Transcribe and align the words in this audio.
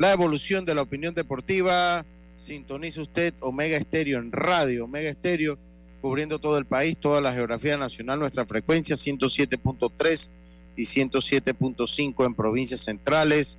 La 0.00 0.12
evolución 0.12 0.64
de 0.64 0.74
la 0.74 0.80
opinión 0.80 1.14
deportiva. 1.14 2.06
Sintoniza 2.34 3.02
usted 3.02 3.34
Omega 3.40 3.76
Estéreo 3.76 4.18
en 4.18 4.32
radio, 4.32 4.86
Omega 4.86 5.10
Estéreo, 5.10 5.58
cubriendo 6.00 6.38
todo 6.38 6.56
el 6.56 6.64
país, 6.64 6.96
toda 6.96 7.20
la 7.20 7.34
geografía 7.34 7.76
nacional, 7.76 8.18
nuestra 8.18 8.46
frecuencia 8.46 8.96
107.3 8.96 10.30
y 10.74 10.84
107.5 10.84 12.24
en 12.24 12.34
provincias 12.34 12.80
centrales. 12.80 13.58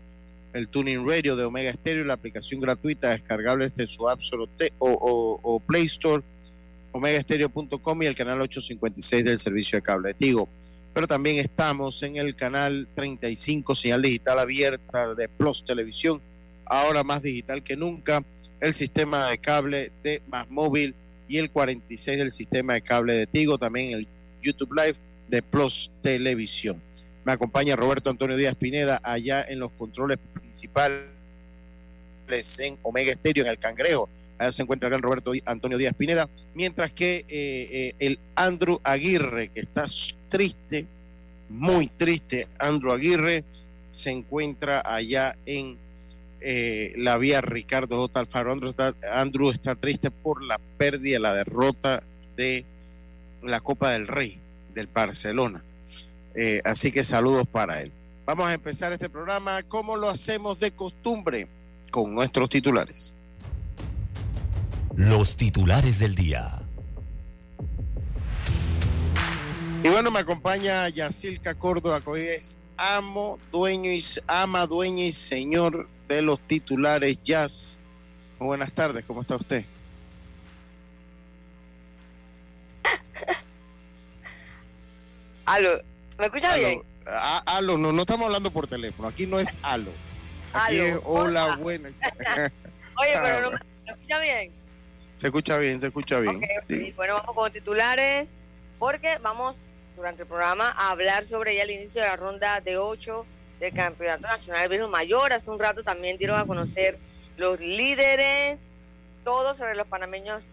El 0.54 0.68
Tuning 0.70 1.08
Radio 1.08 1.36
de 1.36 1.44
Omega 1.44 1.70
Estéreo, 1.70 2.06
la 2.06 2.16
aplicación 2.16 2.60
gratuita 2.60 3.12
descargable 3.12 3.68
desde 3.68 3.86
su 3.86 4.10
App 4.10 4.22
Store 4.22 4.50
o, 4.80 5.40
o 5.44 5.60
Play 5.60 5.86
Store 5.86 6.24
omegaestereo.com 6.92 8.02
y 8.02 8.08
el 8.08 8.16
canal 8.16 8.42
856 8.42 9.26
del 9.26 9.38
servicio 9.38 9.78
de 9.78 9.84
cable 9.84 10.08
de 10.08 10.14
Tigo. 10.16 10.50
Pero 10.92 11.06
también 11.06 11.38
estamos 11.38 12.02
en 12.02 12.18
el 12.18 12.36
canal 12.36 12.88
35, 12.96 13.76
señal 13.76 14.02
digital 14.02 14.40
abierta 14.40 15.14
de 15.14 15.30
Plus 15.30 15.64
Televisión, 15.64 16.20
ahora 16.72 17.04
más 17.04 17.22
digital 17.22 17.62
que 17.62 17.76
nunca, 17.76 18.24
el 18.62 18.74
sistema 18.74 19.28
de 19.28 19.38
cable 19.38 19.92
de 20.04 20.22
Más 20.30 20.50
Móvil 20.50 20.96
y 21.28 21.38
el 21.38 21.52
46 21.52 22.18
del 22.18 22.32
sistema 22.32 22.74
de 22.74 22.82
cable 22.82 23.14
de 23.14 23.28
Tigo, 23.28 23.58
también 23.58 23.92
el 23.94 24.08
YouTube 24.42 24.74
Live 24.74 24.96
de 25.28 25.42
Plus 25.42 25.92
Televisión. 26.02 26.82
Me 27.26 27.34
acompaña 27.34 27.76
Roberto 27.76 28.10
Antonio 28.10 28.38
Díaz 28.38 28.56
Pineda 28.56 29.02
allá 29.04 29.44
en 29.44 29.60
los 29.60 29.72
controles 29.74 30.18
principales 30.34 31.04
en 32.60 32.78
Omega 32.84 33.12
Estéreo, 33.12 33.44
en 33.44 33.52
el 33.52 33.60
Cangrejo, 33.60 34.08
Allá 34.38 34.54
se 34.54 34.62
encuentra 34.64 34.88
el 34.88 35.02
Roberto 35.02 35.34
Antonio 35.46 35.78
Díaz 35.78 35.94
Pineda, 35.94 36.30
mientras 36.56 36.94
que 36.94 37.18
eh, 37.18 37.26
eh, 37.30 37.94
el 38.00 38.18
Andrew 38.34 38.80
Aguirre, 38.84 39.50
que 39.50 39.60
está 39.60 39.86
triste, 40.30 40.86
muy 41.50 41.88
triste, 41.88 42.48
Andrew 42.58 42.94
Aguirre, 42.94 43.44
se 43.92 44.10
encuentra 44.10 44.82
allá 44.86 45.36
en 45.46 45.78
eh, 46.42 46.94
la 46.98 47.18
vía 47.18 47.42
Ricardo 47.42 47.98
J. 47.98 48.20
Alfaro. 48.20 48.52
Andrew 48.52 48.70
está, 48.70 48.96
Andrew 49.14 49.52
está 49.52 49.76
triste 49.76 50.12
por 50.12 50.44
la 50.44 50.60
pérdida, 50.78 51.20
la 51.20 51.34
derrota 51.34 52.04
de 52.36 52.66
la 53.42 53.60
Copa 53.60 53.92
del 53.92 54.08
Rey 54.08 54.40
del 54.74 54.88
Barcelona. 54.88 55.64
así 56.64 56.92
que 56.92 57.04
saludos 57.04 57.48
para 57.48 57.82
él. 57.82 57.92
Vamos 58.26 58.48
a 58.48 58.54
empezar 58.54 58.94
este 58.94 59.10
programa 59.10 59.64
como 59.64 59.98
lo 59.98 60.10
hacemos 60.10 60.60
de 60.60 60.72
costumbre 60.72 61.48
con 61.92 62.14
nuestros 62.16 62.50
titulares. 62.50 63.14
Los 64.96 65.36
titulares 65.36 66.00
del 66.00 66.16
día. 66.16 66.62
Y 69.84 69.90
bueno, 69.90 70.12
me 70.12 70.20
acompaña 70.20 70.88
Yacilca 70.90 71.56
Córdoba, 71.56 72.02
que 72.02 72.10
hoy 72.10 72.22
es 72.22 72.58
amo, 72.78 73.40
dueño 73.52 73.92
y 73.92 74.04
ama, 74.28 74.68
dueña 74.68 75.06
y 75.06 75.12
señor 75.12 75.88
de 76.12 76.22
los 76.22 76.40
titulares 76.42 77.18
Jazz. 77.24 77.80
buenas 78.38 78.72
tardes, 78.74 79.04
¿cómo 79.06 79.22
está 79.22 79.38
usted? 79.38 79.64
Aló, 85.46 85.82
¿me 86.18 86.26
escucha 86.26 86.58
bien? 86.58 86.82
Ah, 87.08 87.42
aló, 87.46 87.78
no, 87.78 87.92
no 87.92 88.02
estamos 88.02 88.26
hablando 88.28 88.52
por 88.52 88.68
teléfono, 88.68 89.08
aquí 89.08 89.26
no 89.26 89.40
es 89.40 89.58
aló. 89.62 89.92
Aquí 90.54 90.78
es 90.78 91.00
hola, 91.04 91.56
buenas. 91.60 91.94
Oye, 92.98 93.14
pero 93.14 93.42
no 93.52 93.52
me 93.52 93.92
escucha 93.92 94.20
bien. 94.20 94.52
Se 95.18 95.28
escucha 95.28 95.58
bien, 95.58 95.82
se 95.82 95.88
escucha 95.88 96.20
bien. 96.20 96.42
Bueno, 96.96 97.16
vamos 97.16 97.34
con 97.36 97.52
titulares, 97.52 98.28
porque 98.78 99.18
vamos 99.20 99.58
durante 99.96 100.24
el 100.24 100.28
programa 100.28 100.70
a 100.70 100.92
hablar 100.92 101.24
sobre 101.24 101.56
ya 101.56 101.64
el 101.64 101.72
inicio 101.72 102.02
de 102.02 102.08
la 102.08 102.18
ronda 102.18 102.62
de 102.62 102.78
ocho 102.78 103.26
del 103.62 103.74
Campeonato 103.74 104.24
Nacional 104.24 104.68
de 104.68 104.88
Mayor. 104.88 105.32
Hace 105.32 105.52
un 105.52 105.60
rato 105.60 105.84
también 105.84 106.18
dieron 106.18 106.40
a 106.40 106.46
conocer 106.46 106.98
los 107.38 107.60
líderes, 107.60 108.58
todos 109.24 109.58
sobre 109.58 109.76
los 109.76 109.86
panameños 109.88 110.48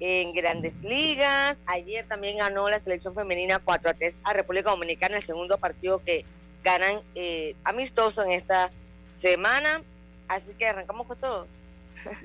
en 0.00 0.34
grandes 0.34 0.74
ligas. 0.82 1.56
Ayer 1.66 2.04
también 2.06 2.38
ganó 2.38 2.68
la 2.68 2.80
selección 2.80 3.14
femenina 3.14 3.60
4 3.60 3.90
a 3.90 3.94
3 3.94 4.18
a 4.24 4.32
República 4.34 4.70
Dominicana, 4.70 5.16
el 5.16 5.22
segundo 5.22 5.56
partido 5.58 6.02
que 6.04 6.24
ganan 6.64 7.00
eh, 7.14 7.54
amistoso 7.62 8.24
en 8.24 8.32
esta 8.32 8.70
semana. 9.16 9.82
Así 10.26 10.52
que 10.58 10.66
arrancamos 10.66 11.06
con 11.06 11.16
todo. 11.16 11.46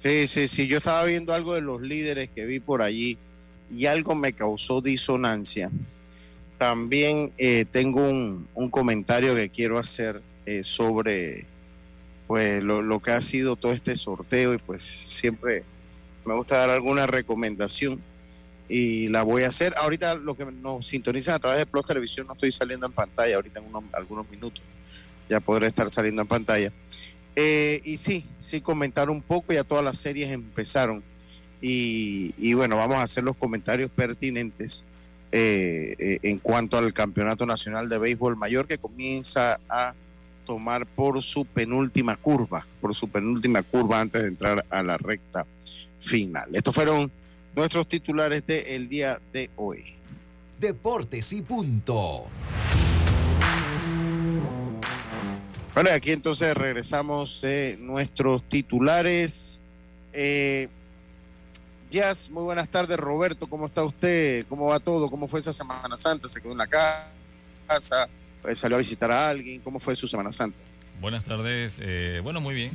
Sí, 0.02 0.28
sí, 0.28 0.48
sí, 0.48 0.68
yo 0.68 0.80
estaba 0.80 1.04
viendo 1.04 1.34
algo 1.34 1.54
de 1.54 1.62
los 1.62 1.80
líderes 1.82 2.30
que 2.30 2.46
vi 2.46 2.60
por 2.60 2.82
allí 2.82 3.18
y 3.72 3.86
algo 3.86 4.16
me 4.16 4.34
causó 4.34 4.82
disonancia. 4.82 5.70
También 6.64 7.34
eh, 7.38 7.66
tengo 7.70 8.08
un, 8.08 8.48
comentario 8.72 9.36
que 9.36 9.50
quiero 9.50 9.78
hacer 9.78 10.22
eh, 10.46 10.64
sobre 10.64 11.46
pues 12.26 12.64
lo, 12.64 13.02
que 13.02 13.12
ha 13.12 13.20
sido 13.20 13.58
todo 13.58 13.74
este 13.74 13.98
sorteo 13.98 14.54
y 14.54 14.58
pues 14.60 14.82
siempre 14.82 15.66
me 16.24 16.34
gusta 16.34 16.56
dar 16.56 16.70
alguna 16.70 17.06
recomendación 17.06 18.02
y 18.70 19.10
la 19.10 19.24
voy 19.24 19.44
a 19.44 19.50
hacer. 19.50 19.74
Ahorita 19.76 20.16
lo 20.16 20.36
que 20.36 20.46
nos 20.46 20.88
sintonizan 20.88 21.36
a 21.36 21.40
través 21.40 21.60
de 21.60 21.66
Plus 21.66 21.84
Televisión 21.84 22.28
no 22.28 22.34
estoy 22.34 22.54
saliendo 22.54 22.86
en 22.86 22.94
pantalla, 22.94 23.36
ahorita 23.36 23.60
en 23.60 23.66
algunos 23.92 24.32
minutos 24.32 24.64
ya 25.30 25.42
podré 25.42 25.68
estar 25.68 25.90
saliendo 25.90 26.22
en 26.22 26.30
pantalla. 26.30 26.72
Eh, 27.36 27.82
y 27.84 27.98
sí, 27.98 28.26
sí, 28.40 28.62
comentar 28.62 29.10
un 29.10 29.22
poco, 29.22 29.52
ya 29.52 29.66
todas 29.66 29.84
las 29.84 29.98
series 29.98 30.32
empezaron. 30.32 31.04
Y, 31.60 32.54
bueno, 32.54 32.78
vamos 32.78 33.00
a 33.00 33.04
hacer 33.04 33.26
los 33.26 33.36
comentarios 33.36 33.92
pertinentes 33.92 34.86
eh, 35.36 35.96
eh, 35.98 36.20
en 36.22 36.38
cuanto 36.38 36.78
al 36.78 36.94
Campeonato 36.94 37.48
Nacional 37.48 37.90
de 37.90 37.98
Béisbol 37.98 38.38
Mayor 38.38 38.68
que 38.68 38.78
comienza 38.78 39.60
a 39.68 39.96
tomar 40.46 40.86
por 40.86 41.24
su 41.24 41.44
penúltima 41.44 42.16
curva, 42.18 42.68
por 42.80 42.94
su 42.94 43.10
penúltima 43.10 43.64
curva 43.64 44.00
antes 44.00 44.22
de 44.22 44.28
entrar 44.28 44.64
a 44.70 44.84
la 44.84 44.96
recta 44.98 45.48
final. 46.00 46.50
Estos 46.54 46.76
fueron 46.76 47.12
nuestros 47.56 47.88
titulares 47.88 48.46
del 48.46 48.88
día 48.88 49.20
de 49.32 49.50
hoy. 49.56 49.96
Deportes 50.60 51.34
y 51.34 51.42
punto. 51.42 52.28
Bueno, 55.74 55.90
aquí 55.96 56.12
entonces 56.12 56.54
regresamos 56.54 57.42
de 57.42 57.76
nuestros 57.82 58.48
titulares. 58.48 59.60
Eh, 60.14 60.70
Jazz, 61.94 62.32
muy 62.32 62.42
buenas 62.42 62.68
tardes, 62.70 62.98
Roberto, 62.98 63.46
¿cómo 63.46 63.68
está 63.68 63.84
usted? 63.84 64.48
¿Cómo 64.50 64.66
va 64.66 64.80
todo? 64.80 65.12
¿Cómo 65.12 65.28
fue 65.28 65.42
esa 65.42 65.54
Semana 65.54 65.96
Santa? 65.96 66.28
¿Se 66.28 66.42
quedó 66.42 66.54
en 66.54 66.58
la 66.58 66.66
casa? 66.66 68.10
Eh, 68.46 68.56
¿Salió 68.56 68.78
a 68.78 68.80
visitar 68.80 69.12
a 69.12 69.30
alguien? 69.30 69.62
¿Cómo 69.62 69.80
fue 69.80 69.96
su 69.96 70.08
Semana 70.08 70.32
Santa? 70.32 70.58
Buenas 71.00 71.24
tardes, 71.24 71.80
eh, 71.84 72.20
bueno, 72.24 72.42
muy 72.42 72.56
bien. 72.56 72.72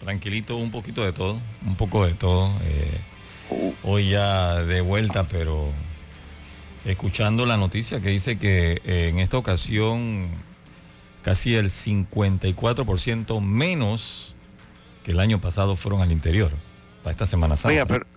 Tranquilito, 0.00 0.58
un 0.58 0.70
poquito 0.70 1.02
de 1.02 1.14
todo, 1.14 1.40
un 1.64 1.76
poco 1.76 2.04
de 2.04 2.12
todo. 2.12 2.52
Eh, 2.62 3.00
uh. 3.48 3.72
Hoy 3.84 4.10
ya 4.10 4.56
de 4.56 4.82
vuelta, 4.82 5.26
pero 5.26 5.70
escuchando 6.84 7.46
la 7.46 7.56
noticia 7.56 8.02
que 8.02 8.10
dice 8.10 8.38
que 8.38 8.82
en 8.84 9.18
esta 9.18 9.38
ocasión 9.38 10.28
casi 11.22 11.56
el 11.56 11.70
54% 11.70 13.40
menos 13.40 14.34
que 15.06 15.12
el 15.12 15.20
año 15.20 15.40
pasado 15.40 15.74
fueron 15.74 16.02
al 16.02 16.12
interior 16.12 16.50
para 17.02 17.12
esta 17.12 17.24
Semana 17.24 17.56
Santa. 17.56 17.68
Oiga, 17.68 17.86
pero 17.86 18.15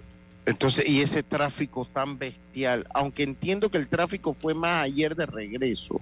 entonces, 0.49 0.87
y 0.87 1.01
ese 1.01 1.23
tráfico 1.23 1.85
tan 1.85 2.17
bestial, 2.17 2.87
aunque 2.93 3.23
entiendo 3.23 3.69
que 3.69 3.77
el 3.77 3.87
tráfico 3.87 4.33
fue 4.33 4.53
más 4.53 4.83
ayer 4.83 5.15
de 5.15 5.25
regreso, 5.25 6.01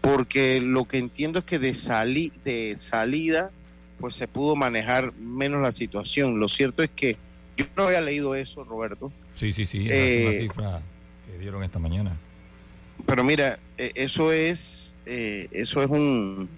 porque 0.00 0.60
lo 0.60 0.86
que 0.86 0.98
entiendo 0.98 1.40
es 1.40 1.44
que 1.44 1.58
de, 1.58 1.72
de 2.44 2.74
salida, 2.78 3.50
pues 3.98 4.14
se 4.14 4.26
pudo 4.26 4.56
manejar 4.56 5.12
menos 5.14 5.60
la 5.60 5.72
situación. 5.72 6.40
Lo 6.40 6.48
cierto 6.48 6.82
es 6.82 6.90
que 6.90 7.16
yo 7.56 7.66
no 7.76 7.84
había 7.84 8.00
leído 8.00 8.34
eso, 8.34 8.64
Roberto. 8.64 9.12
Sí, 9.34 9.52
sí, 9.52 9.66
sí, 9.66 9.86
es 9.86 9.92
eh, 9.92 10.38
cifra 10.40 10.80
que 11.26 11.38
dieron 11.38 11.62
esta 11.62 11.78
mañana. 11.78 12.16
Pero 13.06 13.24
mira, 13.24 13.58
e, 13.76 13.92
eso 13.94 14.32
es 14.32 14.94
eh, 15.06 15.48
eso 15.50 15.82
es 15.82 15.88
un, 15.88 16.48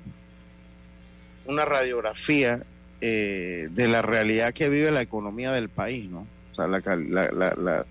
una 1.46 1.64
radiografía 1.64 2.62
eh, 3.00 3.68
de 3.70 3.88
la 3.88 4.02
realidad 4.02 4.52
que 4.52 4.68
vive 4.68 4.90
la 4.90 5.00
economía 5.00 5.52
del 5.52 5.68
país, 5.68 6.08
¿no? 6.08 6.26
Sea, 6.66 7.84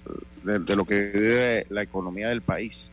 de, 0.44 0.76
lo 0.76 0.86
que 0.86 1.12
vive 1.14 1.66
la 1.70 1.82
economía 1.84 2.30
del 2.30 2.42
país. 2.42 2.92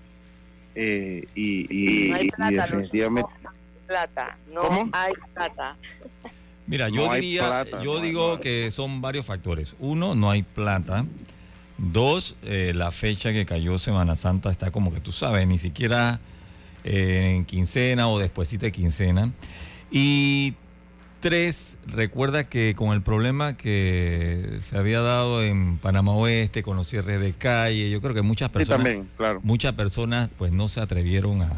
Eh, 0.75 1.25
y, 1.35 2.13
definitivamente... 2.13 3.31
No 3.43 3.51
hay 3.51 3.87
plata, 3.87 4.39
no 4.53 4.63
hay 4.93 5.13
plata. 5.35 5.77
Mira, 6.67 6.89
yo 6.91 7.07
No 7.07 7.13
hay 7.13 7.21
diría, 7.23 7.47
plata, 7.47 7.83
yo 7.83 7.95
no 7.95 8.01
hay- 8.01 8.07
digo 8.07 8.41
que 8.41 8.71
son 8.71 9.01
varios 9.01 9.25
factores. 9.25 9.75
Uno, 9.79 10.15
no 10.15 10.31
hay 10.31 10.43
plata. 10.43 11.07
Dos, 11.79 12.37
eh, 12.43 12.73
la 12.75 12.91
fecha 12.91 13.33
que 13.33 13.47
cayó 13.47 13.79
Semana 13.79 14.17
Santa 14.17 14.51
está 14.51 14.71
como 14.71 14.93
que 14.93 15.01
tú 15.01 15.13
sabes, 15.13 15.47
ni 15.47 15.59
siquiera 15.59 16.21
eh, 16.85 17.35
en 17.37 17.45
quincena 17.45 18.09
o 18.09 18.19
después 18.19 18.51
de 18.59 18.71
quincena. 18.73 19.33
Y 19.91 20.55
tres, 21.20 21.79
recuerda 21.87 22.44
que 22.49 22.75
con 22.76 22.93
el 22.94 23.03
problema 23.03 23.56
que 23.56 24.59
se 24.61 24.76
había 24.76 25.00
dado 25.00 25.43
en 25.43 25.79
Panamá 25.79 26.12
Oeste 26.12 26.62
con 26.62 26.76
los 26.76 26.88
cierres 26.88 27.20
de 27.20 27.32
calle, 27.32 27.91
yo 27.91 28.00
creo 28.00 28.15
que 28.15 28.23
muchas 28.23 28.49
Sí, 28.49 28.53
personas 28.55 28.85
también, 28.85 29.09
claro. 29.17 29.41
muchas 29.43 29.73
personas 29.75 30.31
pues 30.38 30.53
no 30.53 30.69
se 30.69 30.81
atrevieron 30.81 31.43
a, 31.43 31.53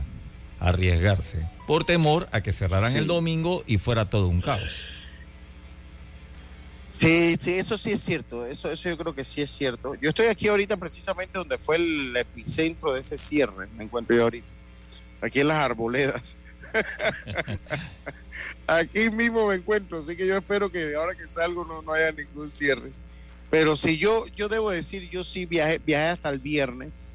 a 0.60 0.68
arriesgarse 0.68 1.46
por 1.66 1.84
temor 1.84 2.28
a 2.32 2.40
que 2.40 2.52
cerraran 2.52 2.92
Sí. 2.92 2.98
el 2.98 3.06
domingo 3.06 3.62
y 3.66 3.78
fuera 3.78 4.08
todo 4.10 4.28
un 4.28 4.40
caos. 4.40 4.84
Sí, 6.98 7.36
sí, 7.40 7.52
eso 7.54 7.78
sí 7.78 7.92
es 7.92 8.00
cierto. 8.02 8.44
Eso, 8.44 8.70
eso 8.70 8.88
yo 8.90 8.98
creo 8.98 9.14
que 9.14 9.24
sí 9.24 9.40
es 9.40 9.48
cierto. 9.50 9.94
Yo 9.94 10.10
estoy 10.10 10.26
aquí 10.26 10.48
ahorita 10.48 10.76
precisamente 10.76 11.38
donde 11.38 11.56
fue 11.56 11.76
el 11.76 12.14
epicentro 12.14 12.92
de 12.92 13.00
ese 13.00 13.16
cierre. 13.16 13.68
Me 13.76 13.84
encuentro 13.84 14.14
yo 14.14 14.24
ahorita. 14.24 14.46
Aquí 15.22 15.40
en 15.40 15.48
las 15.48 15.62
arboledas. 15.64 16.36
aquí 18.66 19.10
mismo 19.10 19.48
me 19.48 19.56
encuentro. 19.56 19.98
Así 19.98 20.16
que 20.16 20.26
yo 20.26 20.36
espero 20.36 20.70
que 20.70 20.94
ahora 20.94 21.14
que 21.14 21.26
salgo 21.26 21.64
no, 21.64 21.82
no 21.82 21.92
haya 21.92 22.12
ningún 22.12 22.52
cierre. 22.52 22.92
Pero 23.50 23.76
si 23.76 23.98
yo, 23.98 24.24
yo 24.36 24.48
debo 24.48 24.70
decir, 24.70 25.08
yo 25.10 25.24
sí 25.24 25.46
viajé, 25.46 25.78
viajé 25.78 26.08
hasta 26.08 26.28
el 26.30 26.38
viernes. 26.38 27.12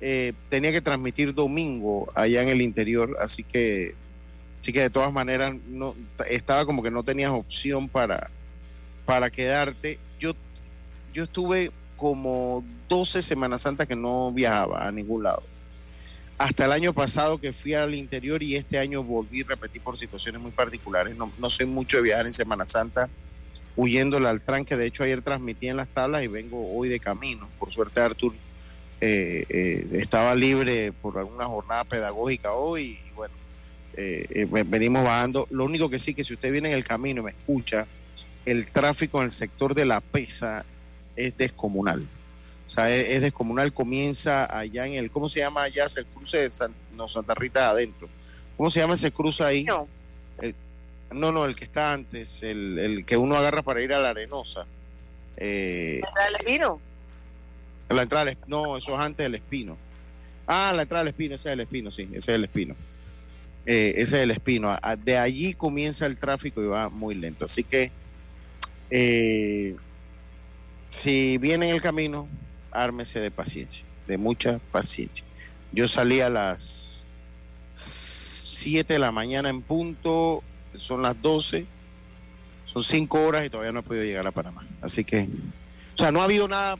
Eh, 0.00 0.32
tenía 0.48 0.72
que 0.72 0.80
transmitir 0.80 1.34
domingo 1.34 2.10
allá 2.14 2.42
en 2.42 2.48
el 2.48 2.62
interior. 2.62 3.16
Así 3.20 3.42
que, 3.42 3.94
así 4.60 4.72
que 4.72 4.80
de 4.80 4.90
todas 4.90 5.12
maneras 5.12 5.54
no, 5.68 5.94
estaba 6.28 6.64
como 6.64 6.82
que 6.82 6.90
no 6.90 7.02
tenías 7.02 7.30
opción 7.30 7.88
para 7.88 8.30
para 9.10 9.28
quedarte. 9.28 9.98
Yo, 10.20 10.34
yo 11.12 11.24
estuve 11.24 11.72
como 11.96 12.64
12 12.88 13.22
Semanas 13.22 13.62
Santas 13.62 13.88
que 13.88 13.96
no 13.96 14.30
viajaba 14.32 14.86
a 14.86 14.92
ningún 14.92 15.24
lado. 15.24 15.42
Hasta 16.40 16.64
el 16.64 16.72
año 16.72 16.94
pasado 16.94 17.38
que 17.38 17.52
fui 17.52 17.74
al 17.74 17.94
interior 17.94 18.42
y 18.42 18.56
este 18.56 18.78
año 18.78 19.04
volví 19.04 19.42
a 19.42 19.48
repetir 19.48 19.82
por 19.82 19.98
situaciones 19.98 20.40
muy 20.40 20.50
particulares. 20.52 21.14
No, 21.14 21.30
no 21.36 21.50
soy 21.50 21.66
mucho 21.66 21.98
de 21.98 22.04
viajar 22.04 22.26
en 22.26 22.32
Semana 22.32 22.64
Santa 22.64 23.10
huyéndole 23.76 24.26
al 24.26 24.40
tranque. 24.40 24.74
De 24.74 24.86
hecho, 24.86 25.02
ayer 25.02 25.20
transmití 25.20 25.68
en 25.68 25.76
las 25.76 25.88
tablas 25.88 26.24
y 26.24 26.28
vengo 26.28 26.74
hoy 26.74 26.88
de 26.88 26.98
camino. 26.98 27.46
Por 27.58 27.70
suerte, 27.70 28.00
Artur 28.00 28.32
eh, 29.02 29.44
eh, 29.50 29.86
estaba 29.92 30.34
libre 30.34 30.92
por 30.92 31.18
alguna 31.18 31.44
jornada 31.44 31.84
pedagógica 31.84 32.54
hoy 32.54 32.98
y 33.06 33.10
bueno, 33.14 33.34
eh, 33.98 34.48
venimos 34.66 35.04
bajando. 35.04 35.46
Lo 35.50 35.66
único 35.66 35.90
que 35.90 35.98
sí 35.98 36.14
que 36.14 36.24
si 36.24 36.32
usted 36.32 36.50
viene 36.50 36.70
en 36.70 36.74
el 36.74 36.84
camino 36.84 37.20
y 37.20 37.24
me 37.24 37.30
escucha, 37.32 37.86
el 38.46 38.70
tráfico 38.70 39.18
en 39.18 39.24
el 39.24 39.30
sector 39.30 39.74
de 39.74 39.84
la 39.84 40.00
pesa 40.00 40.64
es 41.16 41.36
descomunal. 41.36 42.08
O 42.70 42.72
sea, 42.72 42.88
es, 42.94 43.08
es 43.08 43.22
descomunal, 43.22 43.72
comienza 43.72 44.44
allá 44.56 44.86
en 44.86 44.92
el, 44.94 45.10
¿cómo 45.10 45.28
se 45.28 45.40
llama 45.40 45.64
allá? 45.64 45.86
El 45.96 46.06
cruce 46.06 46.36
de 46.38 46.50
San- 46.50 46.72
no, 46.94 47.08
Santa 47.08 47.34
Rita 47.34 47.62
de 47.62 47.66
adentro. 47.66 48.08
¿Cómo 48.56 48.70
se 48.70 48.78
llama 48.78 48.94
ese 48.94 49.10
cruce 49.10 49.42
ahí? 49.42 49.64
No, 49.64 49.88
No, 51.10 51.32
no, 51.32 51.44
el 51.46 51.56
que 51.56 51.64
está 51.64 51.92
antes, 51.92 52.44
el, 52.44 52.78
el 52.78 53.04
que 53.04 53.16
uno 53.16 53.34
agarra 53.34 53.62
para 53.62 53.82
ir 53.82 53.92
a 53.92 53.98
la 53.98 54.10
arenosa. 54.10 54.66
Eh, 55.36 56.00
¿el 56.28 56.36
Espino? 56.36 56.80
la 57.88 58.02
entrada 58.02 58.26
del, 58.26 58.36
Esp- 58.36 58.44
no, 58.46 58.76
eso 58.76 58.94
es 58.96 59.04
antes 59.04 59.24
del 59.24 59.34
Espino. 59.34 59.76
Ah, 60.46 60.72
la 60.72 60.82
entrada 60.82 61.02
del 61.02 61.08
Espino, 61.12 61.34
ese 61.34 61.48
es 61.48 61.52
el 61.54 61.60
Espino, 61.60 61.90
sí, 61.90 62.02
ese 62.12 62.18
es 62.18 62.28
el 62.28 62.44
Espino. 62.44 62.76
Eh, 63.66 63.94
ese 63.96 64.18
es 64.18 64.22
el 64.22 64.30
Espino. 64.30 64.78
De 65.02 65.18
allí 65.18 65.54
comienza 65.54 66.06
el 66.06 66.16
tráfico 66.18 66.62
y 66.62 66.66
va 66.66 66.88
muy 66.88 67.16
lento. 67.16 67.46
Así 67.46 67.64
que, 67.64 67.90
eh, 68.90 69.74
si 70.86 71.36
viene 71.38 71.68
en 71.70 71.74
el 71.74 71.82
camino, 71.82 72.28
ármese 72.72 73.20
de 73.20 73.30
paciencia, 73.30 73.84
de 74.06 74.18
mucha 74.18 74.58
paciencia. 74.72 75.24
Yo 75.72 75.86
salí 75.88 76.20
a 76.20 76.30
las 76.30 77.04
7 77.74 78.92
de 78.92 78.98
la 78.98 79.12
mañana 79.12 79.48
en 79.48 79.62
punto, 79.62 80.42
son 80.76 81.02
las 81.02 81.20
12, 81.20 81.66
son 82.66 82.82
5 82.82 83.20
horas 83.20 83.46
y 83.46 83.50
todavía 83.50 83.72
no 83.72 83.80
he 83.80 83.82
podido 83.82 84.04
llegar 84.04 84.26
a 84.26 84.32
Panamá. 84.32 84.66
Así 84.82 85.04
que, 85.04 85.28
o 85.94 85.98
sea, 85.98 86.10
no 86.12 86.20
ha 86.20 86.24
habido 86.24 86.48
nada 86.48 86.76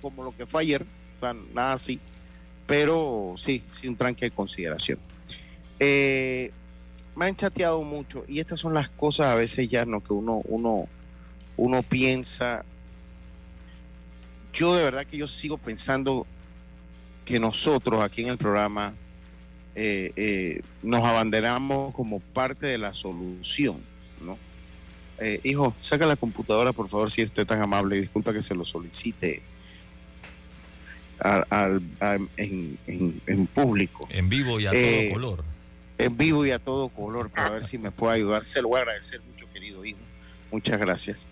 como 0.00 0.24
lo 0.24 0.36
que 0.36 0.46
fue 0.46 0.62
ayer, 0.62 0.84
o 1.20 1.32
nada 1.54 1.74
así, 1.74 2.00
pero 2.66 3.34
sí, 3.36 3.62
sí 3.70 3.88
un 3.88 3.96
tranque 3.96 4.26
de 4.26 4.30
consideración. 4.30 4.98
Eh, 5.78 6.52
me 7.14 7.26
han 7.26 7.36
chateado 7.36 7.82
mucho 7.82 8.24
y 8.28 8.40
estas 8.40 8.60
son 8.60 8.74
las 8.74 8.88
cosas 8.88 9.26
a 9.26 9.34
veces 9.34 9.68
ya 9.68 9.84
no 9.84 10.02
que 10.02 10.12
uno, 10.12 10.40
uno, 10.44 10.86
uno 11.56 11.82
piensa. 11.82 12.64
Yo 14.52 14.74
de 14.74 14.84
verdad 14.84 15.06
que 15.06 15.16
yo 15.18 15.26
sigo 15.26 15.56
pensando 15.58 16.26
que 17.24 17.38
nosotros 17.40 18.00
aquí 18.02 18.22
en 18.22 18.28
el 18.28 18.38
programa 18.38 18.94
eh, 19.74 20.12
eh, 20.16 20.60
nos 20.82 21.02
abanderamos 21.04 21.94
como 21.94 22.20
parte 22.20 22.66
de 22.66 22.78
la 22.78 22.92
solución, 22.92 23.78
¿no? 24.20 24.36
Eh, 25.18 25.40
hijo, 25.44 25.74
saca 25.80 26.04
la 26.04 26.16
computadora, 26.16 26.72
por 26.72 26.88
favor, 26.88 27.10
si 27.10 27.22
usted 27.22 27.42
es 27.42 27.48
tan 27.48 27.62
amable. 27.62 27.96
y 27.96 28.00
Disculpa 28.00 28.32
que 28.32 28.42
se 28.42 28.54
lo 28.54 28.64
solicite 28.64 29.40
al- 31.20 31.46
al- 31.48 31.82
a- 32.00 32.14
en, 32.36 32.78
en- 32.86 33.20
en 33.26 33.46
público, 33.46 34.06
En 34.10 34.28
vivo 34.28 34.58
y 34.60 34.66
a 34.66 34.72
todo 34.72 35.12
color. 35.12 35.44
en 35.98 36.16
vivo 36.16 36.44
y 36.44 36.50
a 36.50 36.58
todo 36.58 36.88
color, 36.88 37.30
para 37.30 37.50
ver 37.50 37.64
si 37.64 37.78
me 37.78 37.90
puede 37.92 38.16
ayudar. 38.16 38.44
Se 38.44 38.60
lo 38.60 38.68
voy 38.68 38.78
a 38.78 38.82
agradecer 38.82 39.20
mucho, 39.22 39.46
querido 39.52 39.84
hijo. 39.84 39.98
Muchas 40.50 40.78
gracias. 40.78 41.26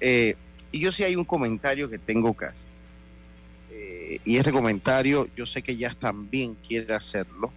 Eh, 0.00 0.36
y 0.72 0.80
yo 0.80 0.90
sí 0.90 1.04
hay 1.04 1.14
un 1.16 1.24
comentario 1.24 1.88
que 1.88 1.98
tengo 1.98 2.36
que 2.36 2.46
hacer. 2.46 2.68
Eh, 3.70 4.20
y 4.24 4.36
este 4.36 4.50
comentario, 4.50 5.28
yo 5.36 5.46
sé 5.46 5.62
que 5.62 5.76
ya 5.76 5.94
también 5.94 6.56
quiere 6.66 6.94
hacerlo, 6.94 7.52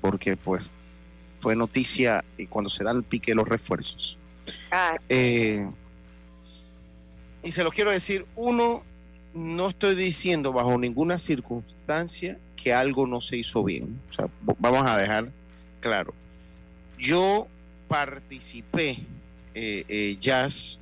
porque 0.00 0.36
pues 0.36 0.70
fue 1.40 1.54
noticia 1.54 2.24
eh, 2.38 2.46
cuando 2.46 2.70
se 2.70 2.82
da 2.82 2.90
el 2.90 3.04
pique 3.04 3.32
de 3.32 3.36
los 3.36 3.48
refuerzos. 3.48 4.18
Ah, 4.70 4.96
Eh, 5.08 5.66
y 7.42 7.52
se 7.52 7.62
lo 7.62 7.70
quiero 7.70 7.90
decir, 7.90 8.24
uno, 8.34 8.82
no 9.34 9.68
estoy 9.68 9.94
diciendo 9.94 10.52
bajo 10.52 10.78
ninguna 10.78 11.18
circunstancia 11.18 12.38
que 12.56 12.72
algo 12.72 13.06
no 13.06 13.20
se 13.20 13.36
hizo 13.36 13.62
bien. 13.62 14.00
O 14.10 14.14
sea, 14.14 14.28
vamos 14.58 14.90
a 14.90 14.96
dejar 14.96 15.30
claro. 15.80 16.14
Yo 16.98 17.46
participé, 17.88 18.98
eh, 19.54 19.84
eh, 19.88 20.16
Jazz, 20.18 20.78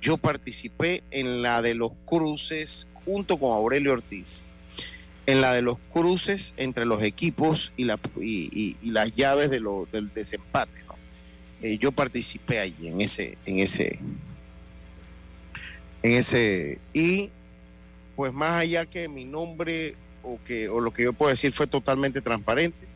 yo 0.00 0.16
participé 0.16 1.02
en 1.10 1.42
la 1.42 1.62
de 1.62 1.74
los 1.74 1.92
cruces 2.04 2.86
junto 3.04 3.36
con 3.38 3.52
Aurelio 3.52 3.92
Ortiz, 3.92 4.42
en 5.26 5.40
la 5.40 5.52
de 5.52 5.62
los 5.62 5.76
cruces 5.92 6.54
entre 6.56 6.84
los 6.86 7.02
equipos 7.02 7.72
y, 7.76 7.84
la, 7.84 7.98
y, 8.20 8.76
las 8.90 9.12
llaves 9.14 9.50
de 9.50 9.60
lo- 9.60 9.88
del 9.92 10.12
desempate. 10.14 10.78
Eh, 11.60 11.76
yo 11.78 11.90
participé 11.90 12.60
allí 12.60 12.86
en 12.86 13.00
ese, 13.00 13.36
en 13.44 13.58
ese, 13.58 13.98
en 16.02 16.12
ese, 16.12 16.78
y 16.92 17.30
pues 18.14 18.32
más 18.32 18.60
allá 18.60 18.86
que 18.86 19.08
mi 19.08 19.24
nombre 19.24 19.96
o 20.22 20.38
que 20.44 20.68
o 20.68 20.80
lo 20.80 20.92
que 20.92 21.02
yo 21.04 21.12
puedo 21.12 21.30
decir 21.30 21.52
fue 21.52 21.66
totalmente 21.66 22.20
transparente. 22.20 22.86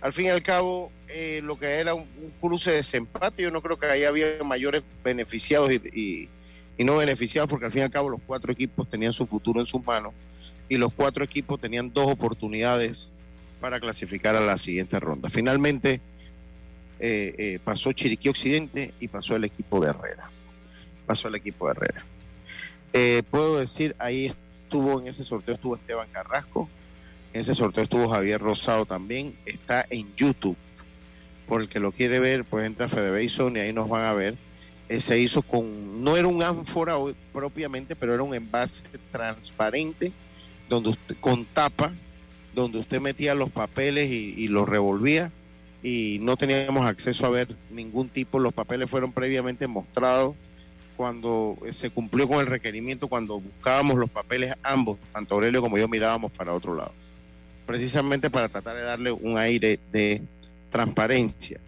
Al 0.00 0.12
fin 0.12 0.26
y 0.26 0.28
al 0.28 0.42
cabo, 0.42 0.92
eh, 1.08 1.40
lo 1.42 1.58
que 1.58 1.66
era 1.66 1.94
un, 1.94 2.06
cruce 2.40 2.70
de 2.70 2.76
desempate, 2.76 3.42
yo 3.42 3.50
no 3.50 3.60
creo 3.60 3.76
que 3.78 3.86
ahí 3.86 4.04
había 4.04 4.42
mayores 4.44 4.82
beneficiados 5.02 5.70
y- 5.92 6.28
y 6.78 6.84
no 6.84 6.96
beneficiados, 6.96 7.48
porque 7.48 7.66
al 7.66 7.72
fin 7.72 7.82
y 7.82 7.84
al 7.84 7.90
cabo 7.90 8.08
los 8.08 8.20
cuatro 8.26 8.52
equipos 8.52 8.88
tenían 8.88 9.12
su 9.12 9.26
futuro 9.26 9.60
en 9.60 9.66
sus 9.66 9.84
manos 9.84 10.12
y 10.68 10.76
los 10.76 10.92
cuatro 10.92 11.24
equipos 11.24 11.60
tenían 11.60 11.92
dos 11.92 12.10
oportunidades 12.10 13.10
para 13.60 13.80
clasificar 13.80 14.36
a 14.36 14.40
la 14.40 14.56
siguiente 14.56 14.98
ronda. 15.00 15.28
Finalmente 15.28 16.00
eh, 16.98 17.34
eh, 17.38 17.58
pasó 17.62 17.92
Chiriquí 17.92 18.28
Occidente 18.28 18.92
y 19.00 19.08
pasó 19.08 19.36
el 19.36 19.44
equipo 19.44 19.80
de 19.80 19.90
Herrera. 19.90 20.30
Pasó 21.06 21.28
el 21.28 21.36
equipo 21.36 21.66
de 21.66 21.72
Herrera. 21.72 22.04
Eh, 22.92 23.22
puedo 23.30 23.58
decir, 23.58 23.94
ahí 23.98 24.26
estuvo 24.26 25.00
en 25.00 25.06
ese 25.06 25.24
sorteo, 25.24 25.54
estuvo 25.54 25.76
Esteban 25.76 26.08
Carrasco, 26.10 26.68
en 27.32 27.40
ese 27.40 27.54
sorteo 27.54 27.84
estuvo 27.84 28.08
Javier 28.08 28.40
Rosado 28.40 28.86
también, 28.86 29.36
está 29.44 29.84
en 29.90 30.14
YouTube. 30.16 30.56
Por 31.46 31.60
el 31.60 31.68
que 31.68 31.78
lo 31.78 31.92
quiere 31.92 32.18
ver, 32.18 32.44
pues 32.44 32.66
entra 32.66 32.86
a 32.86 33.22
y 33.22 33.58
ahí 33.58 33.72
nos 33.72 33.88
van 33.88 34.04
a 34.04 34.14
ver. 34.14 34.36
Eh, 34.88 35.00
se 35.00 35.18
hizo 35.18 35.42
con, 35.42 36.02
no 36.02 36.16
era 36.16 36.28
un 36.28 36.42
ánfora 36.42 36.94
propiamente, 37.32 37.96
pero 37.96 38.14
era 38.14 38.22
un 38.22 38.34
envase 38.34 38.82
transparente, 39.10 40.12
donde 40.68 40.90
usted, 40.90 41.16
con 41.20 41.44
tapa, 41.44 41.92
donde 42.54 42.78
usted 42.78 43.00
metía 43.00 43.34
los 43.34 43.50
papeles 43.50 44.10
y, 44.10 44.34
y 44.36 44.48
los 44.48 44.68
revolvía 44.68 45.32
y 45.82 46.18
no 46.20 46.36
teníamos 46.36 46.84
acceso 46.84 47.26
a 47.26 47.30
ver 47.30 47.54
ningún 47.70 48.08
tipo, 48.08 48.38
los 48.38 48.52
papeles 48.52 48.90
fueron 48.90 49.12
previamente 49.12 49.66
mostrados 49.66 50.34
cuando 50.96 51.56
eh, 51.64 51.72
se 51.72 51.90
cumplió 51.90 52.26
con 52.26 52.40
el 52.40 52.46
requerimiento, 52.46 53.06
cuando 53.06 53.38
buscábamos 53.38 53.96
los 53.96 54.10
papeles 54.10 54.54
ambos, 54.62 54.98
tanto 55.12 55.34
Aurelio 55.34 55.60
como 55.60 55.78
yo 55.78 55.86
mirábamos 55.86 56.32
para 56.32 56.52
otro 56.52 56.74
lado, 56.74 56.92
precisamente 57.66 58.30
para 58.30 58.48
tratar 58.48 58.76
de 58.76 58.82
darle 58.82 59.12
un 59.12 59.38
aire 59.38 59.78
de 59.92 60.22
transparencia. 60.70 61.60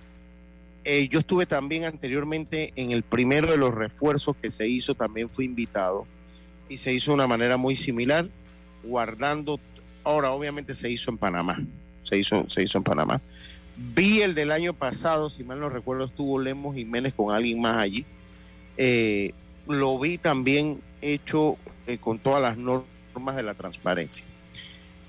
Eh, 0.91 1.07
yo 1.09 1.19
estuve 1.19 1.45
también 1.45 1.85
anteriormente 1.85 2.73
en 2.75 2.93
el 2.93 3.03
primero 3.03 3.51
de 3.51 3.59
los 3.59 3.75
refuerzos 3.75 4.35
que 4.41 4.51
se 4.51 4.67
hizo, 4.67 4.95
también 4.95 5.29
fui 5.29 5.45
invitado 5.45 6.07
y 6.67 6.79
se 6.79 6.95
hizo 6.95 7.11
de 7.11 7.17
una 7.17 7.27
manera 7.27 7.59
muy 7.59 7.77
similar, 7.77 8.27
guardando, 8.83 9.61
ahora 10.03 10.31
obviamente 10.31 10.75
se 10.75 10.91
hizo 10.91 11.11
en 11.11 11.19
Panamá, 11.19 11.63
se 12.05 12.17
hizo, 12.17 12.49
se 12.49 12.63
hizo 12.63 12.79
en 12.79 12.85
Panamá. 12.85 13.21
Vi 13.77 14.23
el 14.23 14.35
del 14.35 14.51
año 14.51 14.73
pasado, 14.73 15.29
si 15.29 15.45
mal 15.45 15.61
no 15.61 15.69
recuerdo, 15.69 16.07
estuvo 16.07 16.41
Lemos 16.41 16.75
Jiménez 16.75 17.13
con 17.13 17.35
alguien 17.35 17.61
más 17.61 17.77
allí. 17.77 18.07
Eh, 18.79 19.33
lo 19.67 19.99
vi 19.99 20.17
también 20.17 20.81
hecho 21.03 21.59
eh, 21.87 21.99
con 21.99 22.19
todas 22.19 22.41
las 22.41 22.57
normas 22.57 23.37
de 23.37 23.43
la 23.43 23.53
transparencia. 23.53 24.25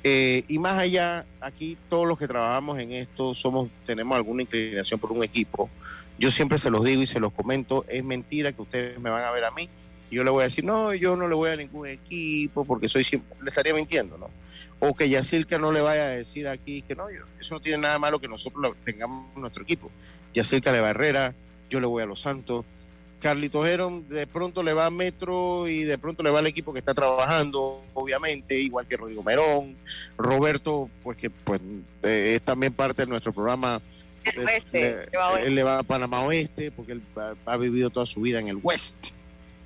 Eh, 0.03 0.43
y 0.47 0.59
más 0.59 0.79
allá, 0.79 1.25
aquí 1.41 1.77
todos 1.89 2.07
los 2.07 2.17
que 2.17 2.27
trabajamos 2.27 2.79
en 2.79 2.91
esto 2.91 3.35
somos, 3.35 3.69
tenemos 3.85 4.15
alguna 4.15 4.43
inclinación 4.43 4.99
por 4.99 5.11
un 5.11 5.23
equipo. 5.23 5.69
Yo 6.17 6.31
siempre 6.31 6.57
se 6.57 6.69
los 6.69 6.83
digo 6.83 7.01
y 7.01 7.07
se 7.07 7.19
los 7.19 7.33
comento, 7.33 7.85
es 7.87 8.03
mentira 8.03 8.51
que 8.51 8.61
ustedes 8.61 8.99
me 8.99 9.09
van 9.09 9.23
a 9.23 9.31
ver 9.31 9.45
a 9.45 9.51
mí. 9.51 9.69
Y 10.09 10.15
yo 10.15 10.23
le 10.23 10.31
voy 10.31 10.41
a 10.41 10.43
decir, 10.45 10.65
no, 10.65 10.93
yo 10.93 11.15
no 11.15 11.27
le 11.27 11.35
voy 11.35 11.51
a 11.51 11.55
ningún 11.55 11.87
equipo 11.87 12.65
porque 12.65 12.89
soy 12.89 13.03
siempre, 13.03 13.37
le 13.41 13.49
estaría 13.49 13.73
mintiendo, 13.73 14.17
¿no? 14.17 14.29
O 14.79 14.95
que 14.95 15.09
Yacirca 15.09 15.57
no 15.59 15.71
le 15.71 15.81
vaya 15.81 16.03
a 16.03 16.09
decir 16.09 16.47
aquí 16.47 16.81
que 16.81 16.95
no, 16.95 17.09
yo, 17.11 17.23
eso 17.39 17.55
no 17.55 17.61
tiene 17.61 17.79
nada 17.79 17.99
malo 17.99 18.19
que 18.19 18.27
nosotros 18.27 18.75
tengamos 18.83 19.35
nuestro 19.37 19.63
equipo. 19.63 19.91
Yacirca 20.33 20.71
le 20.71 20.79
va 20.79 20.87
a 20.87 20.91
Herrera, 20.91 21.35
yo 21.69 21.79
le 21.79 21.87
voy 21.87 22.01
a 22.03 22.05
Los 22.05 22.21
Santos, 22.21 22.65
Carlitos 23.19 23.67
Heron 23.67 24.07
de 24.07 24.25
pronto 24.27 24.63
le 24.63 24.73
va 24.73 24.85
a 24.87 24.89
Metro 24.89 25.67
y 25.67 25.83
de 25.83 25.97
pronto 25.97 26.23
le 26.23 26.29
va 26.29 26.39
al 26.39 26.47
equipo 26.47 26.71
que 26.73 26.79
está 26.79 26.93
trabajando, 26.93 27.83
obviamente, 27.93 28.57
igual 28.59 28.87
que 28.87 28.97
Rodrigo 28.97 29.21
Merón, 29.23 29.75
Roberto, 30.17 30.89
pues 31.03 31.17
que 31.17 31.29
pues 31.29 31.59
eh, 32.03 32.33
es 32.35 32.41
también 32.41 32.73
parte 32.73 33.03
de 33.03 33.07
nuestro 33.07 33.33
programa. 33.33 33.81
El 34.23 34.45
oeste, 34.45 34.81
Le- 34.81 35.05
le 35.11 35.17
va 35.17 35.35
a 35.35 35.41
él 35.41 35.55
le 35.55 35.63
va 35.63 35.79
a 35.79 35.83
Panamá 35.83 36.23
Oeste 36.23 36.71
porque 36.71 36.93
él 36.93 37.01
ha, 37.15 37.33
ha 37.45 37.57
vivido 37.57 37.89
toda 37.89 38.05
su 38.05 38.21
vida 38.21 38.39
en 38.39 38.47
el 38.47 38.57
West. 38.61 38.95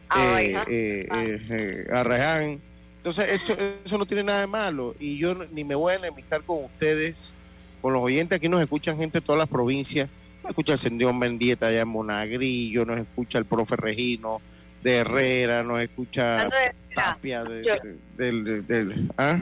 Ah, 0.10 0.42
Eh, 0.42 0.56
eh, 0.68 1.08
Ah. 1.10 1.24
eh, 1.24 1.42
eh, 1.50 1.88
a 1.92 2.04
Reján. 2.04 2.62
Entonces, 2.98 3.30
eso, 3.30 3.56
eso 3.84 3.98
no 3.98 4.06
tiene 4.06 4.24
nada 4.24 4.42
de 4.42 4.48
malo. 4.48 4.96
Y 5.00 5.18
yo 5.18 5.34
ni 5.52 5.64
me 5.64 5.76
voy 5.76 5.94
a 5.94 5.96
enemistar 5.98 6.42
con 6.44 6.64
ustedes, 6.66 7.34
con 7.82 7.92
los 7.94 8.02
oyentes. 8.02 8.36
Aquí 8.38 8.48
nos 8.48 8.62
escuchan 8.62 8.98
gente 8.98 9.20
de 9.20 9.26
todas 9.26 9.40
las 9.40 9.50
provincias. 9.50 10.10
Escucha 10.48 10.74
el 10.74 10.80
Sendión 10.80 11.18
Mendieta 11.18 11.68
allá 11.68 11.82
en 11.82 11.88
Monagrillo, 11.88 12.86
nos 12.86 13.00
escucha 13.00 13.38
el 13.38 13.46
profe 13.46 13.76
Regino 13.76 14.42
de 14.82 14.98
Herrera, 14.98 15.64
nos 15.64 15.82
escucha 15.82 16.42
Hablando 16.42 16.56
de- 16.58 16.76
Tapia 16.94 17.44
de, 17.44 17.98
del... 18.18 18.68
del- 18.68 19.12
¿ah? 19.18 19.40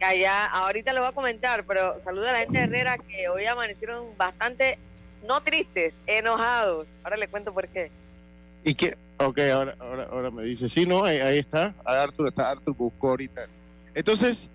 allá, 0.00 0.46
ahorita 0.46 0.92
lo 0.92 1.00
voy 1.00 1.10
a 1.10 1.12
comentar, 1.12 1.64
pero 1.64 1.96
saluda 2.04 2.30
a 2.30 2.32
la 2.32 2.38
gente 2.40 2.58
de 2.58 2.64
Herrera 2.64 2.98
que 2.98 3.28
hoy 3.28 3.44
amanecieron 3.46 4.06
bastante, 4.16 4.78
no 5.26 5.40
tristes, 5.42 5.94
enojados. 6.06 6.88
Ahora 7.04 7.16
les 7.16 7.28
cuento 7.28 7.52
por 7.52 7.66
qué. 7.68 7.90
Y 8.64 8.74
que, 8.74 8.96
ok, 9.18 9.38
ahora, 9.52 9.76
ahora, 9.78 10.08
ahora 10.10 10.30
me 10.30 10.42
dice, 10.44 10.68
sí, 10.68 10.86
no, 10.86 11.04
ahí, 11.04 11.18
ahí 11.18 11.38
está, 11.38 11.74
a 11.84 12.02
Arthur 12.02 12.28
está, 12.28 12.50
Arthur 12.50 12.74
buscó 12.74 13.10
ahorita. 13.10 13.46
Entonces, 13.94 14.50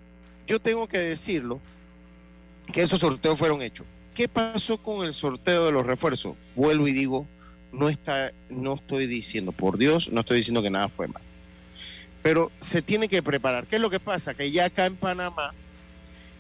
yo 0.48 0.60
tengo 0.60 0.88
que 0.88 1.00
decirlo, 1.00 1.60
que 2.74 2.82
esos 2.82 3.00
sorteos 3.00 3.38
fueron 3.38 3.62
hechos. 3.62 3.86
¿Qué 4.16 4.28
pasó 4.28 4.78
con 4.78 5.06
el 5.06 5.14
sorteo 5.14 5.66
de 5.66 5.72
los 5.72 5.86
refuerzos? 5.86 6.36
Vuelvo 6.56 6.88
y 6.88 6.94
digo, 6.94 7.28
no 7.72 7.90
está, 7.90 8.32
no 8.50 8.74
estoy 8.74 9.08
diciendo, 9.08 9.52
por 9.52 9.78
Dios, 9.78 10.12
no 10.12 10.22
estoy 10.22 10.38
diciendo 10.38 10.62
que 10.62 10.70
nada 10.70 10.90
fue 10.90 11.08
mal. 11.08 11.22
Pero 12.22 12.52
se 12.60 12.82
tiene 12.82 13.08
que 13.08 13.24
preparar. 13.24 13.66
¿Qué 13.66 13.78
es 13.78 13.82
lo 13.82 13.90
que 13.90 14.00
pasa? 14.00 14.34
Que 14.34 14.52
ya 14.52 14.66
acá 14.66 14.86
en 14.86 14.96
Panamá 14.96 15.54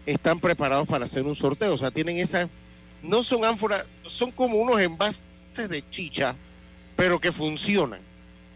están 0.05 0.39
preparados 0.39 0.87
para 0.87 1.05
hacer 1.05 1.23
un 1.23 1.35
sorteo. 1.35 1.73
O 1.73 1.77
sea, 1.77 1.91
tienen 1.91 2.17
esa, 2.17 2.49
no 3.01 3.23
son 3.23 3.45
ánforas, 3.45 3.87
son 4.05 4.31
como 4.31 4.57
unos 4.57 4.79
envases 4.79 5.23
de 5.69 5.83
chicha 5.89 6.35
pero 7.01 7.19
que 7.19 7.31
funcionan. 7.31 7.99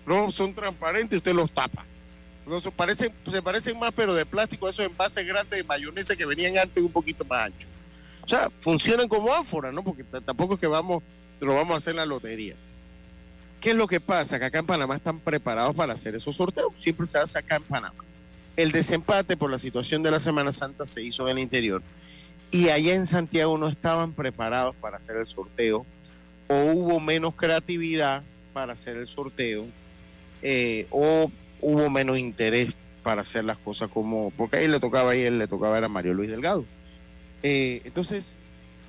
No 0.06 0.30
son 0.30 0.54
transparentes, 0.54 1.18
usted 1.18 1.34
los 1.34 1.52
tapa. 1.52 1.84
No, 2.46 2.60
se, 2.60 2.70
parecen, 2.70 3.12
se 3.30 3.42
parecen 3.42 3.80
más, 3.80 3.92
pero 3.96 4.14
de 4.14 4.24
plástico, 4.24 4.70
esos 4.70 4.86
envases 4.86 5.26
grandes 5.26 5.58
de 5.58 5.64
mayonesa 5.64 6.16
que 6.16 6.28
venían 6.28 6.56
antes 6.60 6.84
un 6.84 6.92
poquito 6.92 7.26
más 7.26 7.46
anchos. 7.46 7.68
O 8.26 8.28
sea, 8.28 8.50
funcionan 8.60 9.08
como 9.08 9.34
ánfora, 9.34 9.72
¿no? 9.72 9.84
Porque 9.84 10.04
tampoco 10.04 10.56
es 10.56 10.60
que 10.60 10.68
vamos, 10.68 11.04
lo 11.40 11.54
vamos 11.54 11.76
a 11.76 11.78
hacer 11.78 11.92
en 11.92 11.98
la 11.98 12.06
lotería. 12.08 12.56
¿Qué 13.62 13.72
es 13.72 13.76
lo 13.76 13.88
que 13.88 14.00
pasa? 14.00 14.40
Que 14.40 14.46
acá 14.46 14.60
en 14.60 14.66
Panamá 14.66 14.96
están 14.96 15.20
preparados 15.20 15.76
para 15.76 15.94
hacer 15.94 16.16
esos 16.16 16.36
sorteos. 16.36 16.74
Siempre 16.78 17.06
se 17.06 17.20
hace 17.20 17.38
acá 17.38 17.58
en 17.58 17.64
Panamá. 17.64 18.04
El 18.56 18.72
desempate 18.72 19.38
por 19.38 19.52
la 19.52 19.58
situación 19.58 20.02
de 20.02 20.12
la 20.12 20.20
Semana 20.20 20.52
Santa 20.52 20.86
se 20.86 21.02
hizo 21.04 21.28
en 21.28 21.38
el 21.38 21.44
interior. 21.44 21.84
Y 22.52 22.70
allá 22.70 22.96
en 22.96 23.06
Santiago 23.06 23.58
no 23.58 23.68
estaban 23.68 24.14
preparados 24.14 24.76
para 24.76 24.98
hacer 24.98 25.18
el 25.18 25.28
sorteo. 25.28 25.86
O 26.48 26.56
hubo 26.72 27.00
menos 27.00 27.36
creatividad 27.36 28.24
para 28.54 28.74
hacer 28.74 28.98
el 28.98 29.08
sorteo. 29.08 29.66
eh, 30.42 30.88
o 30.92 31.32
hubo 31.62 31.90
menos 31.90 32.20
interés 32.20 32.74
para 33.04 33.22
hacer 33.22 33.44
las 33.46 33.58
cosas 33.58 33.90
como. 33.90 34.32
Porque 34.32 34.58
ahí 34.58 34.68
le 34.68 34.80
tocaba, 34.80 35.12
ahí 35.12 35.22
él 35.22 35.40
le 35.40 35.48
tocaba 35.48 35.78
era 35.78 35.88
Mario 35.90 36.14
Luis 36.14 36.30
Delgado. 36.30 36.66
Eh, 37.48 37.84
entonces, 37.86 38.38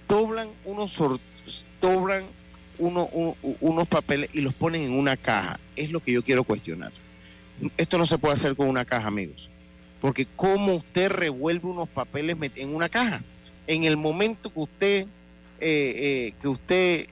doblan 0.09 0.49
unos 0.65 0.99
doblan 1.79 2.25
uno- 2.79 3.05
un- 3.13 3.35
unos 3.61 3.87
papeles 3.87 4.31
y 4.33 4.41
los 4.41 4.55
ponen 4.55 4.81
en 4.81 4.93
una 4.99 5.15
caja. 5.19 5.61
Es 5.77 5.91
lo 5.91 6.01
que 6.01 6.13
yo 6.13 6.23
quiero 6.25 6.43
cuestionar. 6.43 6.91
Esto 7.77 7.99
no 7.99 8.07
se 8.07 8.17
puede 8.17 8.33
hacer 8.33 8.57
con 8.57 8.67
una 8.69 8.87
caja, 8.87 9.09
amigos. 9.09 9.51
Porque 10.01 10.25
¿cómo 10.37 10.77
usted 10.77 11.11
revuelve 11.11 11.69
unos 11.69 11.87
papeles 11.87 12.35
en 12.57 12.75
una 12.75 12.89
caja? 12.89 13.23
En 13.67 13.85
el 13.85 13.99
momento 13.99 14.51
que 14.51 14.61
usted, 14.61 15.03
eh, 15.03 15.07
eh, 15.61 16.33
que 16.41 16.49
usted, 16.49 17.07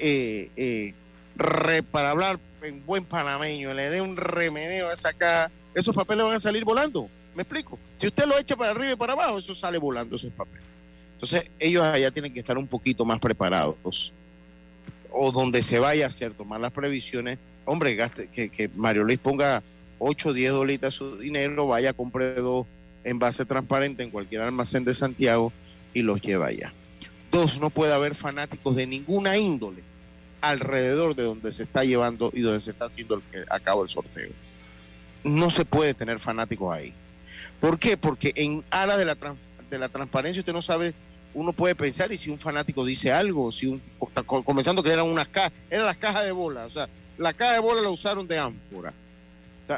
para 1.90 2.10
hablar 2.10 2.40
en 2.62 2.86
buen 2.86 3.04
panameño, 3.04 3.74
le 3.74 3.90
dé 3.90 4.00
un 4.00 4.16
remeneo 4.16 4.88
a 4.88 4.94
esa 4.94 5.12
caja, 5.12 5.50
esos 5.74 5.94
papeles 5.94 6.24
van 6.24 6.36
a 6.36 6.40
salir 6.40 6.64
volando. 6.64 7.06
¿Me 7.34 7.42
explico? 7.42 7.78
Si 7.98 8.06
usted 8.06 8.24
lo 8.24 8.38
echa 8.38 8.56
para 8.56 8.70
arriba 8.70 8.92
y 8.92 8.96
para 8.96 9.12
abajo, 9.12 9.38
eso 9.38 9.54
sale 9.54 9.76
volando 9.76 10.16
esos 10.16 10.32
papeles. 10.32 10.64
Entonces, 11.14 11.48
ellos 11.58 11.82
allá 11.82 12.10
tienen 12.10 12.32
que 12.32 12.40
estar 12.40 12.58
un 12.58 12.66
poquito 12.66 13.04
más 13.04 13.18
preparados. 13.18 14.12
O 15.10 15.32
donde 15.32 15.62
se 15.62 15.78
vaya 15.78 16.04
a 16.04 16.08
hacer, 16.08 16.32
tomar 16.34 16.60
las 16.60 16.72
previsiones. 16.72 17.38
Hombre, 17.64 17.94
gaste, 17.94 18.28
que, 18.28 18.68
Mario 18.74 19.04
Luis 19.04 19.18
ponga 19.18 19.62
8 19.98 20.28
o 20.28 20.32
10 20.32 20.52
dolitas 20.52 20.94
su 20.94 21.16
dinero, 21.16 21.66
vaya, 21.68 21.92
compre 21.92 22.34
dos 22.34 22.66
envases 23.04 23.46
transparentes 23.46 24.04
en 24.04 24.10
cualquier 24.10 24.42
almacén 24.42 24.84
de 24.84 24.92
Santiago 24.92 25.52
y 25.94 26.02
los 26.02 26.20
lleva 26.20 26.46
allá. 26.46 26.72
Dos, 27.30 27.58
no 27.60 27.70
puede 27.70 27.92
haber 27.94 28.14
fanáticos 28.14 28.76
de 28.76 28.86
ninguna 28.86 29.36
índole 29.38 29.82
alrededor 30.40 31.14
de 31.14 31.22
donde 31.22 31.52
se 31.52 31.62
está 31.62 31.84
llevando 31.84 32.30
y 32.34 32.42
donde 32.42 32.60
se 32.60 32.70
está 32.72 32.84
haciendo 32.84 33.14
el 33.32 33.46
a 33.48 33.60
cabo 33.60 33.82
el 33.82 33.88
sorteo. 33.88 34.30
No 35.22 35.48
se 35.50 35.64
puede 35.64 35.94
tener 35.94 36.18
fanáticos 36.18 36.74
ahí. 36.74 36.92
¿Por 37.60 37.78
qué? 37.78 37.96
Porque 37.96 38.32
en 38.36 38.62
aras 38.70 38.98
de 38.98 39.04
la, 39.06 39.14
trans- 39.14 39.38
de 39.74 39.80
la 39.80 39.88
transparencia 39.88 40.40
usted 40.40 40.52
no 40.52 40.62
sabe, 40.62 40.94
uno 41.34 41.52
puede 41.52 41.74
pensar 41.74 42.12
y 42.12 42.16
si 42.18 42.30
un 42.30 42.38
fanático 42.38 42.84
dice 42.84 43.12
algo, 43.12 43.50
si 43.52 43.66
un, 43.66 43.80
co- 43.98 44.42
comenzando 44.42 44.82
que 44.82 44.90
eran 44.90 45.06
unas 45.06 45.28
cajas, 45.28 45.52
eran 45.70 45.86
las 45.86 45.96
cajas 45.96 46.24
de 46.24 46.32
bola, 46.32 46.64
o 46.66 46.70
sea, 46.70 46.88
la 47.18 47.32
caja 47.32 47.52
de 47.54 47.58
bola 47.58 47.80
la 47.82 47.90
usaron 47.90 48.26
de 48.26 48.38
ánfora. 48.38 48.92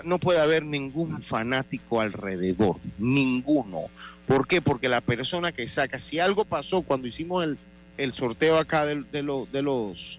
No 0.02 0.18
puede 0.18 0.40
haber 0.40 0.64
ningún 0.64 1.22
fanático 1.22 2.00
alrededor, 2.00 2.76
ninguno. 2.98 3.82
¿Por 4.26 4.46
qué? 4.48 4.60
Porque 4.60 4.88
la 4.88 5.00
persona 5.00 5.52
que 5.52 5.68
saca, 5.68 6.00
si 6.00 6.18
algo 6.18 6.44
pasó 6.44 6.82
cuando 6.82 7.06
hicimos 7.06 7.44
el, 7.44 7.56
el 7.96 8.12
sorteo 8.12 8.58
acá 8.58 8.84
de, 8.84 9.04
de 9.12 9.22
los 9.22 9.50
de 9.52 9.62
los 9.62 10.18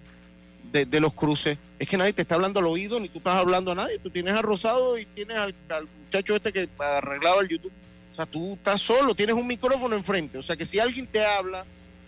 de, 0.72 0.86
de 0.86 1.00
los 1.00 1.12
cruces, 1.12 1.58
es 1.78 1.86
que 1.86 1.98
nadie 1.98 2.14
te 2.14 2.22
está 2.22 2.34
hablando 2.36 2.60
al 2.60 2.66
oído, 2.66 2.98
ni 2.98 3.10
tú 3.10 3.18
estás 3.18 3.34
hablando 3.36 3.72
a 3.72 3.74
nadie. 3.74 3.98
Tú 3.98 4.08
tienes 4.08 4.32
a 4.34 4.40
Rosado 4.40 4.96
y 4.98 5.04
tienes 5.04 5.36
al, 5.36 5.54
al 5.68 5.86
muchacho 6.02 6.34
este 6.36 6.50
que 6.50 6.66
arreglaba 6.78 7.42
el 7.42 7.48
YouTube. 7.48 7.72
O 8.18 8.20
sea, 8.20 8.26
tú 8.26 8.54
estás 8.54 8.80
solo, 8.80 9.14
tienes 9.14 9.36
un 9.36 9.46
micrófono 9.46 9.94
enfrente. 9.94 10.38
O 10.38 10.42
sea, 10.42 10.56
que 10.56 10.66
si 10.66 10.80
alguien 10.80 11.06
te 11.06 11.24
habla 11.24 11.64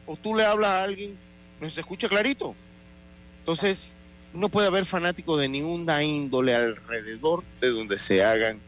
o 0.06 0.16
tú 0.16 0.34
le 0.34 0.44
hablas 0.44 0.70
a 0.70 0.82
alguien, 0.82 1.16
no 1.60 1.70
se 1.70 1.78
escucha 1.78 2.08
clarito. 2.08 2.56
Entonces, 3.38 3.94
no 4.32 4.48
puede 4.48 4.66
haber 4.66 4.86
fanáticos 4.86 5.40
de 5.40 5.48
ninguna 5.48 6.02
índole 6.02 6.52
alrededor 6.52 7.44
de 7.60 7.68
donde 7.68 7.96
se 7.96 8.24
hagan 8.24 8.58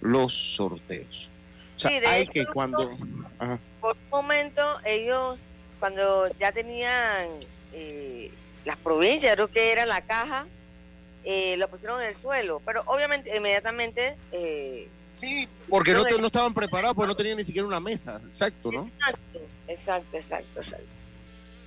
los 0.00 0.32
sorteos. 0.32 1.28
O 1.76 1.80
sea, 1.80 1.90
Sí, 1.90 1.96
hay 2.06 2.22
hecho, 2.22 2.30
que 2.30 2.46
cuando... 2.46 2.96
Ajá. 3.40 3.58
Por 3.80 3.96
un 3.96 4.08
momento, 4.08 4.62
ellos, 4.84 5.46
cuando 5.80 6.28
ya 6.38 6.52
tenían 6.52 7.30
eh, 7.72 8.30
las 8.64 8.76
provincias, 8.76 9.34
creo 9.34 9.48
que 9.48 9.72
era 9.72 9.86
la 9.86 10.02
caja, 10.02 10.46
eh, 11.24 11.56
lo 11.56 11.66
pusieron 11.66 12.00
en 12.00 12.06
el 12.06 12.14
suelo. 12.14 12.62
Pero 12.64 12.84
obviamente, 12.86 13.36
inmediatamente. 13.36 14.16
Eh, 14.30 14.88
Sí, 15.12 15.46
porque 15.68 15.92
no, 15.92 16.04
te- 16.04 16.18
no 16.18 16.26
estaban 16.26 16.54
preparados, 16.54 16.94
porque 16.96 17.08
no 17.08 17.14
tenían 17.16 17.36
ni 17.36 17.44
siquiera 17.44 17.68
una 17.68 17.78
mesa. 17.80 18.20
Exacto, 18.24 18.72
¿no? 18.72 18.90
Exacto, 18.98 19.38
exacto, 19.68 20.16
exacto. 20.16 20.60
exacto. 20.60 20.86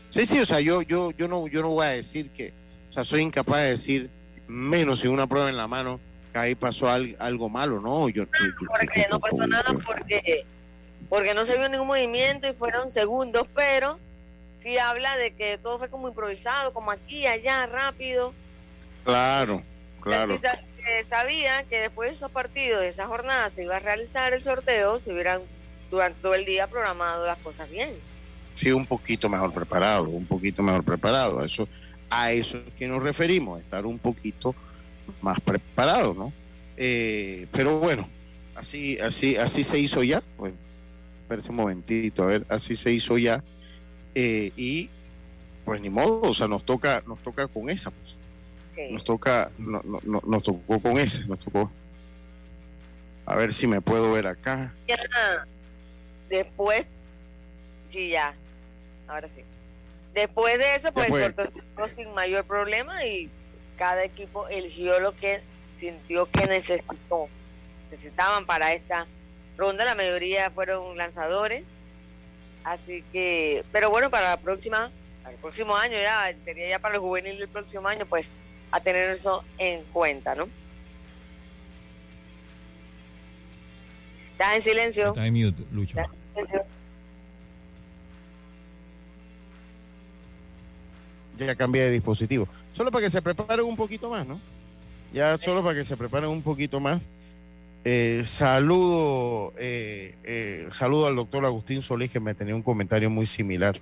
Sí, 0.09 0.25
sí, 0.25 0.39
o 0.39 0.45
sea, 0.45 0.59
yo, 0.59 0.81
yo, 0.81 1.11
yo 1.11 1.27
no, 1.27 1.47
yo 1.47 1.61
no 1.61 1.69
voy 1.69 1.85
a 1.85 1.89
decir 1.89 2.29
que, 2.31 2.53
o 2.89 2.93
sea, 2.93 3.03
soy 3.03 3.21
incapaz 3.21 3.57
de 3.61 3.69
decir 3.69 4.09
menos 4.47 4.99
sin 4.99 5.11
una 5.11 5.27
prueba 5.27 5.49
en 5.49 5.57
la 5.57 5.67
mano 5.67 5.99
que 6.33 6.39
ahí 6.39 6.55
pasó 6.55 6.89
al- 6.89 7.15
algo 7.19 7.49
malo, 7.49 7.79
no, 7.79 8.09
yo, 8.09 8.23
yo- 8.23 8.29
yo- 8.45 8.67
Porque 8.67 9.07
no 9.11 9.19
pasó 9.19 9.45
nada 9.47 9.73
porque, 9.85 10.45
porque 11.09 11.33
no 11.33 11.45
se 11.45 11.57
vio 11.57 11.69
ningún 11.69 11.87
movimiento 11.87 12.47
y 12.47 12.53
fueron 12.53 12.89
segundos, 12.89 13.45
pero 13.53 13.99
sí 14.57 14.77
habla 14.77 15.17
de 15.17 15.31
que 15.35 15.57
todo 15.57 15.77
fue 15.77 15.89
como 15.89 16.07
improvisado, 16.07 16.73
como 16.73 16.91
aquí, 16.91 17.27
allá, 17.27 17.65
rápido. 17.67 18.33
Claro, 19.03 19.61
claro. 20.01 20.35
Sabía 21.09 21.63
que 21.63 21.79
después 21.79 22.11
de 22.11 22.15
esos 22.15 22.31
partidos, 22.31 22.81
de 22.81 22.89
esa 22.89 23.07
jornada, 23.07 23.49
se 23.49 23.63
iba 23.63 23.77
a 23.77 23.79
realizar 23.79 24.33
el 24.33 24.41
sorteo, 24.41 24.99
se 25.01 25.13
hubieran 25.13 25.41
durante 25.89 26.21
todo 26.21 26.35
el 26.35 26.45
día 26.45 26.67
programado 26.67 27.25
las 27.25 27.37
cosas 27.37 27.69
bien. 27.69 27.93
Sí, 28.55 28.71
un 28.71 28.85
poquito 28.85 29.27
mejor 29.27 29.53
preparado, 29.53 30.09
un 30.09 30.25
poquito 30.25 30.63
mejor 30.63 30.83
preparado. 30.83 31.43
Eso, 31.43 31.67
a 32.09 32.31
eso 32.31 32.57
es 32.57 32.73
que 32.77 32.87
nos 32.87 33.03
referimos, 33.03 33.59
estar 33.59 33.85
un 33.85 33.99
poquito 33.99 34.55
más 35.21 35.39
preparado, 35.41 36.13
¿no? 36.13 36.33
Eh, 36.77 37.47
pero 37.51 37.79
bueno, 37.79 38.07
así, 38.55 38.97
así, 38.99 39.35
así 39.35 39.63
se 39.63 39.79
hizo 39.79 40.03
ya. 40.03 40.23
Pues, 40.37 40.53
espérese 41.21 41.49
un 41.49 41.57
momentito, 41.57 42.23
a 42.23 42.27
ver, 42.27 42.45
así 42.49 42.75
se 42.75 42.91
hizo 42.91 43.17
ya. 43.17 43.43
Eh, 44.13 44.51
y 44.55 44.89
pues 45.65 45.81
ni 45.81 45.89
modo, 45.89 46.21
o 46.21 46.33
sea, 46.33 46.47
nos 46.47 46.63
toca, 46.63 47.03
nos 47.05 47.19
toca 47.19 47.47
con 47.47 47.69
esa, 47.69 47.91
pues. 47.91 48.17
Nos 48.91 49.03
toca, 49.03 49.51
no, 49.57 49.81
no, 49.83 50.21
nos 50.25 50.43
tocó 50.43 50.79
con 50.79 50.97
ese, 50.97 51.25
nos 51.25 51.39
tocó. 51.39 51.71
A 53.25 53.35
ver 53.35 53.51
si 53.51 53.67
me 53.67 53.81
puedo 53.81 54.11
ver 54.11 54.27
acá. 54.27 54.73
Ya, 54.87 54.97
después, 56.29 56.85
sí, 57.89 58.09
ya, 58.09 58.35
ahora 59.07 59.27
sí. 59.27 59.41
Después 60.13 60.57
de 60.57 60.75
eso, 60.75 60.93
pues 60.93 61.09
cortó 61.09 61.87
sin 61.93 62.13
mayor 62.13 62.45
problema 62.45 63.05
y 63.05 63.29
cada 63.77 64.03
equipo 64.03 64.47
eligió 64.47 64.99
lo 64.99 65.15
que 65.15 65.41
sintió 65.79 66.29
que 66.31 66.45
necesitó, 66.47 67.27
necesitaban 67.89 68.45
para 68.45 68.73
esta 68.73 69.07
ronda. 69.57 69.83
La 69.85 69.95
mayoría 69.95 70.49
fueron 70.51 70.97
lanzadores. 70.97 71.67
Así 72.63 73.03
que, 73.11 73.63
pero 73.71 73.89
bueno, 73.89 74.09
para 74.09 74.31
la 74.31 74.37
próxima, 74.37 74.89
para 75.21 75.35
el 75.35 75.41
próximo 75.41 75.75
año 75.75 75.97
ya, 75.99 76.33
sería 76.43 76.69
ya 76.69 76.79
para 76.79 76.95
el 76.95 77.01
juvenil 77.01 77.37
del 77.37 77.47
próximo 77.47 77.87
año, 77.87 78.05
pues 78.05 78.31
a 78.75 78.81
tener 78.81 79.09
eso 79.09 79.41
en 79.57 79.83
cuenta, 79.93 80.35
¿no? 80.35 80.49
Estás 84.33 84.55
en 84.57 84.61
silencio. 84.61 85.07
Está 85.07 85.25
en 85.25 85.33
mute, 85.33 85.63
Lucho. 85.71 85.97
Ya 91.37 91.55
cambié 91.55 91.83
de 91.83 91.91
dispositivo. 91.91 92.49
Solo 92.73 92.91
para 92.91 93.05
que 93.05 93.11
se 93.11 93.21
preparen 93.21 93.65
un 93.65 93.77
poquito 93.77 94.09
más, 94.09 94.27
¿no? 94.27 94.41
Ya 95.13 95.37
solo 95.37 95.63
para 95.63 95.75
que 95.75 95.85
se 95.85 95.95
preparen 95.95 96.29
un 96.29 96.41
poquito 96.41 96.81
más. 96.81 97.05
Eh, 97.85 98.23
saludo, 98.25 99.53
eh, 99.57 100.15
eh, 100.25 100.67
saludo 100.73 101.07
al 101.07 101.15
doctor 101.15 101.45
Agustín 101.45 101.81
Solís, 101.81 102.11
que 102.11 102.19
me 102.19 102.33
tenía 102.33 102.55
un 102.55 102.61
comentario 102.61 103.09
muy 103.09 103.25
similar 103.25 103.79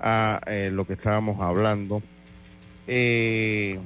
a 0.00 0.40
lo 0.72 0.84
que 0.84 0.94
estábamos 0.94 1.40
hablando. 1.40 2.02
Eh, 2.88 3.78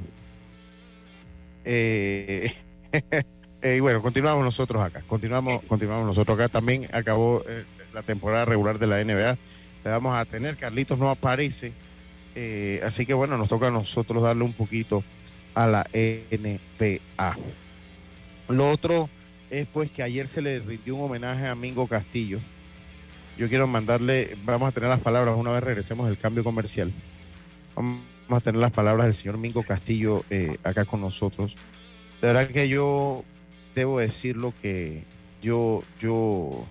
eh, 1.64 2.52
eh, 3.62 3.76
y 3.76 3.80
bueno, 3.80 4.02
continuamos 4.02 4.44
nosotros 4.44 4.82
acá. 4.82 5.02
Continuamos, 5.06 5.62
continuamos 5.64 6.06
nosotros 6.06 6.38
acá. 6.38 6.48
También 6.48 6.88
acabó 6.92 7.42
eh, 7.48 7.64
la 7.92 8.02
temporada 8.02 8.44
regular 8.44 8.78
de 8.78 8.86
la 8.86 9.04
NBA. 9.04 9.36
Le 9.84 9.90
vamos 9.90 10.16
a 10.16 10.24
tener. 10.24 10.56
Carlitos 10.56 10.98
no 10.98 11.10
aparece. 11.10 11.72
así 12.84 13.06
que 13.06 13.14
bueno, 13.14 13.36
nos 13.36 13.48
toca 13.48 13.68
a 13.68 13.70
nosotros 13.70 14.22
darle 14.22 14.44
un 14.44 14.52
poquito 14.52 15.02
a 15.54 15.66
la 15.66 15.86
NPA. 15.92 17.36
Lo 18.48 18.70
otro 18.70 19.08
es 19.50 19.66
pues 19.66 19.90
que 19.90 20.02
ayer 20.02 20.26
se 20.26 20.42
le 20.42 20.58
rindió 20.60 20.96
un 20.96 21.02
homenaje 21.02 21.46
a 21.46 21.54
Mingo 21.54 21.86
Castillo. 21.86 22.38
Yo 23.38 23.48
quiero 23.48 23.66
mandarle, 23.66 24.36
vamos 24.44 24.68
a 24.68 24.72
tener 24.72 24.90
las 24.90 25.00
palabras 25.00 25.34
una 25.36 25.50
vez 25.52 25.62
regresemos 25.62 26.06
del 26.06 26.18
cambio 26.18 26.44
comercial. 26.44 26.92
Vamos 27.74 28.00
a 28.38 28.40
tener 28.40 28.60
las 28.60 28.72
palabras 28.72 29.06
del 29.06 29.14
señor 29.14 29.38
Mingo 29.38 29.62
Castillo 29.62 30.24
eh, 30.30 30.56
acá 30.62 30.84
con 30.84 31.00
nosotros. 31.00 31.56
De 32.20 32.26
verdad 32.26 32.48
que 32.48 32.68
yo 32.68 33.24
debo 33.74 33.98
decirlo 33.98 34.52
que 34.60 35.04
yo, 35.42 35.82
yo, 36.00 36.64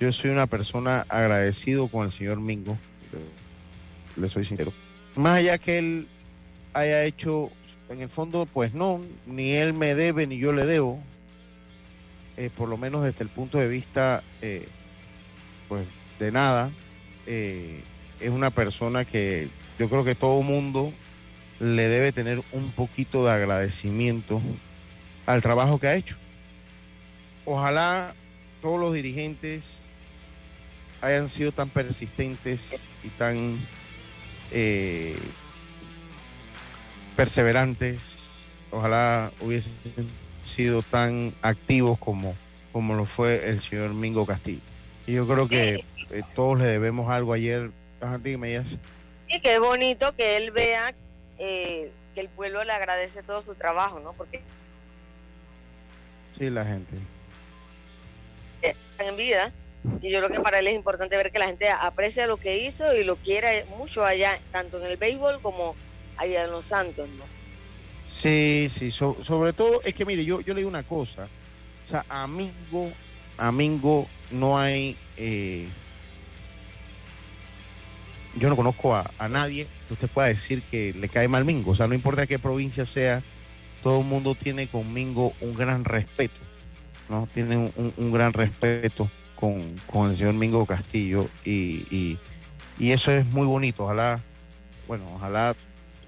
yo 0.00 0.12
soy 0.12 0.30
una 0.30 0.46
persona 0.46 1.06
agradecido 1.08 1.88
con 1.88 2.04
el 2.04 2.12
señor 2.12 2.40
Mingo. 2.40 2.76
Le 4.16 4.28
soy 4.28 4.44
sincero. 4.44 4.72
Más 5.16 5.38
allá 5.38 5.58
que 5.58 5.78
él 5.78 6.08
haya 6.74 7.04
hecho, 7.04 7.50
en 7.88 8.02
el 8.02 8.08
fondo, 8.08 8.46
pues 8.46 8.74
no, 8.74 9.00
ni 9.26 9.52
él 9.52 9.72
me 9.72 9.94
debe 9.94 10.26
ni 10.26 10.38
yo 10.38 10.52
le 10.52 10.66
debo. 10.66 11.00
Eh, 12.36 12.50
por 12.56 12.68
lo 12.68 12.76
menos 12.76 13.04
desde 13.04 13.24
el 13.24 13.28
punto 13.28 13.58
de 13.58 13.68
vista, 13.68 14.22
eh, 14.40 14.66
pues 15.68 15.86
de 16.18 16.32
nada. 16.32 16.70
Es 18.22 18.30
una 18.30 18.50
persona 18.50 19.04
que 19.04 19.48
yo 19.78 19.88
creo 19.88 20.04
que 20.04 20.14
todo 20.14 20.42
mundo 20.42 20.92
le 21.60 21.88
debe 21.88 22.12
tener 22.12 22.42
un 22.52 22.72
poquito 22.72 23.24
de 23.24 23.32
agradecimiento 23.32 24.40
al 25.26 25.42
trabajo 25.42 25.78
que 25.78 25.88
ha 25.88 25.94
hecho. 25.94 26.16
Ojalá 27.44 28.14
todos 28.60 28.80
los 28.80 28.94
dirigentes 28.94 29.82
hayan 31.00 31.28
sido 31.28 31.52
tan 31.52 31.68
persistentes 31.68 32.88
y 33.02 33.08
tan 33.10 33.58
eh, 34.52 35.16
perseverantes. 37.16 38.38
Ojalá 38.70 39.32
hubiesen 39.40 39.74
sido 40.44 40.82
tan 40.82 41.34
activos 41.42 41.98
como, 41.98 42.34
como 42.72 42.94
lo 42.94 43.04
fue 43.04 43.48
el 43.48 43.60
señor 43.60 43.92
Mingo 43.94 44.24
Castillo. 44.24 44.60
Y 45.06 45.12
yo 45.12 45.26
creo 45.26 45.48
que 45.48 45.84
eh, 46.10 46.22
todos 46.34 46.58
le 46.58 46.66
debemos 46.66 47.10
algo 47.10 47.32
ayer. 47.32 47.70
Ajá, 48.02 48.18
dígame, 48.18 48.52
ya 48.52 48.64
y 49.32 49.40
que 49.40 49.54
es 49.54 49.60
bonito 49.60 50.14
que 50.14 50.36
él 50.36 50.50
vea 50.50 50.94
eh, 51.38 51.90
que 52.14 52.20
el 52.20 52.28
pueblo 52.28 52.62
le 52.64 52.72
agradece 52.72 53.22
todo 53.22 53.40
su 53.40 53.54
trabajo, 53.54 53.98
¿no? 54.00 54.12
Porque 54.12 54.42
sí, 56.38 56.50
la 56.50 56.64
gente 56.64 56.96
están 58.60 59.08
en 59.08 59.16
vida 59.16 59.52
y 60.00 60.10
yo 60.10 60.18
creo 60.18 60.30
que 60.30 60.40
para 60.40 60.58
él 60.58 60.68
es 60.68 60.74
importante 60.74 61.16
ver 61.16 61.32
que 61.32 61.38
la 61.38 61.46
gente 61.46 61.68
aprecia 61.70 62.26
lo 62.26 62.36
que 62.36 62.58
hizo 62.58 62.94
y 62.94 63.04
lo 63.04 63.16
quiere 63.16 63.64
mucho 63.76 64.04
allá, 64.04 64.38
tanto 64.52 64.78
en 64.78 64.90
el 64.90 64.98
béisbol 64.98 65.40
como 65.40 65.74
allá 66.18 66.44
en 66.44 66.50
Los 66.50 66.66
Santos, 66.66 67.08
¿no? 67.08 67.24
Sí, 68.06 68.68
sí, 68.68 68.90
sobre 68.90 69.54
todo 69.54 69.80
es 69.82 69.94
que 69.94 70.04
mire, 70.04 70.24
yo, 70.24 70.42
yo 70.42 70.52
le 70.52 70.60
digo 70.60 70.68
una 70.68 70.82
cosa, 70.82 71.26
o 71.86 71.88
sea, 71.88 72.04
amigo, 72.10 72.92
amigo, 73.38 74.06
no 74.30 74.58
hay 74.58 74.96
eh, 75.16 75.66
yo 78.36 78.48
no 78.48 78.56
conozco 78.56 78.94
a, 78.94 79.10
nadie 79.28 79.66
que 79.86 79.94
usted 79.94 80.08
pueda 80.08 80.28
decir 80.28 80.62
que 80.62 80.92
le 80.92 81.08
cae 81.08 81.28
mal 81.28 81.44
Mingo. 81.44 81.72
O 81.72 81.74
sea, 81.74 81.86
no 81.86 81.94
importa 81.94 82.26
qué 82.26 82.38
provincia 82.38 82.86
sea, 82.86 83.22
todo 83.82 84.00
el 84.00 84.06
mundo 84.06 84.34
tiene 84.34 84.68
con 84.68 84.92
Mingo 84.92 85.32
un 85.40 85.54
gran 85.54 85.84
respeto, 85.84 86.40
¿no? 87.08 87.28
Tiene 87.32 87.70
un, 87.76 88.12
gran 88.12 88.32
respeto 88.32 89.10
con, 89.36 90.10
el 90.10 90.16
señor 90.16 90.34
Mingo 90.34 90.66
Castillo 90.66 91.28
y, 91.44 92.18
eso 92.80 93.12
es 93.12 93.26
muy 93.26 93.46
bonito. 93.46 93.84
Ojalá, 93.84 94.20
bueno, 94.88 95.04
ojalá 95.14 95.54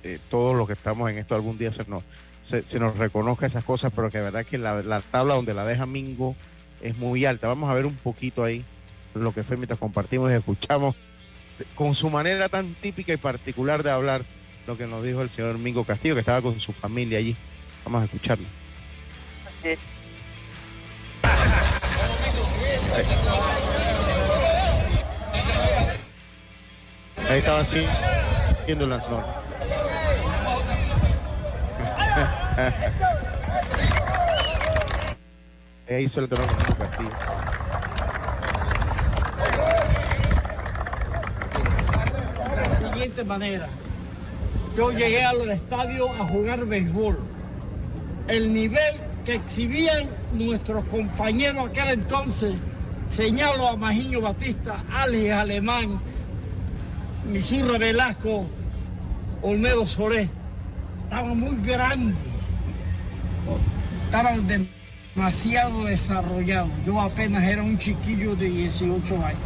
eh, 0.03 0.19
todos 0.31 0.57
los 0.57 0.67
que 0.67 0.73
estamos 0.73 1.11
en 1.11 1.19
esto 1.19 1.35
algún 1.35 1.57
día 1.57 1.71
se 1.71 1.85
nos, 1.87 2.03
se, 2.43 2.79
nos 2.79 2.97
reconozca 2.97 3.47
esas 3.47 3.65
cosas, 3.65 3.93
pero 3.95 4.11
que 4.11 4.19
la 4.19 4.25
verdad 4.25 4.47
que 4.47 4.59
la, 4.59 4.83
la 4.83 5.01
tabla 5.01 5.35
donde 5.35 5.55
la 5.55 5.65
deja 5.65 5.87
Mingo 5.87 6.35
es 6.81 6.97
muy 6.97 7.25
alta. 7.27 7.49
Vamos 7.49 7.71
a 7.71 7.75
ver 7.75 7.87
un 7.87 7.95
poquito 7.95 8.43
ahí 8.43 8.65
lo 9.15 9.33
que 9.33 9.45
fue 9.45 9.57
mientras 9.57 9.79
compartimos 9.79 10.31
y 10.31 10.35
escuchamos 10.35 10.97
con 11.75 11.95
su 11.95 12.11
manera 12.11 12.49
tan 12.49 12.75
típica 12.75 13.13
y 13.13 13.17
particular 13.17 13.83
de 13.83 13.91
hablar, 13.91 14.23
lo 14.67 14.77
que 14.77 14.87
nos 14.87 15.03
dijo 15.03 15.23
el 15.23 15.29
señor 15.29 15.59
Mingo 15.59 15.85
Castillo, 15.85 16.15
que 16.15 16.21
estaba 16.21 16.43
con 16.43 16.59
su 16.61 16.73
familia 16.73 17.19
allí. 17.19 17.37
Vamos 17.85 18.03
a 18.03 18.05
escucharlo. 18.07 18.47
Ahí 27.29 27.39
estaba 27.39 27.61
así, 27.61 27.87
viendo 28.67 28.85
el 28.85 28.91
lanzador. 28.91 29.25
Ahí 35.89 36.05
hizo 36.05 36.21
el 36.21 36.29
con 36.29 36.39
Mingo 36.41 36.79
Castillo. 36.79 37.11
Manera. 43.25 43.69
Yo 44.77 44.91
llegué 44.91 45.23
al 45.23 45.51
estadio 45.51 46.11
a 46.11 46.27
jugar 46.27 46.65
béisbol. 46.67 47.19
El 48.27 48.53
nivel 48.55 48.95
que 49.25 49.35
exhibían 49.35 50.09
nuestros 50.33 50.85
compañeros 50.85 51.71
aquel 51.71 51.91
entonces, 51.91 52.55
señalo 53.07 53.69
a 53.69 53.77
Majiño 53.77 54.21
Batista, 54.21 54.83
Alex 54.91 55.33
Alemán, 55.33 56.01
Misurra 57.31 57.79
Velasco, 57.79 58.47
Olmedo 59.43 59.87
Solé, 59.87 60.29
estaban 61.05 61.39
muy 61.39 61.57
grandes, 61.65 62.17
estaban 64.07 64.47
demasiado 65.15 65.85
desarrollados. 65.85 66.71
Yo 66.87 67.01
apenas 67.01 67.45
era 67.45 67.63
un 67.63 67.77
chiquillo 67.77 68.35
de 68.35 68.47
18 68.47 69.25
años. 69.25 69.41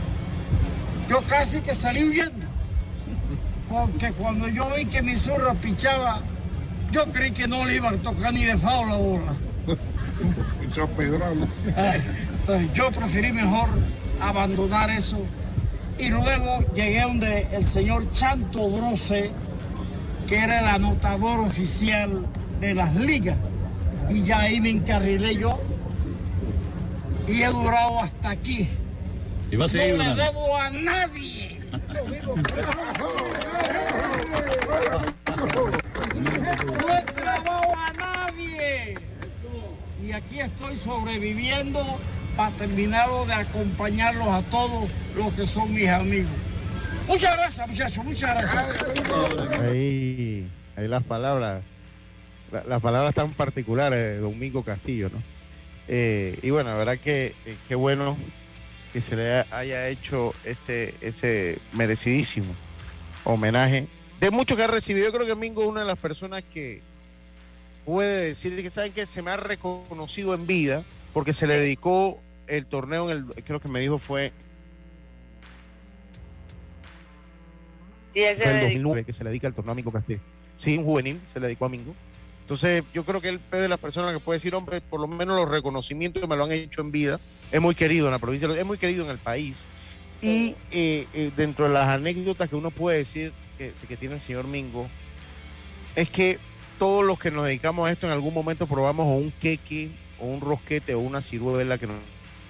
Yo 1.09 1.21
casi 1.29 1.61
que 1.61 1.75
salí 1.75 2.05
huyendo 2.05 2.48
porque 3.69 4.13
cuando 4.13 4.49
yo 4.49 4.71
vi 4.75 4.87
que 4.87 5.03
mi 5.03 5.17
zurra 5.17 5.55
pichaba, 5.55 6.21
yo 6.91 7.05
creí 7.07 7.33
que 7.33 7.47
no 7.47 7.65
le 7.65 7.77
iba 7.77 7.91
a 7.91 7.97
tocar 7.97 8.33
ni 8.33 8.45
de 8.45 8.57
fao 8.57 8.85
la 8.87 8.97
bola. 8.97 9.35
Ay, 11.77 12.71
Yo 12.75 12.91
preferí 12.91 13.33
mejor 13.33 13.69
abandonar 14.21 14.91
eso 14.91 15.19
y 15.99 16.09
luego 16.09 16.61
llegué 16.75 17.03
donde 17.03 17.49
el 17.53 17.67
señor 17.67 18.11
Chanto 18.13 18.69
Brose, 18.71 19.31
que 20.27 20.39
era 20.39 20.61
el 20.61 20.67
anotador 20.67 21.41
oficial 21.41 22.27
de 22.61 22.75
las 22.75 22.95
ligas, 22.95 23.37
y 24.09 24.23
ya 24.25 24.41
ahí 24.41 24.61
me 24.61 24.71
encarrilé 24.71 25.37
yo 25.37 25.59
y 27.27 27.43
he 27.43 27.47
durado 27.49 28.01
hasta 28.01 28.31
aquí. 28.31 28.69
Y 29.51 29.57
va 29.57 29.65
a 29.65 29.69
seguir 29.69 29.97
no 29.97 30.05
le 30.05 30.15
debo 30.23 30.57
a 30.57 30.71
nadie. 30.71 31.55
No 31.89 32.13
he 32.13 32.21
clavado 32.43 33.09
a 33.09 33.53
nadie. 33.53 34.18
Y 40.05 40.13
aquí 40.13 40.41
estoy 40.41 40.77
sobreviviendo 40.77 41.85
para 42.37 42.51
terminar 42.57 43.09
de 43.27 43.33
acompañarlos 43.35 44.29
a 44.29 44.43
todos 44.43 44.89
los 45.17 45.33
que 45.35 45.47
son 45.47 45.75
mis 45.75 45.89
amigos. 45.89 46.31
Muchas 47.07 47.37
gracias, 47.37 47.69
muchachos, 47.69 48.05
muchas 48.05 48.35
gracias. 48.35 49.63
Ahí, 49.63 50.49
ahí 50.77 50.89
las 50.89 51.03
palabras, 51.03 51.63
la- 52.53 52.65
las 52.65 52.81
palabras 52.81 53.15
tan 53.15 53.31
particulares 53.33 53.99
de 53.99 54.19
Domingo 54.19 54.63
Castillo, 54.63 55.11
¿no? 55.13 55.21
Eh, 55.89 56.39
y 56.43 56.51
bueno, 56.51 56.71
la 56.71 56.77
verdad 56.77 56.99
que 56.99 57.35
eh, 57.47 57.57
qué 57.67 57.75
bueno 57.75 58.17
que 58.93 59.01
se 59.01 59.17
le 59.17 59.45
haya 59.51 59.89
hecho 59.89 60.35
este 60.45 60.95
ese 61.01 61.59
merecidísimo 61.73 62.55
homenaje. 63.25 63.87
De 64.21 64.31
mucho 64.31 64.57
que 64.57 64.65
ha 64.65 64.67
recibido, 64.67 65.07
yo 65.07 65.13
creo 65.13 65.27
que 65.27 65.35
Mingo 65.37 65.63
es 65.63 65.69
una 65.69 65.81
de 65.81 65.87
las 65.87 65.99
personas 65.99 66.43
que 66.53 66.83
puede 67.85 68.27
decir 68.27 68.61
que 68.63 68.71
saben 68.71 68.93
que 68.93 69.07
se 69.07 69.23
me 69.23 69.31
ha 69.31 69.37
reconocido 69.37 70.35
en 70.35 70.47
vida 70.47 70.83
porque 71.13 71.33
se 71.33 71.47
le 71.47 71.59
dedicó 71.59 72.21
el 72.47 72.67
torneo 72.67 73.11
en 73.11 73.17
el 73.17 73.45
creo 73.45 73.61
que 73.61 73.69
me 73.69 73.81
dijo 73.81 73.99
fue 73.99 74.33
Sí, 78.13 78.21
ese 78.21 78.43
fue 78.43 78.51
el 78.51 78.57
me 78.57 78.63
2009 78.65 79.05
que 79.05 79.13
se 79.13 79.25
le 79.25 79.31
dedica 79.31 79.47
al 79.47 79.55
torneo 79.55 79.73
a 79.73 79.75
Mingo 79.75 79.93
Castillo. 79.93 80.21
Sí, 80.57 80.77
un 80.77 80.85
juvenil 80.85 81.21
se 81.27 81.41
le 81.41 81.47
dedicó 81.47 81.67
a 81.67 81.69
Mingo. 81.69 81.95
Entonces, 82.41 82.83
yo 82.95 83.05
creo 83.05 83.21
que 83.21 83.29
él 83.29 83.41
es 83.53 83.61
de 83.61 83.69
las 83.69 83.79
personas 83.79 84.13
que 84.15 84.21
puede 84.21 84.39
decir, 84.39 84.55
hombre, 84.55 84.81
por 84.81 85.01
lo 85.01 85.07
menos 85.07 85.37
los 85.37 85.49
reconocimientos 85.49 86.23
que 86.23 86.27
me 86.27 86.35
lo 86.35 86.45
han 86.45 86.53
hecho 86.53 86.81
en 86.81 86.91
vida. 86.91 87.21
Es 87.53 87.61
muy 87.61 87.75
querido 87.75 88.07
en 88.07 88.13
la 88.13 88.19
provincia, 88.19 88.49
es 88.49 88.65
muy 88.65 88.79
querido 88.79 89.05
en 89.05 89.11
el 89.11 89.19
país. 89.19 89.65
Y 90.21 90.57
eh, 90.73 91.07
eh, 91.15 91.31
dentro 91.37 91.67
de 91.67 91.75
las 91.75 91.89
anécdotas 91.89 92.49
que 92.49 92.57
uno 92.57 92.71
puede 92.71 92.99
decir 92.99 93.33
que, 93.57 93.73
que 93.87 93.97
tiene 93.97 94.17
el 94.17 94.21
señor 94.21 94.47
Mingo, 94.47 94.89
es 95.95 96.11
que 96.11 96.39
todos 96.79 97.05
los 97.05 97.19
que 97.19 97.31
nos 97.31 97.45
dedicamos 97.47 97.89
a 97.89 97.93
esto 97.93 98.07
en 98.07 98.13
algún 98.13 98.35
momento 98.35 98.67
probamos 98.67 99.07
o 99.07 99.11
un 99.17 99.31
queque, 99.31 99.91
o 100.19 100.27
un 100.27 100.41
rosquete, 100.41 100.95
o 100.95 101.01
una 101.01 101.21
ciruela 101.21 101.79
que 101.79 101.87
nos, 101.87 101.97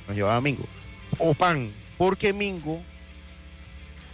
nos 0.06 0.16
llevaba 0.16 0.40
Mingo. 0.40 0.64
O 1.18 1.34
pan, 1.34 1.70
porque 1.96 2.32
Mingo 2.32 2.80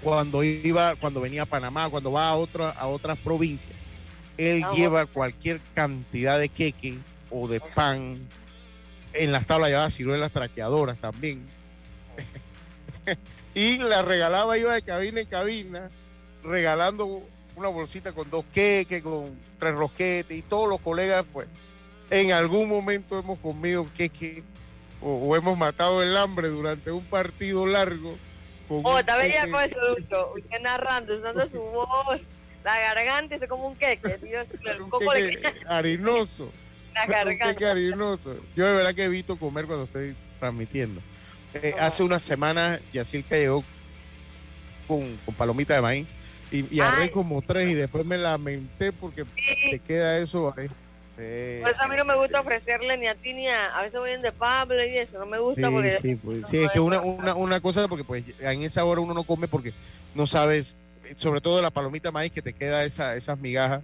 cuando 0.04 0.44
iba, 0.44 0.94
cuando 0.96 1.20
venía 1.20 1.42
a 1.42 1.46
Panamá, 1.46 1.88
cuando 1.88 2.12
va 2.12 2.28
a 2.28 2.34
otra, 2.34 2.70
a 2.70 2.86
otras 2.86 3.18
provincias, 3.18 3.74
él 4.36 4.62
Ah, 4.64 4.72
lleva 4.74 5.06
cualquier 5.06 5.60
cantidad 5.74 6.38
de 6.38 6.48
queque 6.50 6.98
o 7.30 7.48
de 7.48 7.60
pan. 7.60 8.18
En 9.14 9.32
las 9.32 9.46
tablas 9.46 9.70
llevaba 9.70 9.90
ciruelas 9.90 10.30
traqueadoras 10.30 10.98
también. 10.98 11.42
y 13.54 13.78
la 13.78 14.02
regalaba, 14.02 14.58
iba 14.58 14.74
de 14.74 14.82
cabina 14.82 15.20
en 15.20 15.26
cabina, 15.26 15.90
regalando 16.42 17.22
una 17.56 17.68
bolsita 17.68 18.12
con 18.12 18.30
dos 18.30 18.44
queques, 18.52 19.02
con 19.02 19.26
tres 19.58 19.74
rosquetes, 19.74 20.36
y 20.36 20.42
todos 20.42 20.68
los 20.68 20.80
colegas, 20.80 21.24
pues, 21.32 21.46
en 22.10 22.32
algún 22.32 22.68
momento 22.68 23.18
hemos 23.18 23.38
comido 23.38 23.86
queque 23.96 24.42
o, 25.00 25.14
o 25.28 25.36
hemos 25.36 25.56
matado 25.56 26.02
el 26.02 26.16
hambre 26.16 26.48
durante 26.48 26.90
un 26.90 27.04
partido 27.04 27.66
largo. 27.66 28.16
con 28.68 28.80
Oh, 28.84 28.94
un 28.94 28.98
está 28.98 29.20
queque. 29.20 29.50
con 29.50 29.62
eso, 29.62 29.76
Lucho. 29.88 30.32
Usted 30.36 30.60
narrando, 30.60 31.14
usando 31.14 31.46
su 31.46 31.58
voz, 31.60 32.22
la 32.64 32.78
garganta, 32.80 33.36
es 33.36 33.46
como 33.48 33.68
un 33.68 33.76
queque. 33.76 34.18
Dios, 34.18 34.46
un 34.80 34.90
coco 34.90 35.12
le 35.14 35.30
queque 35.36 35.52
harinoso. 35.68 36.50
la 36.94 37.04
un 37.06 37.10
garganta. 37.10 37.52
queque 37.52 37.66
harinoso. 37.66 38.36
Yo 38.56 38.66
de 38.66 38.74
verdad 38.74 38.94
que 38.94 39.04
evito 39.04 39.36
comer 39.36 39.66
cuando 39.66 39.84
estoy 39.84 40.16
transmitiendo. 40.40 41.00
Eh, 41.54 41.74
hace 41.78 42.02
unas 42.02 42.22
semanas 42.22 42.80
Yacirca 42.92 43.36
llegó 43.36 43.62
con, 44.88 45.16
con 45.24 45.34
palomita 45.34 45.74
de 45.74 45.82
maíz 45.82 46.06
y, 46.50 46.74
y 46.74 46.80
agarré 46.80 47.10
como 47.10 47.40
tres 47.42 47.70
y 47.70 47.74
después 47.74 48.04
me 48.04 48.18
lamenté 48.18 48.92
porque 48.92 49.24
Sí, 49.36 49.70
te 49.70 49.78
queda 49.78 50.18
eso 50.18 50.52
ahí. 50.56 50.68
Sí, 51.16 51.60
por 51.62 51.70
eso 51.70 51.82
a 51.82 51.86
mí 51.88 51.96
no 51.96 52.04
me 52.04 52.14
sí, 52.14 52.18
gusta 52.18 52.38
sí. 52.38 52.42
ofrecerle 52.42 52.98
ni 52.98 53.06
a 53.06 53.14
ti 53.14 53.34
ni 53.34 53.46
a. 53.46 53.76
A 53.76 53.82
veces 53.82 54.00
voy 54.00 54.10
en 54.10 54.20
de 54.22 54.32
Pablo 54.32 54.84
y 54.84 54.98
eso, 54.98 55.18
no 55.20 55.26
me 55.26 55.38
gusta 55.38 55.68
Sí, 55.68 55.72
porque. 55.72 55.98
sí, 56.02 56.16
pues, 56.16 56.48
sí, 56.48 56.58
es 56.58 56.70
que 56.72 56.80
una, 56.80 57.00
una, 57.00 57.34
una 57.36 57.60
cosa, 57.60 57.86
porque 57.86 58.02
pues 58.02 58.24
en 58.40 58.62
esa 58.62 58.84
hora 58.84 59.00
uno 59.00 59.14
no 59.14 59.22
come 59.22 59.46
porque 59.46 59.72
no 60.16 60.26
sabes, 60.26 60.74
eh, 61.04 61.14
sobre 61.16 61.40
todo 61.40 61.62
la 61.62 61.70
palomita 61.70 62.08
de 62.08 62.12
maíz 62.12 62.32
que 62.32 62.42
te 62.42 62.52
queda 62.52 62.84
esa, 62.84 63.14
esas 63.14 63.38
migajas. 63.38 63.82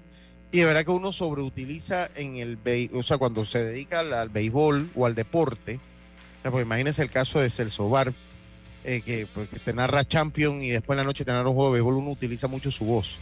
Y 0.50 0.58
de 0.58 0.64
verdad 0.64 0.84
que 0.84 0.90
uno 0.90 1.12
sobreutiliza 1.12 2.10
en 2.16 2.34
el, 2.36 2.58
o 2.92 3.04
sea, 3.04 3.18
cuando 3.18 3.44
se 3.44 3.62
dedica 3.62 4.00
al, 4.00 4.12
al 4.12 4.28
béisbol 4.28 4.90
o 4.96 5.06
al 5.06 5.14
deporte. 5.14 5.78
Sea, 6.42 6.50
pues 6.50 6.98
el 6.98 7.10
caso 7.10 7.40
de 7.40 7.50
Celso 7.50 7.88
Bar, 7.90 8.12
eh, 8.82 9.02
que, 9.04 9.26
pues, 9.34 9.48
que 9.50 9.58
te 9.58 9.74
narra 9.74 10.06
Champion 10.06 10.62
y 10.62 10.70
después 10.70 10.94
en 10.94 10.98
la 10.98 11.04
noche 11.04 11.24
te 11.24 11.32
narra 11.32 11.50
un 11.50 11.54
juego 11.54 11.70
de 11.70 11.74
béisbol, 11.74 11.96
uno 11.96 12.10
utiliza 12.10 12.48
mucho 12.48 12.70
su 12.70 12.86
voz. 12.86 13.18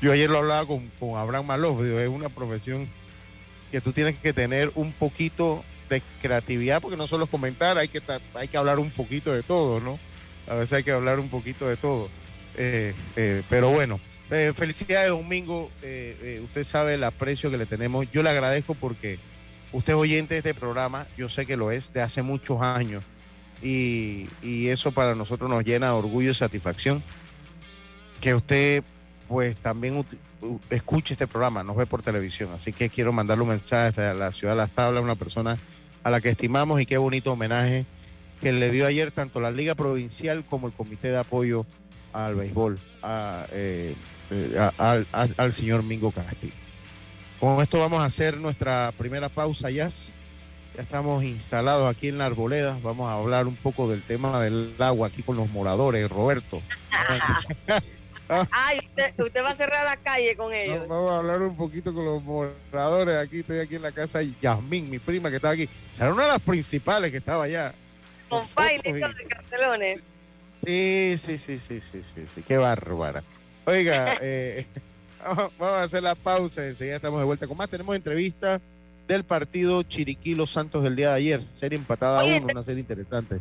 Yo 0.00 0.10
ayer 0.10 0.28
lo 0.28 0.38
hablaba 0.38 0.66
con, 0.66 0.88
con 0.98 1.16
Abraham 1.16 1.46
Malov, 1.46 1.82
digo, 1.84 2.00
es 2.00 2.08
una 2.08 2.28
profesión 2.28 2.88
que 3.70 3.80
tú 3.80 3.92
tienes 3.92 4.18
que 4.18 4.32
tener 4.32 4.72
un 4.74 4.92
poquito 4.92 5.64
de 5.88 6.02
creatividad, 6.20 6.82
porque 6.82 6.96
no 6.96 7.06
solo 7.06 7.24
es 7.24 7.30
comentar, 7.30 7.78
hay 7.78 7.86
que, 7.86 8.02
hay 8.34 8.48
que 8.48 8.56
hablar 8.56 8.80
un 8.80 8.90
poquito 8.90 9.32
de 9.32 9.44
todo, 9.44 9.78
¿no? 9.78 9.98
A 10.48 10.56
veces 10.56 10.72
hay 10.72 10.82
que 10.82 10.90
hablar 10.90 11.20
un 11.20 11.28
poquito 11.28 11.68
de 11.68 11.76
todo. 11.76 12.08
Eh, 12.56 12.94
eh, 13.14 13.42
pero 13.48 13.70
bueno, 13.70 14.00
felicidades 14.56 15.10
Domingo, 15.10 15.70
usted 15.76 16.64
sabe 16.64 16.94
el 16.94 17.04
aprecio 17.04 17.50
que 17.50 17.58
le 17.58 17.66
tenemos. 17.66 18.10
Yo 18.10 18.24
le 18.24 18.30
agradezco 18.30 18.74
porque 18.74 19.18
usted 19.72 19.92
es 19.92 19.98
oyente 19.98 20.34
de 20.34 20.38
este 20.38 20.54
programa, 20.54 21.06
yo 21.16 21.28
sé 21.28 21.46
que 21.46 21.56
lo 21.56 21.70
es, 21.70 21.92
de 21.92 22.02
hace 22.02 22.22
muchos 22.22 22.60
años. 22.62 23.02
Y, 23.62 24.26
y 24.42 24.68
eso 24.68 24.92
para 24.92 25.14
nosotros 25.14 25.48
nos 25.48 25.64
llena 25.64 25.86
de 25.86 25.92
orgullo 25.92 26.30
y 26.30 26.34
satisfacción. 26.34 27.02
Que 28.20 28.34
usted 28.34 28.82
pues 29.28 29.56
también 29.56 30.04
escuche 30.70 31.14
este 31.14 31.26
programa, 31.26 31.62
nos 31.62 31.76
ve 31.76 31.86
por 31.86 32.02
televisión. 32.02 32.50
Así 32.54 32.72
que 32.72 32.88
quiero 32.90 33.12
mandarle 33.12 33.42
un 33.42 33.48
mensaje 33.50 34.02
a 34.02 34.14
la 34.14 34.32
ciudad 34.32 34.52
de 34.54 34.58
Las 34.58 34.70
Tablas, 34.70 35.02
una 35.02 35.14
persona 35.14 35.56
a 36.04 36.10
la 36.10 36.20
que 36.20 36.30
estimamos 36.30 36.80
y 36.80 36.86
qué 36.86 36.98
bonito 36.98 37.32
homenaje 37.32 37.86
que 38.40 38.52
le 38.52 38.70
dio 38.72 38.86
ayer 38.86 39.12
tanto 39.12 39.40
la 39.40 39.52
Liga 39.52 39.76
Provincial 39.76 40.44
como 40.44 40.66
el 40.66 40.72
Comité 40.72 41.08
de 41.08 41.18
Apoyo 41.18 41.64
al 42.12 42.34
Béisbol, 42.34 42.78
eh, 43.52 43.94
eh, 44.32 44.70
al- 44.78 45.06
al 45.36 45.52
señor 45.52 45.84
Mingo 45.84 46.10
Castillo. 46.10 46.52
Con 47.42 47.60
esto 47.60 47.80
vamos 47.80 48.00
a 48.00 48.04
hacer 48.04 48.36
nuestra 48.36 48.92
primera 48.96 49.28
pausa 49.28 49.68
ya. 49.68 49.88
Ya 49.88 50.82
estamos 50.82 51.24
instalados 51.24 51.90
aquí 51.92 52.06
en 52.06 52.18
la 52.18 52.26
arboleda. 52.26 52.78
Vamos 52.84 53.10
a 53.10 53.14
hablar 53.14 53.48
un 53.48 53.56
poco 53.56 53.90
del 53.90 54.00
tema 54.00 54.40
del 54.40 54.72
agua 54.78 55.08
aquí 55.08 55.24
con 55.24 55.36
los 55.36 55.50
moradores, 55.50 56.08
Roberto. 56.08 56.62
Ay, 58.52 58.78
usted, 58.88 59.12
usted 59.18 59.42
va 59.42 59.50
a 59.50 59.56
cerrar 59.56 59.84
la 59.84 59.96
calle 59.96 60.36
con 60.36 60.50
No, 60.50 60.54
ellos. 60.56 60.86
vamos 60.86 61.10
a 61.10 61.18
hablar 61.18 61.42
un 61.42 61.56
poquito 61.56 61.92
con 61.92 62.04
los 62.04 62.22
moradores. 62.22 63.16
Aquí 63.18 63.40
estoy 63.40 63.58
aquí 63.58 63.74
en 63.74 63.82
la 63.82 63.90
casa 63.90 64.20
de 64.20 64.32
Yasmín, 64.40 64.88
mi 64.88 65.00
prima 65.00 65.28
que 65.28 65.36
estaba 65.36 65.54
aquí. 65.54 65.68
Será 65.90 66.14
una 66.14 66.22
de 66.22 66.28
las 66.28 66.40
principales 66.42 67.10
que 67.10 67.16
estaba 67.16 67.42
allá. 67.42 67.74
con 68.28 68.40
y- 68.84 68.92
de 68.92 69.00
cartelones. 69.28 70.00
Sí, 70.64 71.16
sí, 71.18 71.38
sí, 71.38 71.58
sí, 71.58 71.80
sí, 71.80 72.02
sí, 72.04 72.24
sí. 72.32 72.42
Qué 72.46 72.56
bárbara. 72.56 73.24
Oiga, 73.66 74.14
eh, 74.22 74.64
vamos 75.58 75.60
a 75.60 75.82
hacer 75.82 76.02
la 76.02 76.14
pausa. 76.14 76.66
Enseguida 76.66 76.96
estamos 76.96 77.20
de 77.20 77.24
vuelta 77.26 77.46
con 77.46 77.56
más. 77.56 77.68
Tenemos 77.68 77.94
entrevista 77.96 78.60
del 79.08 79.24
partido 79.24 79.82
Chiriquí 79.82 80.34
Los 80.34 80.50
Santos 80.50 80.82
del 80.84 80.96
día 80.96 81.10
de 81.10 81.14
ayer. 81.16 81.42
Serie 81.50 81.78
empatada 81.78 82.20
a 82.20 82.24
Oye, 82.24 82.38
uno, 82.38 82.46
te- 82.46 82.52
una 82.54 82.62
serie 82.62 82.80
interesante. 82.80 83.40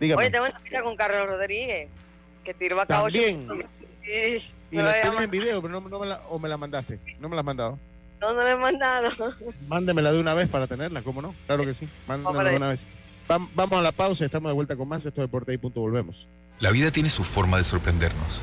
Dígame. 0.00 0.22
Oye, 0.22 0.30
tengo 0.30 0.46
una 0.46 0.60
cita 0.60 0.82
con 0.82 0.96
Carlos 0.96 1.28
Rodríguez, 1.28 1.92
que 2.44 2.54
tiró 2.54 2.80
acá 2.80 3.02
ocho 3.02 3.12
También. 3.18 3.48
Sí, 4.04 4.52
y 4.72 4.76
la 4.76 5.00
tienes 5.00 5.20
en 5.20 5.30
video, 5.30 5.62
pero 5.62 5.80
no, 5.80 5.88
no 5.88 5.98
me 6.00 6.06
la, 6.06 6.20
o 6.28 6.38
me 6.38 6.48
la 6.48 6.56
mandaste. 6.56 6.98
No 7.20 7.28
me 7.28 7.36
la 7.36 7.40
has 7.40 7.46
mandado. 7.46 7.78
No, 8.20 8.32
no 8.34 8.42
le 8.44 8.50
he 8.52 8.56
mandado. 8.56 9.10
Mándemela 9.68 10.12
de 10.12 10.18
una 10.20 10.34
vez 10.34 10.48
para 10.48 10.66
tenerla, 10.66 11.02
¿cómo 11.02 11.22
no? 11.22 11.34
Claro 11.46 11.64
que 11.64 11.74
sí. 11.74 11.88
Mándemela 12.08 12.50
de 12.50 12.56
una 12.56 12.68
vez. 12.68 12.86
Vam- 13.28 13.48
Vamos 13.54 13.78
a 13.78 13.82
la 13.82 13.92
pausa, 13.92 14.24
estamos 14.24 14.48
de 14.50 14.54
vuelta 14.54 14.74
con 14.76 14.88
más. 14.88 15.04
Esto 15.06 15.20
es 15.20 15.28
Deporte 15.28 15.52
y 15.52 15.58
punto, 15.58 15.80
volvemos. 15.80 16.26
La 16.58 16.70
vida 16.70 16.90
tiene 16.90 17.10
su 17.10 17.22
forma 17.24 17.58
de 17.58 17.64
sorprendernos. 17.64 18.42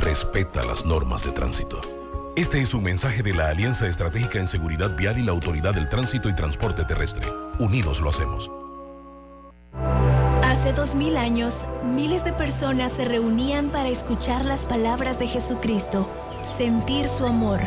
Respeta 0.00 0.64
las 0.64 0.86
normas 0.86 1.24
de 1.24 1.32
tránsito. 1.32 1.80
Este 2.36 2.60
es 2.60 2.72
un 2.72 2.84
mensaje 2.84 3.24
de 3.24 3.34
la 3.34 3.48
Alianza 3.48 3.88
Estratégica 3.88 4.38
en 4.38 4.46
Seguridad 4.46 4.94
Vial 4.96 5.18
y 5.18 5.24
la 5.24 5.32
Autoridad 5.32 5.74
del 5.74 5.88
Tránsito 5.88 6.28
y 6.28 6.36
Transporte 6.36 6.84
Terrestre. 6.84 7.26
Unidos 7.58 8.00
lo 8.00 8.10
hacemos. 8.10 8.48
Hace 10.44 10.72
dos 10.72 10.94
mil 10.94 11.16
años, 11.16 11.66
miles 11.82 12.24
de 12.24 12.32
personas 12.32 12.92
se 12.92 13.06
reunían 13.06 13.70
para 13.70 13.88
escuchar 13.88 14.44
las 14.44 14.66
palabras 14.66 15.18
de 15.18 15.26
Jesucristo, 15.26 16.08
sentir 16.42 17.08
su 17.08 17.26
amor, 17.26 17.58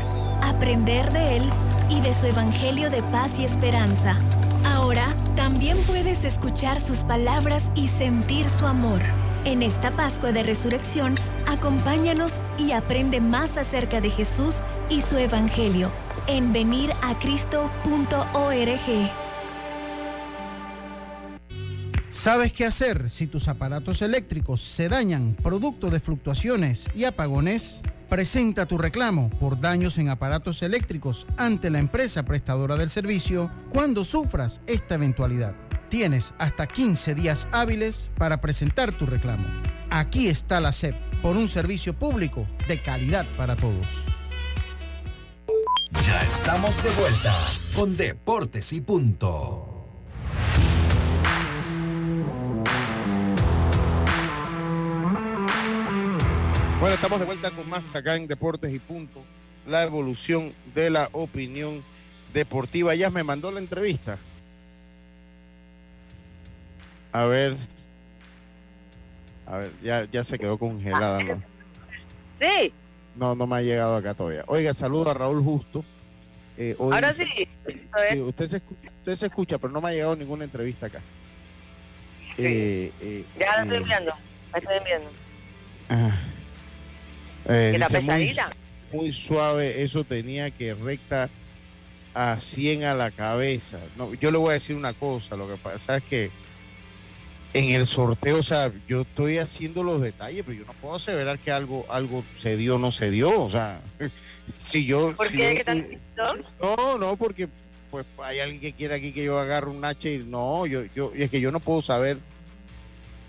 aprender 0.41 1.12
de 1.12 1.38
Él 1.38 1.44
y 1.89 2.00
de 2.00 2.13
su 2.13 2.28
Evangelio 2.28 2.89
de 2.89 3.04
paz 3.04 3.39
y 3.39 3.44
esperanza. 3.44 4.15
Ahora 4.63 5.13
también 5.36 5.78
puedes 5.84 6.24
escuchar 6.24 6.80
sus 6.80 7.00
palabras 7.00 7.70
y 7.76 7.89
sentir 7.89 8.48
su 8.48 8.65
amor. 8.65 9.02
En 9.44 9.64
esta 9.64 9.90
Pascua 9.90 10.32
de 10.32 10.44
Resurrección, 10.44 11.16
acompáñanos 11.48 12.44
y 12.60 12.74
aprende 12.74 13.20
más 13.20 13.58
acerca 13.58 14.00
de 14.00 14.12
Jesús 14.12 14.58
y 14.88 15.02
su 15.02 15.18
Evangelio 15.18 15.90
en 16.28 16.54
veniracristo.org. 16.54 19.12
¿Sabes 22.12 22.54
qué 22.54 22.66
hacer 22.66 23.10
si 23.10 23.26
tus 23.26 23.48
aparatos 23.48 24.04
eléctricos 24.04 24.62
se 24.62 24.90
dañan 24.90 25.36
producto 25.42 25.90
de 25.90 26.00
fluctuaciones 26.00 26.88
y 26.94 27.06
apagones? 27.06 27.82
Presenta 28.10 28.68
tu 28.68 28.78
reclamo 28.78 29.32
por 29.40 29.60
daños 29.60 29.98
en 29.98 30.10
aparatos 30.10 30.62
eléctricos 30.62 31.26
ante 31.38 31.72
la 31.72 31.80
empresa 31.80 32.24
prestadora 32.24 32.76
del 32.76 32.92
servicio 32.92 33.50
cuando 33.70 34.04
sufras 34.04 34.62
esta 34.68 34.96
eventualidad. 34.96 35.56
Tienes 35.92 36.34
hasta 36.38 36.68
15 36.68 37.16
días 37.16 37.50
hábiles 37.52 38.10
para 38.18 38.40
presentar 38.40 38.94
tu 38.94 39.06
reclamo. 39.06 39.46
Aquí 39.90 40.30
está 40.30 40.62
la 40.62 40.72
SEP 40.72 40.96
por 41.22 41.36
un 41.36 41.50
servicio 41.50 41.94
público 41.94 42.48
de 42.70 42.82
calidad 42.82 43.28
para 43.36 43.58
todos. 43.58 44.06
Ya 45.92 46.24
estamos 46.24 46.82
de 46.82 46.92
vuelta 46.92 47.36
con 47.76 47.98
Deportes 47.98 48.72
y 48.72 48.80
Punto. 48.80 49.86
Bueno, 56.80 56.96
estamos 56.96 57.20
de 57.20 57.26
vuelta 57.26 57.52
con 57.52 57.68
más 57.68 57.94
acá 57.94 58.16
en 58.16 58.28
Deportes 58.28 58.74
y 58.74 58.80
Punto. 58.80 59.22
La 59.68 59.84
evolución 59.84 60.54
de 60.74 60.90
la 60.90 61.10
opinión 61.12 61.84
deportiva. 62.34 62.96
Ya 62.96 63.10
me 63.10 63.26
mandó 63.26 63.52
la 63.52 63.60
entrevista. 63.60 64.18
A 67.12 67.26
ver. 67.26 67.58
A 69.45 69.58
ver, 69.58 69.71
ya, 69.84 70.08
ya 70.12 70.24
se 70.24 70.39
quedó 70.39 70.58
congelada. 70.58 71.21
¿no? 71.24 71.43
Sí, 72.39 72.74
No, 73.15 73.36
no 73.36 73.45
me 73.47 73.58
ha 73.58 73.62
llegado 73.62 73.95
acá 73.97 74.13
todavía. 74.13 74.43
Oiga, 74.47 74.74
saludo 74.74 75.12
a 75.12 75.13
Raúl 75.13 75.43
Justo. 75.43 75.84
Eh, 76.58 76.76
hoy- 76.78 76.93
ahora 76.93 77.12
sí. 77.13 77.26
Sí, 78.12 78.19
usted, 78.21 78.47
se 78.47 78.58
escucha, 78.58 78.89
usted 79.00 79.15
se 79.15 79.26
escucha, 79.26 79.58
pero 79.58 79.74
no 79.74 79.82
me 79.82 79.89
ha 79.89 79.93
llegado 79.93 80.15
ninguna 80.15 80.45
entrevista 80.45 80.86
acá. 80.88 81.02
Eh, 82.38 82.91
eh, 83.02 83.26
Ya 83.38 83.58
la 83.58 83.63
estoy 83.63 83.78
enviando. 83.78 84.13
La 84.54 84.58
estoy 84.60 84.78
enviando. 84.78 85.10
ah. 85.89 86.17
Dice, 87.43 87.78
muy, 87.80 87.89
pesadita. 87.89 88.52
muy 88.93 89.12
suave, 89.13 89.82
eso 89.82 90.04
tenía 90.04 90.52
que 90.52 90.74
recta 90.76 91.30
a 92.13 92.39
100 92.39 92.84
a 92.84 92.93
la 92.93 93.10
cabeza. 93.12 93.80
No, 93.97 94.13
yo 94.13 94.32
le 94.32 94.38
voy 94.38 94.52
a 94.52 94.54
decir 94.54 94.76
una 94.76 94.93
cosa, 94.93 95.36
lo 95.36 95.47
que 95.47 95.58
pasa 95.58 95.97
es 95.97 96.04
que 96.04 96.32
en 97.54 97.66
el 97.72 97.86
sorteo, 97.86 98.40
o 98.40 98.44
sea, 98.44 98.72
yo 98.88 99.02
estoy 99.02 99.38
haciendo 99.38 99.84
los 99.84 100.02
detalles, 100.02 100.44
pero 100.46 100.60
yo 100.60 100.66
no 100.66 100.74
puedo 100.74 100.96
aseverar 100.96 101.38
que 101.40 101.52
algo, 101.52 101.86
algo 101.90 102.24
se 102.38 102.56
dio 102.58 102.76
o 102.76 102.80
no 102.80 102.92
se 102.92 103.12
dio. 103.12 103.42
O 103.42 103.50
sea, 103.50 103.82
si 104.58 104.86
yo. 104.86 105.16
¿Por 105.16 105.28
si 105.28 105.38
qué? 105.38 105.50
yo 105.52 105.58
¿Qué 105.58 106.00
tal? 106.16 106.48
¿No? 106.62 106.98
no, 106.98 107.16
porque 107.18 107.50
pues 107.90 108.06
hay 108.24 108.40
alguien 108.40 108.62
que 108.62 108.72
quiere 108.72 108.96
aquí 108.96 109.12
que 109.12 109.24
yo 109.26 109.38
agarre 109.38 109.70
un 109.70 109.84
hacha 109.84 110.08
y 110.10 110.20
no, 110.20 110.66
yo, 110.66 110.84
yo, 110.96 111.12
y 111.14 111.24
es 111.24 111.30
que 111.30 111.42
yo 111.42 111.52
no 111.52 111.60
puedo 111.60 111.82
saber, 111.82 112.18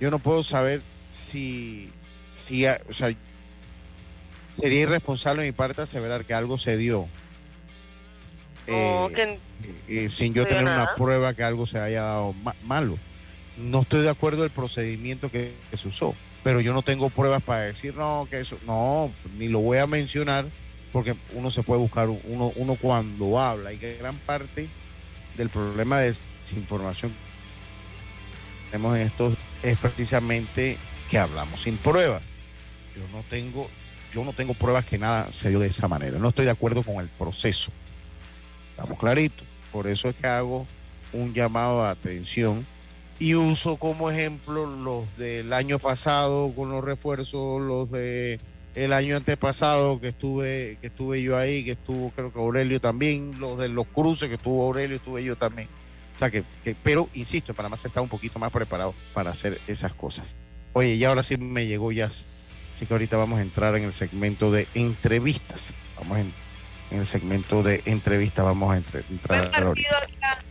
yo 0.01 0.09
no 0.11 0.21
puedo 0.21 0.45
saber 0.45 0.81
si, 1.11 1.91
si, 2.29 2.65
o 2.67 2.93
sea, 2.93 3.13
sería 4.53 4.81
irresponsable 4.83 5.43
de 5.43 5.49
mi 5.49 5.53
parte 5.53 5.83
aseverar 5.83 6.25
que 6.25 6.33
algo 6.35 6.59
se 6.59 6.77
dio. 6.77 7.09
No, 8.69 9.09
eh, 9.09 9.13
que- 9.89 10.05
eh, 10.05 10.09
sin 10.11 10.33
yo 10.33 10.47
tener 10.47 10.63
una 10.63 10.95
prueba 10.95 11.35
que 11.35 11.43
algo 11.43 11.67
se 11.67 11.79
haya 11.81 12.03
dado 12.03 12.33
ma- 12.45 12.55
malo. 12.65 12.97
No 13.57 13.83
estoy 13.83 14.03
de 14.03 14.11
acuerdo 14.11 14.43
del 14.43 14.51
procedimiento 14.51 15.31
que, 15.31 15.55
que 15.71 15.77
se 15.77 15.89
usó, 15.89 16.15
pero 16.43 16.61
yo 16.61 16.73
no 16.73 16.83
tengo 16.83 17.11
pruebas 17.11 17.43
para 17.43 17.61
decir, 17.61 17.95
no, 17.95 18.27
que 18.29 18.41
eso, 18.41 18.59
no, 18.67 19.13
ni 19.39 19.49
lo 19.49 19.61
voy 19.61 19.79
a 19.79 19.87
mencionar, 19.87 20.47
porque 20.93 21.15
uno 21.35 21.51
se 21.51 21.63
puede 21.63 21.81
buscar, 21.81 22.09
uno, 22.09 22.53
uno 22.57 22.75
cuando 22.75 23.39
habla, 23.39 23.73
y 23.73 23.79
que 23.79 23.97
gran 23.97 24.17
parte 24.17 24.69
del 25.37 25.49
problema 25.49 26.01
de 26.01 26.15
desinformación 26.45 27.13
que 27.13 28.71
tenemos 28.71 28.97
en 28.97 29.07
esto 29.07 29.37
es 29.63 29.79
precisamente 29.79 30.79
que 31.11 31.19
hablamos 31.19 31.63
sin 31.63 31.77
pruebas. 31.77 32.23
Yo 32.97 33.03
no 33.17 33.23
tengo, 33.29 33.69
yo 34.13 34.25
no 34.25 34.33
tengo 34.33 34.55
pruebas 34.55 34.85
que 34.85 34.99
nada 34.99 35.31
se 35.31 35.51
dio 35.51 35.59
de 35.59 35.69
esa 35.69 35.89
manera. 35.89 36.19
No 36.19 36.29
estoy 36.29 36.45
de 36.45 36.51
acuerdo 36.51 36.83
con 36.83 36.97
el 36.97 37.09
proceso. 37.09 37.71
Estamos 38.71 38.99
claritos. 38.99 39.47
Por 39.71 39.87
eso 39.87 40.09
es 40.09 40.17
que 40.17 40.27
hago 40.27 40.67
un 41.13 41.33
llamado 41.33 41.85
a 41.85 41.91
atención 41.91 42.67
y 43.23 43.35
uso 43.35 43.77
como 43.77 44.11
ejemplo 44.11 44.67
los 44.67 45.05
del 45.17 45.53
año 45.53 45.79
pasado 45.79 46.53
con 46.57 46.71
los 46.71 46.83
refuerzos, 46.83 47.61
los 47.61 47.91
de 47.91 48.41
el 48.75 48.93
año 48.93 49.17
antepasado 49.17 50.01
que 50.01 50.09
estuve 50.09 50.79
que 50.81 50.87
estuve 50.89 51.23
yo 51.23 51.37
ahí, 51.37 51.63
que 51.65 51.73
estuvo 51.73 52.11
creo 52.11 52.33
que 52.33 52.39
Aurelio 52.39 52.81
también, 52.81 53.39
los 53.39 53.59
de 53.59 53.69
los 53.69 53.87
cruces 53.87 54.29
que 54.29 54.35
estuvo 54.37 54.65
Aurelio, 54.65 54.97
estuve 54.97 55.23
yo 55.23 55.37
también. 55.37 55.69
O 56.17 56.19
sea 56.19 56.31
que, 56.31 56.43
que- 56.65 56.75
pero 56.83 57.09
insisto, 57.15 57.55
Panamá 57.55 57.77
se 57.77 57.89
está 57.89 58.01
un 58.01 58.09
poquito 58.09 58.39
más 58.39 58.51
preparado 58.51 58.95
para 59.15 59.31
hacer 59.31 59.61
esas 59.67 59.95
cosas. 59.95 60.35
Oye, 60.73 60.95
y 60.95 61.05
ahora 61.05 61.23
sí 61.23 61.37
me 61.37 61.67
llegó 61.67 61.93
ya. 61.93 62.07
Así 62.07 62.87
que 62.89 62.95
ahorita 62.95 63.17
vamos 63.17 63.39
a 63.39 63.43
entrar 63.43 63.77
en 63.77 63.85
el 63.85 63.93
segmento 63.93 64.51
de 64.51 64.67
entrevistas. 64.75 65.73
Vamos 65.99 66.19
en, 66.19 66.33
en 66.91 66.99
el 67.01 67.07
segmento 67.07 67.63
de 67.63 67.83
entrevistas, 67.85 68.45
vamos 68.45 68.73
a 68.73 68.79
entre- 68.79 69.05
entrar 69.11 69.49
Buen 69.51 69.63
ahorita. 69.65 69.91
partido 69.91 70.17
acá. 70.19 70.45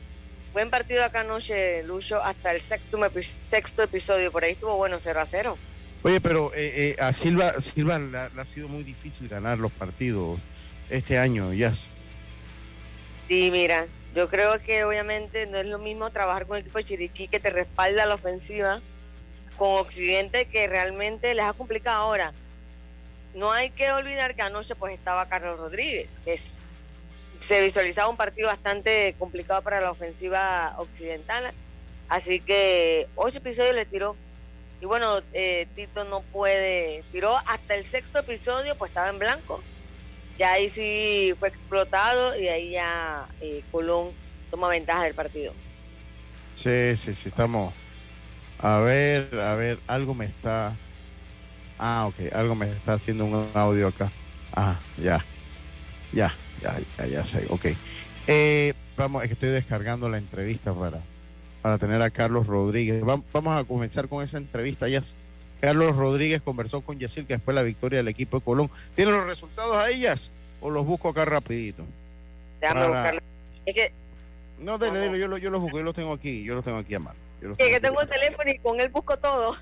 Buen 0.53 0.69
partido 0.69 1.03
acá 1.05 1.21
anoche, 1.21 1.81
Lucho, 1.83 2.21
hasta 2.21 2.51
el 2.51 2.59
sexto, 2.59 2.99
sexto 3.49 3.83
episodio. 3.83 4.31
Por 4.31 4.43
ahí 4.43 4.51
estuvo 4.53 4.75
bueno 4.75 4.97
0 4.99 5.19
a 5.21 5.25
0. 5.25 5.57
Oye, 6.03 6.19
pero 6.19 6.51
eh, 6.53 6.95
eh, 6.97 7.01
a 7.01 7.13
Silva, 7.13 7.61
Silva 7.61 7.99
le, 7.99 8.17
ha- 8.17 8.45
sido 8.45 8.67
muy 8.67 8.83
difícil 8.83 9.27
ganar 9.29 9.57
los 9.59 9.71
partidos 9.71 10.39
este 10.89 11.17
año, 11.17 11.53
Jazz. 11.53 11.87
Sí, 13.27 13.49
mira, 13.51 13.85
yo 14.13 14.27
creo 14.29 14.59
que 14.61 14.83
obviamente 14.83 15.45
no 15.45 15.57
es 15.57 15.67
lo 15.67 15.77
mismo 15.79 16.09
trabajar 16.09 16.45
con 16.47 16.57
el 16.57 16.61
equipo 16.63 16.79
de 16.79 16.83
Chiriquí 16.85 17.27
que 17.29 17.39
te 17.39 17.49
respalda 17.49 18.05
la 18.05 18.15
ofensiva 18.15 18.81
con 19.57 19.77
Occidente 19.79 20.45
que 20.45 20.67
realmente 20.67 21.33
les 21.33 21.45
ha 21.45 21.53
complicado 21.53 22.03
ahora. 22.03 22.33
no 23.35 23.51
hay 23.53 23.69
que 23.69 23.91
olvidar 23.91 24.35
que 24.35 24.41
anoche 24.41 24.75
pues 24.75 24.93
estaba 24.93 25.29
Carlos 25.29 25.57
Rodríguez, 25.59 26.19
que 26.25 26.33
se 27.41 27.59
visualizaba 27.59 28.07
un 28.07 28.17
partido 28.17 28.47
bastante 28.47 29.15
complicado 29.19 29.61
para 29.61 29.81
la 29.81 29.91
ofensiva 29.91 30.73
occidental. 30.77 31.51
Así 32.07 32.39
que 32.39 33.07
ocho 33.15 33.39
episodios 33.39 33.75
le 33.75 33.85
tiró. 33.85 34.15
Y 34.79 34.85
bueno, 34.85 35.21
eh, 35.33 35.67
Tito 35.75 36.03
no 36.05 36.21
puede, 36.21 37.03
tiró 37.11 37.35
hasta 37.45 37.75
el 37.75 37.85
sexto 37.85 38.19
episodio, 38.19 38.75
pues 38.77 38.89
estaba 38.91 39.09
en 39.09 39.19
blanco. 39.19 39.61
Ya 40.37 40.53
ahí 40.53 40.69
sí 40.69 41.35
fue 41.39 41.49
explotado 41.49 42.39
y 42.39 42.47
ahí 42.47 42.71
ya 42.71 43.27
eh, 43.41 43.63
Colón 43.71 44.11
toma 44.49 44.69
ventaja 44.69 45.03
del 45.03 45.13
partido. 45.13 45.53
Sí, 46.55 46.95
sí, 46.95 47.13
sí, 47.13 47.29
estamos. 47.29 47.73
A 48.59 48.79
ver, 48.79 49.39
a 49.39 49.55
ver, 49.55 49.79
algo 49.87 50.13
me 50.13 50.25
está. 50.25 50.75
Ah, 51.77 52.05
ok, 52.07 52.33
algo 52.33 52.55
me 52.55 52.69
está 52.69 52.93
haciendo 52.93 53.25
un 53.25 53.49
audio 53.53 53.87
acá. 53.87 54.11
Ah, 54.53 54.79
ya. 54.97 55.23
Ya, 56.11 56.33
ya, 56.61 56.79
ya, 56.97 57.05
ya 57.05 57.23
sé, 57.23 57.45
ok. 57.49 57.67
Eh, 58.27 58.73
vamos, 58.97 59.23
es 59.23 59.29
que 59.29 59.33
estoy 59.33 59.49
descargando 59.49 60.09
la 60.09 60.17
entrevista 60.17 60.73
para, 60.73 60.99
para 61.61 61.77
tener 61.77 62.01
a 62.01 62.09
Carlos 62.09 62.47
Rodríguez. 62.47 63.03
Vamos 63.03 63.59
a 63.59 63.63
comenzar 63.63 64.07
con 64.07 64.23
esa 64.23 64.37
entrevista. 64.37 64.87
Ya 64.87 65.01
Carlos 65.59 65.95
Rodríguez 65.95 66.41
conversó 66.41 66.81
con 66.81 66.99
Yacil 66.99 67.25
que 67.25 67.33
después 67.33 67.53
la 67.55 67.61
victoria 67.61 67.97
del 67.97 68.07
equipo 68.07 68.39
de 68.39 68.43
Colón. 68.43 68.69
¿Tienen 68.95 69.13
los 69.15 69.25
resultados 69.25 69.77
a 69.77 69.89
ellas 69.89 70.31
o 70.59 70.69
los 70.69 70.85
busco 70.85 71.09
acá 71.09 71.25
rapidito? 71.25 71.83
Déjame 72.59 72.87
buscarlo. 72.87 73.21
Es 73.65 73.75
que 73.75 73.93
no, 74.59 74.77
dele, 74.77 74.99
dele, 74.99 75.19
yo, 75.19 75.27
lo, 75.27 75.37
yo 75.37 75.49
los 75.49 75.61
busco, 75.61 75.77
yo 75.77 75.83
los 75.83 75.95
tengo 75.95 76.13
aquí, 76.13 76.43
yo 76.43 76.55
los 76.55 76.63
tengo 76.63 76.77
aquí 76.77 76.95
a 76.95 76.99
mano. 76.99 77.19
Que, 77.57 77.79
tengo 77.79 78.01
el 78.01 78.07
teléfono 78.07 78.51
y 78.51 78.59
con 78.59 78.79
él 78.79 78.89
busco 78.89 79.17
todo. 79.17 79.55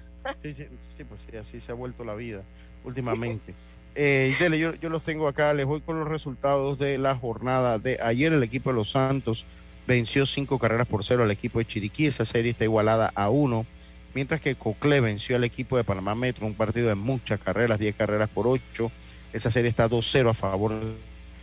Sí, 0.44 0.54
sí, 0.54 0.68
pues 1.08 1.26
sí, 1.30 1.38
así 1.38 1.62
se 1.62 1.72
ha 1.72 1.76
vuelto 1.76 2.04
la 2.04 2.16
vida 2.16 2.44
últimamente. 2.84 3.54
Eh, 4.02 4.34
dele, 4.40 4.58
yo, 4.58 4.76
yo 4.76 4.88
los 4.88 5.04
tengo 5.04 5.28
acá, 5.28 5.54
les 5.54 5.66
voy 5.66 5.82
con 5.82 6.00
los 6.00 6.08
resultados 6.08 6.80
de 6.80 6.98
la 6.98 7.16
jornada 7.16 7.80
de 7.80 8.00
ayer. 8.02 8.32
El 8.32 8.44
equipo 8.44 8.70
de 8.70 8.78
Los 8.78 8.92
Santos 8.92 9.44
venció 9.88 10.26
cinco 10.26 10.58
carreras 10.58 10.88
por 10.88 11.04
cero 11.04 11.24
al 11.24 11.32
equipo 11.32 11.60
de 11.60 11.66
Chiriquí. 11.66 12.06
Esa 12.06 12.24
serie 12.24 12.52
está 12.52 12.64
igualada 12.64 13.12
a 13.14 13.30
uno. 13.30 13.66
Mientras 14.14 14.40
que 14.40 14.56
Cocle 14.56 15.02
venció 15.02 15.36
al 15.36 15.44
equipo 15.44 15.76
de 15.76 15.84
Panamá 15.84 16.16
Metro, 16.16 16.48
un 16.48 16.54
partido 16.54 16.88
de 16.88 16.96
muchas 16.96 17.42
carreras, 17.42 17.78
10 17.78 17.94
carreras 17.98 18.30
por 18.30 18.48
ocho. 18.48 18.90
Esa 19.34 19.52
serie 19.52 19.70
está 19.70 19.90
2-0 19.90 20.30
a 20.30 20.34
favor 20.34 20.72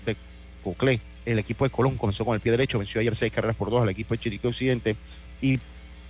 de 0.07 0.16
Cocle 0.64 0.99
el 1.27 1.38
equipo 1.38 1.64
de 1.64 1.71
Colón 1.71 1.97
comenzó 1.97 2.25
con 2.25 2.37
el 2.37 2.40
pie 2.40 2.53
derecho, 2.53 2.79
venció 2.79 3.01
ayer 3.01 3.14
seis 3.14 3.33
carreras 3.33 3.57
por 3.57 3.69
dos 3.69 3.83
al 3.83 3.88
equipo 3.90 4.14
de 4.14 4.21
Chiriquí 4.21 4.47
Occidente 4.47 4.97
y 5.42 5.59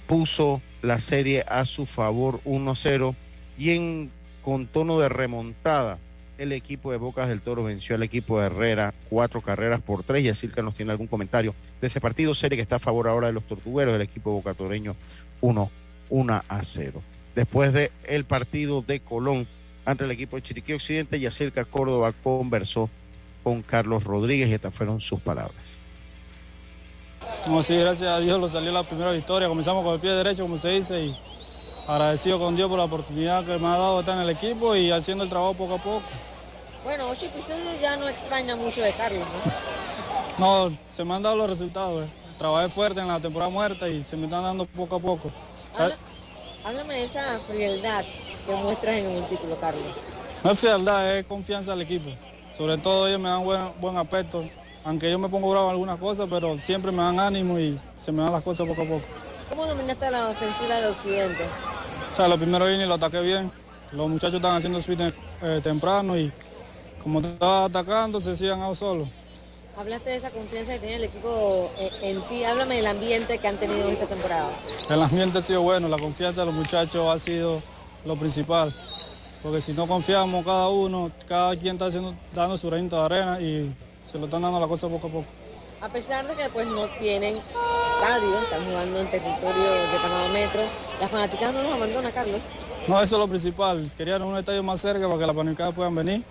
puso 0.07 0.63
la 0.83 1.01
serie 1.01 1.45
a 1.49 1.65
su 1.65 1.87
favor 1.87 2.41
1-0 2.45 3.15
y 3.59 3.71
en 3.71 4.11
con 4.43 4.67
tono 4.67 5.01
de 5.01 5.09
remontada 5.09 5.99
el 6.39 6.53
equipo 6.53 6.93
de 6.93 6.99
Bocas 6.99 7.29
del 7.29 7.43
Toro 7.43 7.65
venció 7.65 7.97
al 7.97 8.03
equipo 8.03 8.39
de 8.39 8.47
Herrera 8.47 8.95
cuatro 9.09 9.41
carreras 9.41 9.81
por 9.81 10.03
tres 10.03 10.43
y 10.43 10.63
nos 10.63 10.75
tiene 10.75 10.93
algún 10.93 11.07
comentario 11.07 11.55
de 11.81 11.87
ese 11.87 12.01
partido 12.01 12.35
serie 12.35 12.57
que 12.57 12.63
está 12.63 12.77
a 12.77 12.81
favor 12.81 13.09
ahora 13.09 13.29
de 13.29 13.33
los 13.33 13.45
tortugueros 13.45 13.93
del 13.93 14.03
equipo 14.03 14.33
Bocatoreño 14.33 14.97
1 15.41 15.71
1 16.09 16.43
a 16.49 16.65
0 16.65 17.03
después 17.35 17.73
del 17.73 17.91
el 18.05 18.25
partido 18.25 18.83
de 18.83 19.01
Colón 19.01 19.47
ante 19.85 20.05
el 20.05 20.11
equipo 20.11 20.37
de 20.37 20.43
Chiriquí 20.43 20.73
Occidente 20.73 21.21
Yacirca 21.21 21.65
Córdoba 21.65 22.13
conversó 22.23 22.91
con 23.43 23.63
Carlos 23.63 24.03
Rodríguez 24.05 24.49
y 24.49 24.55
estas 24.55 24.75
fueron 24.75 24.99
sus 24.99 25.21
palabras. 25.21 25.77
No, 27.47 27.63
sí, 27.63 27.77
gracias 27.77 28.11
a 28.11 28.19
Dios 28.19 28.41
lo 28.41 28.49
salió 28.49 28.73
la 28.73 28.83
primera 28.83 29.13
victoria. 29.13 29.47
Comenzamos 29.47 29.85
con 29.85 29.95
el 29.95 30.01
pie 30.01 30.11
derecho, 30.11 30.43
como 30.43 30.59
se 30.59 30.71
dice, 30.71 31.05
y 31.05 31.17
agradecido 31.87 32.39
con 32.39 32.57
Dios 32.57 32.69
por 32.69 32.79
la 32.79 32.85
oportunidad 32.85 33.45
que 33.45 33.59
me 33.59 33.67
ha 33.67 33.79
dado 33.79 33.95
de 33.95 34.01
estar 34.01 34.17
en 34.17 34.23
el 34.23 34.31
equipo 34.31 34.75
y 34.75 34.91
haciendo 34.91 35.25
el 35.25 35.31
trabajo 35.31 35.55
poco 35.55 35.75
a 35.75 35.79
poco. 35.79 36.03
Bueno, 36.85 37.09
ocho 37.11 37.27
episodios 37.27 37.81
ya 37.81 37.97
no 37.97 38.09
extraña 38.09 38.57
mucho 38.57 38.81
de 38.83 38.93
Carlos, 38.93 39.27
¿no? 40.39 40.69
No, 40.69 40.77
se 40.91 41.05
me 41.05 41.15
han 41.15 41.23
dado 41.23 41.37
los 41.37 41.49
resultados. 41.49 42.05
Eh. 42.05 42.09
Trabajé 42.39 42.69
fuerte 42.69 43.01
en 43.01 43.09
la 43.09 43.19
temporada 43.19 43.51
muerta 43.51 43.89
y 43.89 44.03
se 44.03 44.17
me 44.17 44.25
están 44.25 44.43
dando 44.43 44.67
poco 44.67 44.97
a 44.97 45.01
poco. 45.01 45.31
háblame 46.65 46.95
de 46.95 47.05
esa 47.05 47.39
frialdad 47.47 48.05
que 48.45 48.55
muestras 48.55 48.97
en 48.97 49.07
el 49.07 49.25
título, 49.27 49.57
Carlos. 49.59 49.83
No 50.45 50.53
es 50.53 50.59
frialdad, 50.59 51.17
es 51.17 51.27
confianza 51.27 51.73
al 51.73 51.81
equipo. 51.81 52.11
Sobre 52.57 52.79
todo 52.79 53.09
ellos 53.09 53.21
me 53.21 53.29
dan 53.29 53.45
buen, 53.45 53.61
buen 53.81 53.97
aspecto, 53.97 54.45
aunque 54.85 55.11
yo 55.11 55.19
me 55.19 55.29
pongo 55.29 55.51
bravo 55.51 55.67
en 55.67 55.73
algunas 55.73 55.99
cosas, 55.99 56.29
pero 56.31 56.59
siempre 56.59 56.93
me 56.93 57.03
dan 57.03 57.19
ánimo 57.19 57.59
y 57.59 57.79
se 57.99 58.13
me 58.13 58.23
dan 58.23 58.33
las 58.33 58.43
cosas 58.43 58.67
poco 58.67 58.83
a 58.83 58.87
poco. 58.87 59.26
¿Cómo 59.49 59.67
dominaste 59.67 60.11
la 60.11 60.29
ofensiva 60.29 60.77
de 60.81 60.87
Occidente? 60.89 61.45
O 62.13 62.17
sea, 62.17 62.29
lo 62.29 62.37
primero 62.37 62.67
vine 62.67 62.85
y 62.85 62.87
lo 62.87 62.95
ataqué 62.95 63.21
bien. 63.21 63.51
Los 63.93 64.09
muchachos 64.09 64.35
estaban 64.35 64.59
haciendo 64.59 64.81
switch 64.81 65.01
eh, 65.43 65.61
temprano 65.63 66.17
y 66.17 66.33
como 67.03 67.21
estaba 67.21 67.67
atacando, 67.67 68.21
se 68.21 68.33
hacían 68.33 68.61
out 68.63 68.77
solo. 68.77 69.09
Hablaste 69.77 70.11
de 70.11 70.17
esa 70.17 70.31
confianza 70.31 70.73
que 70.73 70.79
tiene 70.79 70.97
el 70.97 71.05
equipo 71.05 71.71
eh, 71.79 71.91
en 72.03 72.21
ti. 72.23 72.45
Háblame 72.45 72.77
del 72.77 72.87
ambiente 72.87 73.39
que 73.39 73.47
han 73.47 73.57
tenido 73.57 73.89
esta 73.89 74.07
temporada. 74.07 74.51
El 74.89 75.03
ambiente 75.03 75.39
ha 75.39 75.43
sido 75.43 75.63
bueno, 75.63 75.89
la 75.89 75.99
confianza 75.99 76.41
de 76.41 76.47
los 76.47 76.55
muchachos 76.55 77.09
ha 77.09 77.19
sido 77.19 77.63
lo 78.05 78.17
principal 78.17 78.75
porque 79.47 79.61
si 79.61 79.73
no 79.73 79.87
confiamos 79.87 80.45
cada 80.45 80.69
uno, 80.69 81.11
cada 81.25 81.55
quien 81.55 81.77
está 81.77 81.87
haciendo, 81.87 82.15
dando 82.35 82.57
su 82.57 82.67
granito 82.67 82.97
de 82.97 83.05
arena 83.05 83.41
y 83.41 83.73
se 84.05 84.19
lo 84.19 84.25
están 84.25 84.43
dando 84.43 84.59
la 84.59 84.67
cosa 84.67 84.89
poco 84.89 85.07
a 85.07 85.11
poco. 85.11 85.27
A 85.81 85.89
pesar 85.89 86.27
de 86.27 86.35
que 86.35 86.49
pues 86.49 86.67
no 86.67 86.87
tienen 86.99 87.37
estadio, 87.37 88.39
están 88.43 88.65
jugando 88.65 89.01
en 89.01 89.07
territorio 89.09 89.73
de 89.73 89.99
Panamá 90.03 90.29
Metro, 90.33 90.63
la 91.01 91.09
fanaticada 91.09 91.53
no 91.53 91.63
nos 91.63 91.75
abandona, 91.75 92.11
Carlos. 92.11 92.43
No, 92.89 93.03
eso 93.03 93.17
es 93.17 93.21
lo 93.21 93.29
principal, 93.29 93.89
querían 93.97 94.23
un 94.23 94.37
estadio 94.39 94.63
más 94.63 94.81
cerca 94.81 95.07
para 95.07 95.19
que 95.19 95.27
las 95.27 95.37
fanaticadas 95.37 95.75
puedan 95.75 95.95
venir 95.95 96.23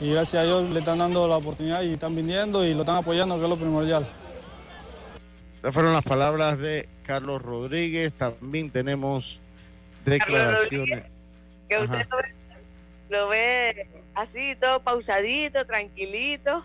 y 0.00 0.12
gracias 0.12 0.42
a 0.42 0.46
Dios 0.46 0.70
le 0.70 0.80
están 0.80 0.98
dando 0.98 1.28
la 1.28 1.36
oportunidad 1.36 1.82
y 1.82 1.92
están 1.92 2.14
viniendo 2.14 2.64
y 2.66 2.74
lo 2.74 2.80
están 2.80 2.96
apoyando, 2.96 3.36
que 3.36 3.44
es 3.44 3.48
lo 3.48 3.56
primordial. 3.56 4.06
Estas 5.56 5.72
fueron 5.72 5.92
las 5.92 6.02
palabras 6.02 6.58
de 6.58 6.88
Carlos 7.04 7.40
Rodríguez, 7.40 8.12
también 8.12 8.70
tenemos 8.70 9.40
declaraciones. 10.04 11.04
que 11.68 11.78
usted 11.78 12.06
lo 13.08 13.28
ve 13.28 13.88
así, 14.14 14.56
todo 14.56 14.82
pausadito, 14.82 15.64
tranquilito. 15.66 16.64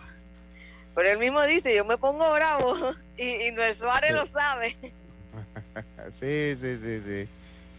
Pero 0.98 1.10
él 1.10 1.18
mismo 1.18 1.40
dice, 1.42 1.72
yo 1.76 1.84
me 1.84 1.96
pongo 1.96 2.28
bravo 2.32 2.74
y, 3.16 3.46
y 3.46 3.52
Noel 3.52 3.72
Suárez 3.72 4.12
lo 4.12 4.26
sabe. 4.26 4.76
Sí, 6.10 6.56
sí, 6.60 6.76
sí, 6.82 7.00
sí. 7.04 7.28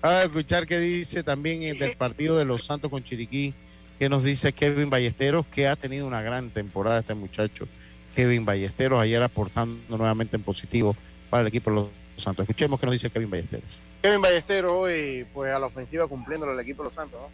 A 0.01 0.23
escuchar 0.23 0.65
qué 0.65 0.79
dice 0.79 1.21
también 1.21 1.77
del 1.77 1.97
partido 1.97 2.37
de 2.37 2.45
los 2.45 2.63
Santos 2.63 2.89
con 2.89 3.03
Chiriquí, 3.03 3.53
que 3.97 4.07
nos 4.07 4.23
dice 4.23 4.53
Kevin 4.53 4.89
Ballesteros, 4.89 5.45
que 5.47 5.67
ha 5.67 5.75
tenido 5.75 6.07
una 6.07 6.21
gran 6.21 6.49
temporada 6.51 6.99
este 6.99 7.13
muchacho. 7.15 7.67
Kevin 8.15 8.45
Ballesteros 8.45 9.01
ayer 9.01 9.21
aportando 9.21 9.97
nuevamente 9.97 10.37
en 10.37 10.43
positivo 10.43 10.95
para 11.29 11.41
el 11.41 11.47
equipo 11.47 11.71
de 11.71 11.75
los 11.75 11.87
Santos. 12.15 12.43
Escuchemos 12.43 12.79
qué 12.79 12.85
nos 12.85 12.93
dice 12.93 13.09
Kevin 13.09 13.29
Ballesteros. 13.29 13.69
Kevin 14.01 14.21
Ballesteros 14.21 14.71
hoy, 14.71 15.25
pues 15.33 15.51
a 15.51 15.59
la 15.59 15.65
ofensiva 15.65 16.07
cumpliendo 16.07 16.49
el 16.49 16.59
equipo 16.61 16.83
de 16.83 16.87
los 16.87 16.93
Santos, 16.93 17.19
¿no? 17.19 17.29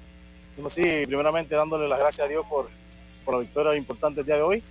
Bueno, 0.56 0.70
sí, 0.72 1.06
primeramente 1.06 1.54
dándole 1.54 1.88
las 1.88 2.00
gracias 2.00 2.26
a 2.26 2.30
Dios 2.30 2.44
por, 2.50 2.70
por 3.24 3.36
la 3.36 3.42
victoria 3.42 3.76
importante 3.76 4.22
el 4.22 4.26
día 4.26 4.38
de 4.38 4.42
hoy. 4.42 4.64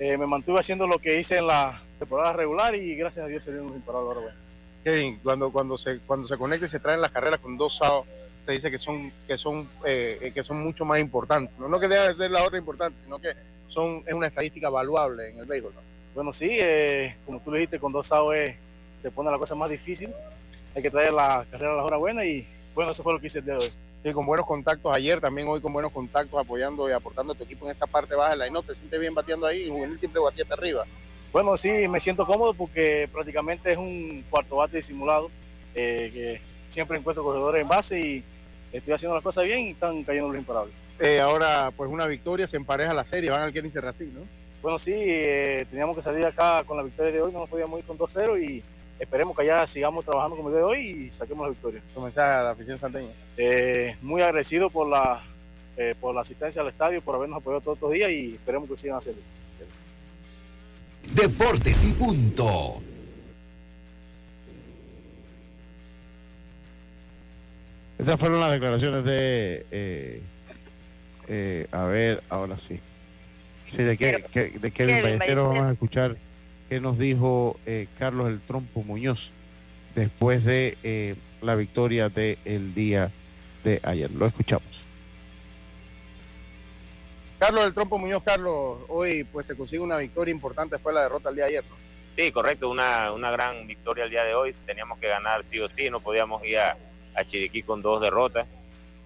Eh, 0.00 0.16
me 0.16 0.26
mantuve 0.26 0.58
haciendo 0.58 0.86
lo 0.86 0.98
que 0.98 1.20
hice 1.20 1.36
en 1.36 1.46
la 1.46 1.78
temporada 1.98 2.32
regular 2.32 2.74
y 2.74 2.96
gracias 2.96 3.26
a 3.26 3.28
Dios 3.28 3.44
se 3.44 3.50
vieron 3.50 3.68
imparables 3.68 4.08
ahora. 4.08 4.20
Bueno. 4.22 4.36
Kevin, 4.82 5.20
cuando, 5.22 5.52
cuando, 5.52 5.76
se, 5.76 5.98
cuando 5.98 6.26
se 6.26 6.38
conecta 6.38 6.64
y 6.64 6.70
se 6.70 6.80
traen 6.80 7.02
las 7.02 7.12
carreras 7.12 7.38
con 7.38 7.58
dos 7.58 7.76
sábados, 7.76 8.06
se 8.42 8.52
dice 8.52 8.70
que 8.70 8.78
son, 8.78 9.12
que 9.26 9.36
son, 9.36 9.68
eh, 9.84 10.32
que 10.34 10.42
son 10.42 10.62
mucho 10.62 10.86
más 10.86 11.00
importantes. 11.00 11.52
No, 11.58 11.68
no 11.68 11.78
que 11.78 11.86
deba 11.86 12.08
de 12.08 12.14
ser 12.14 12.30
la 12.30 12.42
otra 12.42 12.58
importante, 12.58 12.98
sino 12.98 13.18
que 13.18 13.34
son, 13.68 14.02
es 14.06 14.14
una 14.14 14.28
estadística 14.28 14.70
valuable 14.70 15.28
en 15.28 15.38
el 15.38 15.44
béisbol. 15.44 15.74
Bueno, 16.14 16.32
sí, 16.32 16.48
eh, 16.50 17.14
como 17.26 17.40
tú 17.40 17.52
le 17.52 17.58
dijiste, 17.58 17.78
con 17.78 17.92
dos 17.92 18.06
sábados 18.06 18.54
se 19.00 19.10
pone 19.10 19.30
la 19.30 19.36
cosa 19.36 19.54
más 19.54 19.68
difícil. 19.68 20.14
Hay 20.74 20.82
que 20.82 20.90
traer 20.90 21.12
la 21.12 21.44
carrera 21.50 21.74
a 21.74 21.76
la 21.76 21.84
hora 21.84 21.98
buena 21.98 22.24
y 22.24 22.48
bueno, 22.80 22.92
eso 22.92 23.02
fue 23.02 23.12
lo 23.12 23.20
que 23.20 23.26
hice 23.26 23.40
el 23.40 23.44
día 23.44 23.58
de 23.58 23.60
hoy. 23.60 23.70
Sí, 24.02 24.12
con 24.14 24.24
buenos 24.24 24.46
contactos 24.46 24.90
ayer, 24.94 25.20
también 25.20 25.46
hoy 25.46 25.60
con 25.60 25.70
buenos 25.70 25.92
contactos, 25.92 26.40
apoyando 26.40 26.88
y 26.88 26.92
aportando 26.92 27.34
a 27.34 27.36
tu 27.36 27.44
equipo 27.44 27.66
en 27.66 27.72
esa 27.72 27.86
parte 27.86 28.14
baja 28.14 28.30
de 28.30 28.36
la 28.38 28.48
no 28.48 28.62
¿Te 28.62 28.74
sientes 28.74 28.98
bien 28.98 29.14
bateando 29.14 29.44
ahí? 29.44 29.68
Juvenil 29.68 29.98
siempre 29.98 30.18
batía 30.18 30.44
hasta 30.44 30.54
arriba. 30.54 30.86
Bueno, 31.30 31.58
sí, 31.58 31.88
me 31.88 32.00
siento 32.00 32.24
cómodo 32.24 32.54
porque 32.54 33.06
prácticamente 33.12 33.70
es 33.70 33.76
un 33.76 34.24
cuarto 34.30 34.56
bate 34.56 34.78
disimulado, 34.78 35.30
eh, 35.74 36.10
que 36.10 36.40
siempre 36.68 36.96
encuentro 36.96 37.22
corredores 37.22 37.60
en 37.60 37.68
base 37.68 38.00
y 38.00 38.24
estoy 38.72 38.94
haciendo 38.94 39.14
las 39.14 39.24
cosas 39.24 39.44
bien 39.44 39.58
y 39.58 39.70
están 39.72 40.02
cayendo 40.02 40.30
los 40.30 40.38
imparables. 40.38 40.74
Eh, 41.00 41.20
ahora, 41.20 41.70
pues 41.76 41.90
una 41.90 42.06
victoria, 42.06 42.46
se 42.46 42.56
empareja 42.56 42.94
la 42.94 43.04
serie, 43.04 43.28
van 43.28 43.42
al 43.42 43.52
Kenny 43.52 43.68
Serracín, 43.68 44.14
¿no? 44.14 44.22
Bueno, 44.62 44.78
sí, 44.78 44.94
eh, 44.94 45.66
teníamos 45.68 45.96
que 45.96 46.00
salir 46.02 46.24
acá 46.24 46.64
con 46.64 46.78
la 46.78 46.82
victoria 46.82 47.12
de 47.12 47.20
hoy, 47.20 47.30
no 47.30 47.40
nos 47.40 47.48
podíamos 47.50 47.78
ir 47.78 47.84
con 47.84 47.98
2-0 47.98 48.42
y 48.42 48.64
esperemos 49.00 49.34
que 49.36 49.42
allá 49.42 49.66
sigamos 49.66 50.04
trabajando 50.04 50.36
como 50.36 50.50
el 50.50 50.54
de 50.54 50.62
hoy 50.62 50.78
y 50.86 51.10
saquemos 51.10 51.44
la 51.46 51.50
victoria. 51.50 51.82
Comenzar 51.94 52.30
a 52.30 52.44
la 52.44 52.50
afición 52.50 52.78
santeña. 52.78 53.10
Eh, 53.36 53.96
muy 54.02 54.22
agradecido 54.22 54.70
por 54.70 54.86
la, 54.88 55.20
eh, 55.76 55.94
por 56.00 56.14
la 56.14 56.20
asistencia 56.20 56.62
al 56.62 56.68
estadio, 56.68 57.00
por 57.02 57.16
habernos 57.16 57.38
apoyado 57.38 57.60
todos 57.62 57.76
estos 57.78 57.92
días 57.92 58.10
y 58.10 58.34
esperemos 58.34 58.68
que 58.68 58.76
sigan 58.76 58.98
haciendo. 58.98 59.20
Deportes 61.14 61.82
y 61.84 61.92
punto. 61.94 62.82
Esas 67.98 68.18
fueron 68.18 68.40
las 68.40 68.52
declaraciones 68.52 69.04
de 69.04 70.22
Eh, 71.32 71.66
a 71.70 71.84
ver, 71.84 72.22
ahora 72.28 72.56
sí. 72.56 72.80
Sí, 73.68 73.84
de, 73.84 73.96
qué, 73.96 74.24
qué- 74.32 74.50
de 74.58 74.70
Kevin 74.72 74.72
Kevin 74.72 75.02
Ballesteros 75.02 75.18
Ballesteros. 75.18 75.44
vamos 75.46 75.62
a 75.62 75.72
escuchar 75.72 76.16
qué 76.70 76.80
nos 76.80 76.98
dijo 76.98 77.58
eh, 77.66 77.88
Carlos 77.98 78.28
el 78.28 78.40
Trompo 78.40 78.84
Muñoz 78.84 79.32
después 79.96 80.44
de 80.44 80.78
eh, 80.84 81.16
la 81.42 81.56
victoria 81.56 82.08
del 82.08 82.74
día 82.74 83.10
de 83.64 83.80
ayer. 83.82 84.08
Lo 84.12 84.24
escuchamos. 84.24 84.68
Carlos 87.40 87.64
del 87.64 87.74
Trompo 87.74 87.98
Muñoz, 87.98 88.22
Carlos, 88.22 88.78
hoy 88.88 89.24
pues 89.24 89.48
se 89.48 89.56
consigue 89.56 89.80
una 89.80 89.96
victoria 89.96 90.30
importante 90.30 90.76
después 90.76 90.94
de 90.94 91.00
la 91.00 91.02
derrota 91.08 91.30
el 91.30 91.34
día 91.34 91.44
de 91.46 91.50
ayer. 91.50 91.64
¿no? 91.68 91.76
Sí, 92.14 92.30
correcto, 92.30 92.70
una, 92.70 93.10
una 93.12 93.32
gran 93.32 93.66
victoria 93.66 94.04
el 94.04 94.10
día 94.10 94.22
de 94.22 94.34
hoy. 94.34 94.52
Teníamos 94.64 95.00
que 95.00 95.08
ganar 95.08 95.42
sí 95.42 95.58
o 95.58 95.66
sí, 95.66 95.90
no 95.90 95.98
podíamos 95.98 96.44
ir 96.44 96.58
a, 96.58 96.76
a 97.16 97.24
Chiriquí 97.24 97.64
con 97.64 97.82
dos 97.82 98.00
derrotas. 98.00 98.46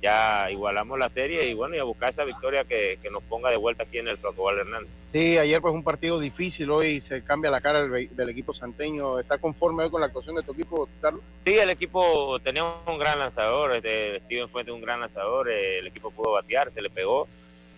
Ya 0.05 0.51
igualamos 0.51 0.99
la 0.99 1.09
serie 1.09 1.49
y 1.49 1.55
bueno, 1.55 1.77
y 1.77 1.79
a 1.79 1.83
buscar 1.83 2.11
esa 2.11 2.25
victoria 2.25 2.65
que, 2.65 2.99
que 3.03 3.09
nos 3.09 3.23
ponga 3.23 3.49
de 3.49 3.57
vuelta 3.57 3.85
aquí 3.85 3.97
en 3.97 4.07
el 4.07 4.19
Flacobal 4.19 4.59
Hernández. 4.59 4.91
Sí, 5.11 5.39
ayer 5.39 5.63
pues 5.63 5.73
un 5.73 5.83
partido 5.83 6.21
difícil, 6.21 6.71
hoy 6.71 7.01
se 7.01 7.25
cambia 7.25 7.51
la 7.51 7.63
cara 7.63 7.87
del, 7.87 8.15
del 8.15 8.29
equipo 8.29 8.53
santeño. 8.53 9.19
¿Está 9.19 9.39
conforme 9.39 9.83
hoy 9.83 9.89
con 9.89 10.03
la 10.03 10.09
actuación 10.09 10.37
de 10.37 10.43
tu 10.43 10.53
equipo, 10.53 10.91
Carlos? 11.01 11.23
Sí, 11.43 11.55
el 11.55 11.71
equipo 11.71 12.39
tenía 12.41 12.65
un 12.65 12.99
gran 12.99 13.19
lanzador, 13.19 13.73
este, 13.73 14.21
Steven 14.27 14.47
Fuente 14.51 14.73
un 14.73 14.83
gran 14.83 15.01
lanzador, 15.01 15.51
eh, 15.51 15.79
el 15.79 15.87
equipo 15.87 16.11
pudo 16.11 16.33
batear, 16.33 16.71
se 16.71 16.83
le 16.83 16.91
pegó. 16.91 17.27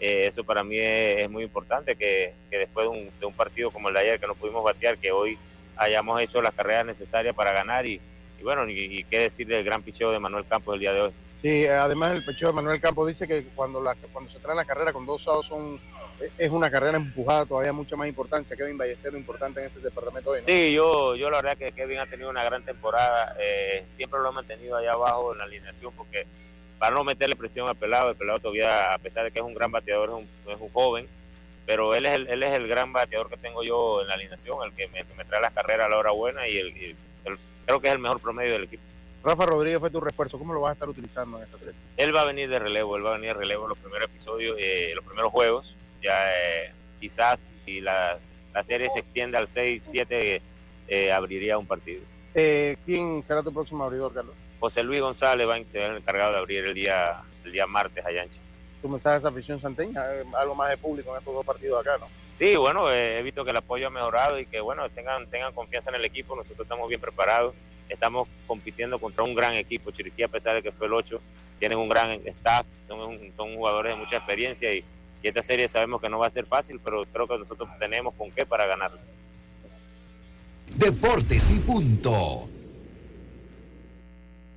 Eh, 0.01 0.27
eso 0.27 0.43
para 0.43 0.65
mí 0.65 0.77
es, 0.81 1.21
es 1.21 1.31
muy 1.31 1.45
importante, 1.45 1.95
que, 1.95 2.35
que 2.51 2.59
después 2.59 2.91
de 2.91 2.91
un, 2.91 3.11
de 3.21 3.27
un 3.27 3.35
partido 3.35 3.71
como 3.71 3.87
el 3.89 3.95
de 3.95 4.01
ayer 4.01 4.19
que 4.19 4.27
no 4.27 4.35
pudimos 4.35 4.65
batear, 4.65 4.99
que 4.99 5.13
hoy 5.13 5.39
hayamos 5.77 6.21
hecho 6.21 6.43
las 6.43 6.55
carreras 6.55 6.87
necesarias 6.87 7.37
para 7.37 7.53
ganar 7.53 7.87
y, 7.87 8.01
y 8.41 8.43
bueno, 8.43 8.69
y, 8.69 8.81
y 8.81 9.05
qué 9.05 9.21
decir 9.21 9.47
del 9.47 9.63
gran 9.63 9.85
picheo 9.85 10.11
de 10.11 10.19
Manuel 10.19 10.45
Campos 10.45 10.75
el 10.75 10.81
día 10.81 10.93
de 10.93 11.03
hoy. 11.03 11.13
Sí, 11.47 11.65
además 11.65 12.11
el 12.11 12.25
pecho 12.25 12.49
de 12.49 12.53
Manuel 12.55 12.81
Campos 12.81 13.07
dice 13.07 13.29
que 13.29 13.45
cuando, 13.55 13.81
la, 13.81 13.95
cuando 14.13 14.29
se 14.29 14.41
trae 14.41 14.57
la 14.57 14.65
carrera 14.65 14.93
con 14.93 15.07
dos 15.07 15.29
outs 15.29 15.47
son, 15.47 15.79
es 16.37 16.51
una 16.51 16.69
carrera 16.73 16.97
empujada, 16.97 17.47
todavía 17.47 17.73
mucha 17.73 17.95
más 17.95 18.09
importancia. 18.09 18.57
Kevin 18.57 18.77
Ballesteros 18.77 19.17
importante 19.17 19.61
en 19.61 19.67
ese 19.69 19.79
departamento. 19.79 20.35
Sí, 20.43 20.73
yo, 20.73 21.15
yo 21.15 21.31
la 21.31 21.41
verdad 21.43 21.57
que 21.57 21.71
Kevin 21.71 21.99
ha 22.01 22.07
tenido 22.07 22.31
una 22.31 22.43
gran 22.43 22.65
temporada. 22.65 23.37
eh, 23.39 23.85
siempre 23.89 24.19
lo 24.19 24.31
he 24.31 24.33
mantenido 24.33 24.77
allá 24.77 24.95
abajo 24.95 25.35
en 25.35 25.39
la 25.39 25.45
alineación 25.45 25.93
porque 25.97 26.27
para 26.81 26.93
no 26.97 27.05
meterle 27.05 27.37
presión 27.37 27.69
al 27.69 27.77
pelado, 27.77 28.11
el 28.11 28.17
pelado 28.17 28.41
todavía, 28.41 28.93
a 28.93 28.99
pesar 28.99 29.23
de 29.23 29.31
que 29.31 29.39
es 29.39 29.45
un 29.45 29.55
gran 29.55 29.71
bateador, 29.71 30.09
es 30.09 30.15
un, 30.17 30.53
es 30.53 30.61
un 30.61 30.69
joven, 30.71 31.07
pero 31.65 31.95
él 31.95 32.07
es, 32.07 32.13
el, 32.15 32.27
él 32.27 32.43
es 32.43 32.55
el 32.55 32.67
gran 32.67 32.93
bateador 32.93 33.29
que 33.31 33.37
tengo 33.37 33.63
yo 33.63 34.03
en 34.03 34.09
la 34.09 34.15
alineación, 34.15 34.59
el 34.65 34.73
que 34.73 34.89
me, 34.89 35.05
trae 35.25 35.41
las 35.41 35.53
carreras 35.53 35.87
a 35.87 35.91
la 35.91 35.97
hora 35.99 36.11
buena 36.11 36.49
y, 36.49 36.57
y 36.57 36.97
el- 37.25 37.39
creo 37.67 37.79
que 37.81 37.87
es 37.87 37.93
el 37.93 38.01
mejor 38.01 38.19
promedio 38.19 38.55
del 38.55 38.65
equipo. 38.65 38.83
Rafa 39.27 39.45
Rodríguez 39.45 39.81
fue 39.81 39.91
tu 39.91 40.01
refuerzo. 40.01 40.39
¿Cómo 40.39 40.55
lo 40.55 40.61
vas 40.61 40.71
a 40.71 40.73
estar 40.75 40.89
utilizando 40.89 41.39
en 41.39 41.45
esta 41.45 41.59
serie? 41.59 41.75
Él 41.97 42.15
va 42.15 42.21
a 42.21 42.25
venir 42.25 42.49
de 42.49 42.61
relevo, 42.61 42.97
él 42.97 43.05
va 43.05 43.11
a 43.11 43.19
venir 43.19 43.31
de 43.31 43.35
relevo 43.35 43.65
en 43.65 43.71
los 43.71 43.79
primeros 43.79 44.09
episodios, 44.09 44.57
eh, 44.61 44.93
los 44.95 45.05
primeros 45.05 45.33
juegos. 45.33 45.77
Ya 46.01 46.15
eh, 46.33 46.73
quizás 47.01 47.41
si 47.65 47.81
la, 47.81 48.19
la 48.55 48.63
serie 48.63 48.89
se 48.89 49.01
extiende 49.01 49.37
al 49.37 49.49
6-7, 49.49 50.41
eh, 50.87 51.13
abriría 51.13 51.59
un 51.59 51.67
partido. 51.67 52.03
Eh, 52.35 52.77
¿Quién 52.87 53.23
será 53.25 53.43
tu 53.43 53.53
próximo 53.53 53.83
abridor, 53.83 54.15
Carlos? 54.15 54.37
José 54.61 54.85
Luis 54.85 55.01
González 55.01 55.49
va 55.49 55.57
a 55.57 55.65
ser 55.65 55.91
el 55.91 55.97
encargado 55.97 56.33
de 56.33 56.39
abrir 56.39 56.65
el 56.65 56.75
día, 56.75 57.23
el 57.45 57.51
día 57.51 57.67
martes 57.67 58.07
allá 58.07 58.23
en 58.23 58.31
Chile. 58.31 58.45
Tu 58.81 58.89
mensaje 58.89 59.17
a 59.17 59.19
esa 59.19 59.29
afición 59.29 59.59
santeña, 59.59 60.05
eh, 60.15 60.25
algo 60.39 60.55
más 60.55 60.71
de 60.71 60.77
público 60.77 61.11
en 61.11 61.19
estos 61.19 61.35
dos 61.35 61.45
partidos 61.45 61.81
acá, 61.81 61.99
¿no? 61.99 62.07
Sí, 62.39 62.55
bueno, 62.55 62.93
eh, 62.93 63.19
he 63.19 63.23
visto 63.23 63.45
que 63.45 63.51
el 63.51 63.57
apoyo 63.57 63.87
ha 63.87 63.91
mejorado 63.91 64.39
y 64.39 64.47
que 64.47 64.61
bueno, 64.61 64.89
tengan, 64.91 65.27
tengan 65.29 65.53
confianza 65.53 65.91
en 65.91 65.97
el 65.97 66.05
equipo, 66.05 66.37
nosotros 66.37 66.67
estamos 66.67 66.89
bien 66.89 67.01
preparados, 67.01 67.55
estamos 67.89 68.29
compitiendo 68.47 68.99
contra 68.99 69.25
un 69.25 69.35
gran 69.35 69.55
equipo, 69.55 69.91
Chiriquí 69.91 70.23
a 70.23 70.29
pesar 70.29 70.55
de 70.55 70.63
que 70.63 70.73
fue 70.73 70.87
el 70.87 70.95
8, 70.95 71.21
tienen 71.59 71.79
un 71.79 71.89
gran 71.89 72.11
staff, 72.27 72.67
son, 72.89 73.01
un- 73.01 73.33
son 73.37 73.55
jugadores 73.57 73.95
de 73.95 73.99
mucha 73.99 74.17
experiencia 74.17 74.73
y, 74.75 74.85
y 75.23 75.29
esta 75.29 75.43
serie 75.43 75.69
sabemos 75.69 76.01
que 76.01 76.09
no 76.09 76.19
va 76.19 76.27
a 76.27 76.31
ser 76.31 76.47
fácil, 76.47 76.81
pero 76.85 77.05
creo 77.07 77.27
que 77.27 77.39
nosotros 77.39 77.69
tenemos 77.79 78.15
con 78.15 78.31
qué 78.31 78.45
para 78.47 78.67
ganarla. 78.67 79.01
Deportes 80.77 81.51
y 81.51 81.61
punto. 81.61 82.49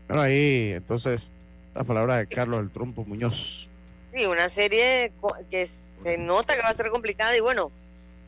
Bueno, 0.07 0.21
ahí 0.23 0.71
entonces 0.73 1.29
la 1.75 1.83
palabra 1.83 2.17
de 2.17 2.27
Carlos 2.27 2.61
el 2.63 2.71
Trompo 2.71 3.05
Muñoz. 3.05 3.67
Sí, 4.13 4.25
una 4.25 4.49
serie 4.49 5.11
que 5.51 5.67
se 6.03 6.17
nota 6.17 6.55
que 6.55 6.61
va 6.63 6.69
a 6.69 6.73
ser 6.73 6.89
complicada 6.89 7.37
y 7.37 7.39
bueno, 7.41 7.71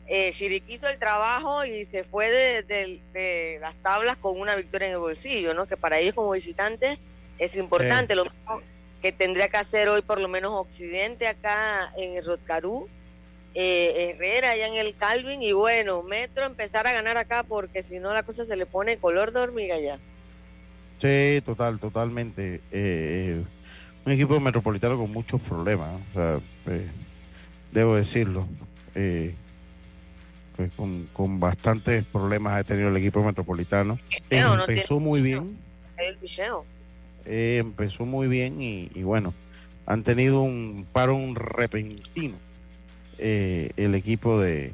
eh, 0.06 0.32
Chiriquí 0.32 0.74
hizo 0.74 0.88
el 0.88 0.98
trabajo 0.98 1.64
y 1.64 1.84
se 1.84 2.04
fue 2.04 2.30
de, 2.30 2.62
de- 2.62 3.00
de 3.12 3.58
las 3.60 3.74
tablas 3.76 4.16
con 4.16 4.38
una 4.40 4.54
victoria 4.56 4.88
en 4.88 4.92
el 4.94 4.98
bolsillo, 4.98 5.54
¿no? 5.54 5.66
Que 5.66 5.76
para 5.76 5.98
ellos 5.98 6.14
como 6.14 6.30
visitantes 6.32 6.98
es 7.38 7.56
importante, 7.56 8.14
lo 8.14 8.24
mismo 8.24 8.60
que 9.00 9.10
tendría 9.12 9.48
que 9.48 9.56
hacer 9.56 9.88
hoy 9.88 10.02
por 10.02 10.20
lo 10.20 10.28
menos 10.28 10.52
Occidente 10.54 11.26
acá 11.26 11.92
en 11.96 12.16
el 12.16 12.24
Rotcarú, 12.24 12.88
eh, 13.54 14.12
Herrera 14.14 14.50
allá 14.52 14.66
en 14.68 14.74
el 14.74 14.94
Calvin 14.94 15.42
y 15.42 15.52
bueno, 15.52 16.02
Metro 16.02 16.44
empezar 16.44 16.86
a 16.86 16.92
ganar 16.92 17.16
acá 17.18 17.42
porque 17.42 17.82
si 17.82 17.98
no 17.98 18.12
la 18.14 18.22
cosa 18.22 18.44
se 18.44 18.56
le 18.56 18.64
pone 18.66 18.98
color 18.98 19.32
de 19.32 19.40
hormiga 19.40 19.78
ya. 19.80 19.98
Sí, 20.98 21.42
total, 21.44 21.80
totalmente. 21.80 22.60
Eh, 22.70 23.42
un 24.04 24.12
equipo 24.12 24.38
metropolitano 24.40 24.96
con 24.96 25.10
muchos 25.12 25.40
problemas, 25.40 25.98
o 26.10 26.14
sea, 26.14 26.40
eh, 26.68 26.86
debo 27.72 27.96
decirlo. 27.96 28.46
Eh, 28.94 29.34
con, 30.70 31.08
con 31.12 31.40
bastantes 31.40 32.04
problemas 32.04 32.54
ha 32.54 32.64
tenido 32.64 32.88
el 32.88 32.96
equipo 32.96 33.22
metropolitano. 33.22 33.98
Picheo, 34.08 34.54
Empezó 34.60 35.00
muy 35.00 35.20
picheo. 35.20 35.42
bien, 35.42 35.58
el 35.98 36.16
eh, 37.24 37.58
empezó 37.58 38.04
muy 38.04 38.28
bien 38.28 38.60
y, 38.60 38.90
y 38.94 39.02
bueno, 39.02 39.34
han 39.86 40.02
tenido 40.02 40.42
un 40.42 40.86
paro 40.92 41.14
un 41.14 41.34
repentino 41.34 42.36
eh, 43.18 43.70
el 43.76 43.94
equipo 43.94 44.38
de, 44.40 44.72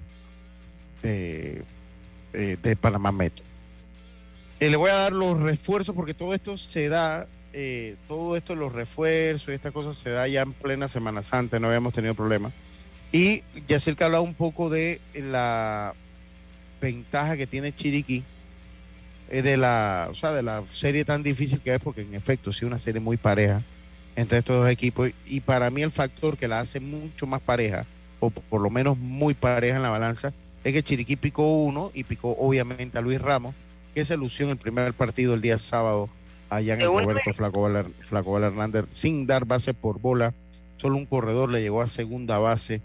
de, 1.03 1.63
eh, 2.33 2.57
de 2.63 2.77
Panamá 2.77 3.13
Metro. 3.13 3.45
Eh, 4.61 4.71
le 4.71 4.77
voy 4.77 4.91
a 4.91 4.95
dar 4.95 5.13
los 5.13 5.39
refuerzos 5.39 5.95
porque 5.95 6.15
todo 6.15 6.35
esto 6.35 6.57
se 6.57 6.89
da, 6.89 7.27
eh, 7.53 7.97
todo 8.09 8.37
esto, 8.37 8.57
los 8.57 8.73
refuerzos 8.73 9.51
y 9.51 9.53
estas 9.53 9.73
cosas 9.73 9.97
se 9.97 10.11
da 10.11 10.27
ya 10.27 10.43
en 10.43 10.53
plena 10.53 10.89
Semana 10.89 11.23
Santa, 11.23 11.61
no 11.61 11.69
habíamos 11.69 11.95
tenido 11.95 12.15
problemas. 12.15 12.53
Y 13.13 13.43
Yacir 13.67 13.97
que 13.97 14.05
hablaba 14.05 14.23
un 14.23 14.35
poco 14.35 14.69
de 14.71 15.01
la 15.15 15.95
ventaja 16.81 17.37
que 17.37 17.47
tiene 17.47 17.75
Chiriquí 17.75 18.23
eh, 19.31 19.43
de 19.43 19.57
la, 19.57 20.09
o 20.11 20.15
sea, 20.15 20.33
de 20.33 20.43
la 20.43 20.63
serie 20.71 21.05
tan 21.05 21.23
difícil 21.23 21.61
que 21.61 21.75
es, 21.75 21.81
porque 21.81 22.03
en 22.03 22.15
efecto 22.15 22.53
sí 22.53 22.59
es 22.59 22.65
una 22.65 22.79
serie 22.79 23.01
muy 23.01 23.17
pareja 23.17 23.63
entre 24.17 24.39
estos 24.39 24.57
dos 24.57 24.69
equipos. 24.69 25.11
Y 25.27 25.41
para 25.41 25.71
mí 25.71 25.83
el 25.83 25.91
factor 25.91 26.37
que 26.37 26.49
la 26.49 26.61
hace 26.61 26.81
mucho 26.81 27.27
más 27.27 27.41
pareja, 27.41 27.87
o 28.21 28.31
por 28.31 28.61
lo 28.61 28.71
menos 28.71 28.99
muy 28.99 29.35
pareja 29.35 29.77
en 29.77 29.83
la 29.83 29.91
balanza, 29.91 30.33
es 30.65 30.73
que 30.73 30.83
Chiriquí 30.83 31.17
picó 31.17 31.63
uno 31.63 31.91
y 31.95 32.05
picó 32.05 32.37
obviamente 32.39 32.99
a 32.99 33.01
Luis 33.01 33.21
Ramos, 33.21 33.55
que 33.95 34.05
se 34.05 34.17
lució 34.17 34.47
en 34.47 34.53
el 34.53 34.57
primer 34.57 34.93
partido 34.95 35.35
el 35.35 35.41
día 35.41 35.59
sábado 35.59 36.09
allá 36.51 36.75
en 36.75 36.83
el 36.83 36.89
Roberto 36.89 37.33
Flacobal, 37.33 37.93
Flacobal 38.01 38.45
Hernández, 38.45 38.87
sin 38.91 39.27
dar 39.27 39.45
base 39.45 39.75
por 39.75 40.01
bola. 40.01 40.35
Solo 40.79 40.97
un 40.97 41.07
corredor 41.07 41.51
le 41.51 41.61
llegó 41.61 41.83
a 41.83 41.87
segunda 41.87 42.39
base. 42.39 42.81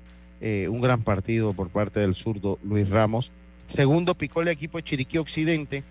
Eh, 0.45 0.67
un 0.67 0.81
gran 0.81 1.01
partido 1.03 1.53
por 1.53 1.69
parte 1.69 2.01
del 2.01 2.15
zurdo 2.15 2.59
Luis 2.63 2.89
Ramos. 2.89 3.31
Segundo 3.65 4.13
picó 4.13 4.41
el 4.41 4.49
equipo 4.49 4.77
de 4.77 4.83
Chiriquí 4.83 5.17
Occidente 5.17 5.85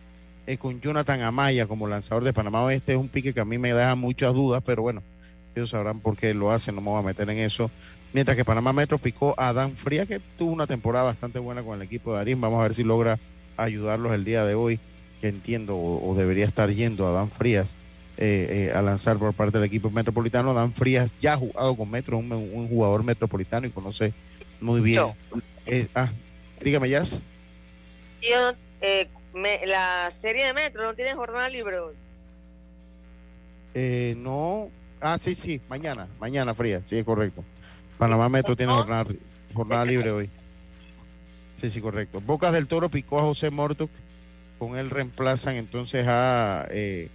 eh, 0.46 0.58
con 0.58 0.78
Jonathan 0.78 1.22
Amaya 1.22 1.66
como 1.66 1.88
lanzador 1.88 2.22
de 2.22 2.34
Panamá 2.34 2.62
Oeste. 2.62 2.92
Es 2.92 2.98
un 2.98 3.08
pique 3.08 3.32
que 3.32 3.40
a 3.40 3.46
mí 3.46 3.56
me 3.56 3.72
deja 3.72 3.94
muchas 3.94 4.34
dudas, 4.34 4.62
pero 4.62 4.82
bueno, 4.82 5.02
ellos 5.54 5.70
sabrán 5.70 6.00
por 6.00 6.18
qué 6.18 6.34
lo 6.34 6.50
hacen, 6.50 6.74
no 6.74 6.82
me 6.82 6.90
voy 6.90 7.00
a 7.00 7.02
meter 7.02 7.30
en 7.30 7.38
eso. 7.38 7.70
Mientras 8.12 8.36
que 8.36 8.44
Panamá 8.44 8.74
Metro 8.74 8.98
picó 8.98 9.34
a 9.38 9.54
Dan 9.54 9.74
Frías, 9.74 10.06
que 10.06 10.20
tuvo 10.36 10.52
una 10.52 10.66
temporada 10.66 11.06
bastante 11.06 11.38
buena 11.38 11.62
con 11.62 11.76
el 11.76 11.82
equipo 11.82 12.12
de 12.12 12.18
Darín. 12.18 12.38
Vamos 12.42 12.60
a 12.60 12.64
ver 12.64 12.74
si 12.74 12.84
logra 12.84 13.18
ayudarlos 13.56 14.12
el 14.12 14.26
día 14.26 14.44
de 14.44 14.54
hoy, 14.54 14.78
que 15.22 15.28
entiendo 15.28 15.78
o, 15.78 16.14
debería 16.14 16.44
estar 16.44 16.70
yendo 16.70 17.08
a 17.08 17.12
Dan 17.12 17.30
Frías 17.30 17.74
eh, 18.18 18.70
a 18.74 18.82
lanzar 18.82 19.16
por 19.16 19.32
parte 19.32 19.56
del 19.56 19.66
equipo 19.66 19.88
metropolitano. 19.90 20.52
Dan 20.52 20.74
Frías 20.74 21.10
ya 21.22 21.32
ha 21.32 21.36
jugado 21.38 21.74
con 21.74 21.90
Metro, 21.90 22.18
un, 22.18 22.30
un 22.30 22.68
jugador 22.68 23.02
metropolitano 23.02 23.66
y 23.66 23.70
conoce 23.70 24.12
muy 24.62 24.80
bien. 24.80 24.96
Yo. 24.96 25.14
Eh, 25.66 25.86
ah, 25.94 26.10
dígame, 26.60 26.88
Jazz. 26.88 27.18
Yo, 28.22 28.52
eh, 28.80 29.08
me- 29.34 29.66
la 29.66 30.10
serie 30.10 30.46
de 30.46 30.54
Metro 30.54 30.82
no 30.84 30.94
tiene 30.94 31.14
jornada 31.14 31.48
libre 31.48 31.78
hoy. 31.78 31.94
Eh, 33.74 34.14
no. 34.18 34.70
Ah, 35.00 35.18
sí, 35.18 35.34
sí, 35.34 35.60
mañana, 35.68 36.06
mañana 36.20 36.54
Frías, 36.54 36.84
sí, 36.86 36.96
es 36.98 37.04
correcto. 37.04 37.44
Panamá 37.98 38.28
Metro 38.28 38.54
tiene 38.56 38.72
jornada, 38.72 39.06
jornada 39.52 39.84
libre 39.84 40.10
hoy. 40.12 40.30
Sí, 41.60 41.70
sí, 41.70 41.80
correcto. 41.80 42.20
Bocas 42.20 42.52
del 42.52 42.68
Toro 42.68 42.88
picó 42.88 43.18
a 43.18 43.22
José 43.22 43.50
Morto, 43.50 43.88
con 44.58 44.76
él 44.76 44.90
reemplazan 44.90 45.56
entonces 45.56 46.06
a 46.08 46.66
eh, 46.70 47.08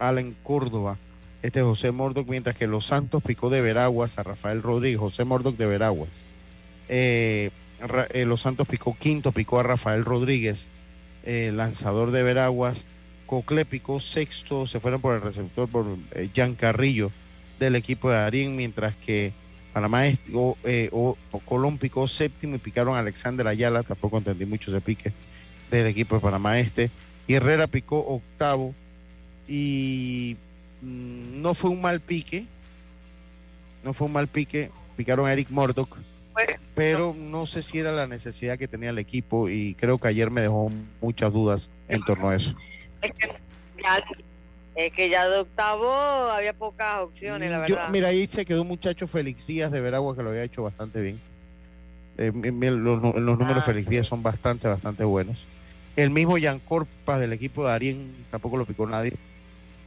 Allen 0.00 0.36
Córdoba, 0.42 0.98
este 1.42 1.60
es 1.60 1.64
José 1.64 1.92
Mordoc, 1.92 2.28
mientras 2.28 2.56
que 2.56 2.66
Los 2.66 2.86
Santos 2.86 3.22
picó 3.22 3.50
de 3.50 3.60
Veraguas 3.60 4.18
a 4.18 4.24
Rafael 4.24 4.60
Rodríguez, 4.62 4.98
José 4.98 5.24
Mordoc 5.24 5.56
de 5.56 5.66
Veraguas. 5.66 6.24
Eh, 6.88 7.50
eh, 8.12 8.24
Los 8.24 8.42
Santos 8.42 8.66
picó 8.66 8.96
quinto, 8.98 9.32
picó 9.32 9.60
a 9.60 9.62
Rafael 9.62 10.04
Rodríguez, 10.04 10.66
eh, 11.24 11.52
lanzador 11.54 12.10
de 12.10 12.22
Veraguas. 12.22 12.84
Cocle 13.26 13.64
picó 13.64 14.00
sexto, 14.00 14.66
se 14.66 14.80
fueron 14.80 15.00
por 15.00 15.14
el 15.14 15.20
receptor 15.20 15.68
por 15.68 15.84
Jan 16.34 16.54
Carrillo 16.54 17.10
del 17.60 17.76
equipo 17.76 18.10
de 18.10 18.16
Darín, 18.16 18.56
mientras 18.56 18.94
que 18.96 19.32
Panamá 19.74 20.04
o, 20.32 20.56
o- 20.92 21.16
Colón 21.44 21.76
picó 21.76 22.08
séptimo 22.08 22.54
y 22.54 22.58
picaron 22.58 22.96
a 22.96 23.00
Alexander 23.00 23.46
Ayala, 23.46 23.82
tampoco 23.82 24.16
entendí 24.18 24.46
mucho 24.46 24.70
ese 24.70 24.80
pique 24.80 25.12
del 25.70 25.86
equipo 25.88 26.14
de 26.14 26.20
Panamá 26.22 26.58
Este. 26.58 26.90
Herrera 27.28 27.66
picó 27.66 27.98
octavo 27.98 28.74
y 29.46 30.36
mm, 30.80 31.42
no 31.42 31.52
fue 31.52 31.68
un 31.68 31.82
mal 31.82 32.00
pique, 32.00 32.46
no 33.84 33.92
fue 33.92 34.06
un 34.06 34.14
mal 34.14 34.28
pique, 34.28 34.70
picaron 34.96 35.26
a 35.26 35.32
Eric 35.34 35.50
Murdoch, 35.50 35.96
pero 36.74 37.14
no 37.16 37.46
sé 37.46 37.62
si 37.62 37.78
era 37.78 37.92
la 37.92 38.06
necesidad 38.06 38.58
que 38.58 38.68
tenía 38.68 38.90
el 38.90 38.98
equipo 38.98 39.48
y 39.48 39.74
creo 39.74 39.98
que 39.98 40.08
ayer 40.08 40.30
me 40.30 40.40
dejó 40.40 40.70
muchas 41.00 41.32
dudas 41.32 41.70
en 41.88 42.02
torno 42.04 42.30
a 42.30 42.36
eso. 42.36 42.54
Es 43.02 43.12
que 43.12 43.28
ya, 43.82 44.02
es 44.76 44.92
que 44.92 45.08
ya 45.08 45.28
de 45.28 45.38
octavo 45.40 45.90
había 46.30 46.52
pocas 46.52 47.00
opciones, 47.00 47.50
la 47.50 47.66
Yo- 47.66 47.76
verdad. 47.76 47.90
mira, 47.90 48.08
ahí 48.08 48.26
se 48.26 48.44
quedó 48.44 48.62
un 48.62 48.68
muchacho 48.68 49.06
Félix 49.06 49.46
Díaz 49.46 49.70
de 49.72 49.80
Veragua 49.80 50.14
que 50.16 50.22
lo 50.22 50.30
había 50.30 50.42
hecho 50.44 50.62
bastante 50.62 51.00
bien. 51.00 51.20
Eh, 52.16 52.32
los, 52.34 53.00
los 53.02 53.38
números 53.38 53.58
Ah, 53.58 53.66
Félix 53.66 53.88
Díaz 53.88 54.06
son 54.06 54.22
bastante, 54.22 54.66
bastante 54.66 55.04
buenos. 55.04 55.46
El 55.96 56.10
mismo 56.10 56.36
Jan 56.40 56.58
Corpas 56.60 57.20
del 57.20 57.32
equipo 57.32 57.62
de 57.64 57.70
Darien 57.70 58.12
tampoco 58.30 58.56
lo 58.56 58.64
picó 58.66 58.86
nadie. 58.86 59.14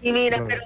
Y 0.01 0.11
mira, 0.11 0.43
pero 0.47 0.61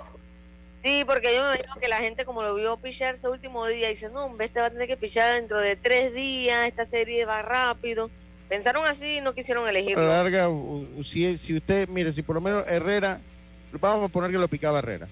sí, 0.86 1.04
porque 1.06 1.36
yo 1.36 1.42
me 1.42 1.56
imagino 1.56 1.76
que 1.82 1.88
la 1.88 1.98
gente 1.98 2.26
como 2.26 2.44
lo 2.44 2.54
vio 2.56 2.78
pichar 2.78 3.16
ese 3.16 3.28
último 3.28 3.66
día, 3.68 3.90
dice, 3.90 4.10
no, 4.10 4.26
hombre, 4.26 4.46
este 4.46 4.60
va 4.62 4.68
a 4.68 4.70
tener 4.70 4.88
que 4.88 4.96
pichar 4.98 5.34
dentro 5.34 5.60
de 5.60 5.76
tres 5.76 6.14
días, 6.14 6.68
esta 6.68 6.86
serie 6.86 7.26
va 7.26 7.42
rápido. 7.42 8.10
Pensaron 8.48 8.86
así 8.86 9.18
y 9.18 9.22
no 9.22 9.34
quisieron 9.34 9.64
A 9.68 9.72
la 9.72 9.80
elegirlo. 9.80 10.08
larga, 10.08 10.48
si, 11.04 11.38
si 11.40 11.58
usted, 11.58 11.90
mire, 11.90 12.14
si 12.14 12.22
por 12.22 12.36
lo 12.36 12.42
menos 12.42 12.64
Herrera, 12.68 13.20
vamos 13.82 14.06
a 14.06 14.14
poner 14.14 14.30
que 14.30 14.38
lo 14.38 14.48
picaba 14.48 14.80
Herrera. 14.80 15.08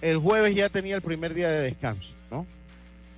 El 0.00 0.16
jueves 0.16 0.54
ya 0.54 0.70
tenía 0.70 0.96
el 0.96 1.02
primer 1.02 1.34
día 1.34 1.50
de 1.50 1.60
descanso, 1.62 2.12
¿no? 2.30 2.46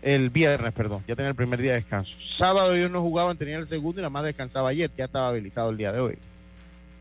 El 0.03 0.31
viernes, 0.31 0.73
perdón, 0.73 1.05
ya 1.07 1.15
tenía 1.15 1.29
el 1.31 1.37
primer 1.37 1.61
día 1.61 1.73
de 1.73 1.79
descanso. 1.79 2.17
Sábado 2.21 2.75
ellos 2.75 2.91
no 2.91 3.01
jugaban, 3.01 3.37
tenían 3.37 3.61
el 3.61 3.67
segundo 3.67 4.01
y 4.01 4.03
nada 4.03 4.11
más 4.11 4.25
descansaba 4.25 4.71
ayer, 4.71 4.91
ya 4.97 5.05
estaba 5.05 5.29
habilitado 5.29 5.71
el 5.71 5.77
día 5.77 5.93
de 5.93 6.01
hoy. 6.01 6.19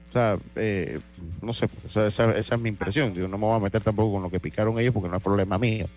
O 0.10 0.12
sea, 0.12 0.40
eh, 0.56 1.00
no 1.42 1.54
sé, 1.54 1.68
esa, 1.86 2.36
es 2.36 2.60
mi 2.60 2.70
impresión. 2.70 3.14
Digo, 3.14 3.28
no 3.28 3.38
me 3.38 3.46
voy 3.46 3.58
a 3.58 3.60
meter 3.60 3.82
tampoco 3.82 4.14
con 4.14 4.24
lo 4.24 4.32
que 4.32 4.40
picaron 4.40 4.80
ellos 4.80 4.94
porque 4.94 5.10
no 5.10 5.18
es 5.18 5.24
problema 5.24 5.60
mío. 5.60 5.88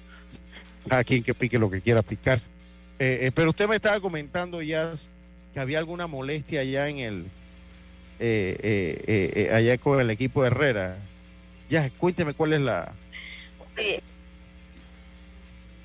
Cada 0.87 1.03
quien 1.03 1.23
que 1.23 1.33
pique 1.33 1.59
lo 1.59 1.71
que 1.71 1.81
quiera 1.81 2.03
picar. 2.03 2.41
Eh, 2.99 3.27
eh, 3.27 3.33
pero 3.35 3.51
usted 3.51 3.67
me 3.69 3.77
estaba 3.77 3.99
comentando 4.01 4.61
ya 4.61 4.93
que 5.55 5.61
había 5.61 5.79
alguna 5.79 6.07
molestia 6.07 6.61
allá 6.61 6.89
en 6.89 6.99
el, 6.99 7.27
eh, 8.21 9.51
allá 9.53 9.79
con 9.79 9.99
el 9.99 10.11
equipo 10.11 10.43
de 10.43 10.49
Herrera. 10.49 10.99
Ya, 11.71 11.89
cuénteme 11.97 12.35
cuál 12.35 12.53
es 12.53 12.61
la... 12.61 12.93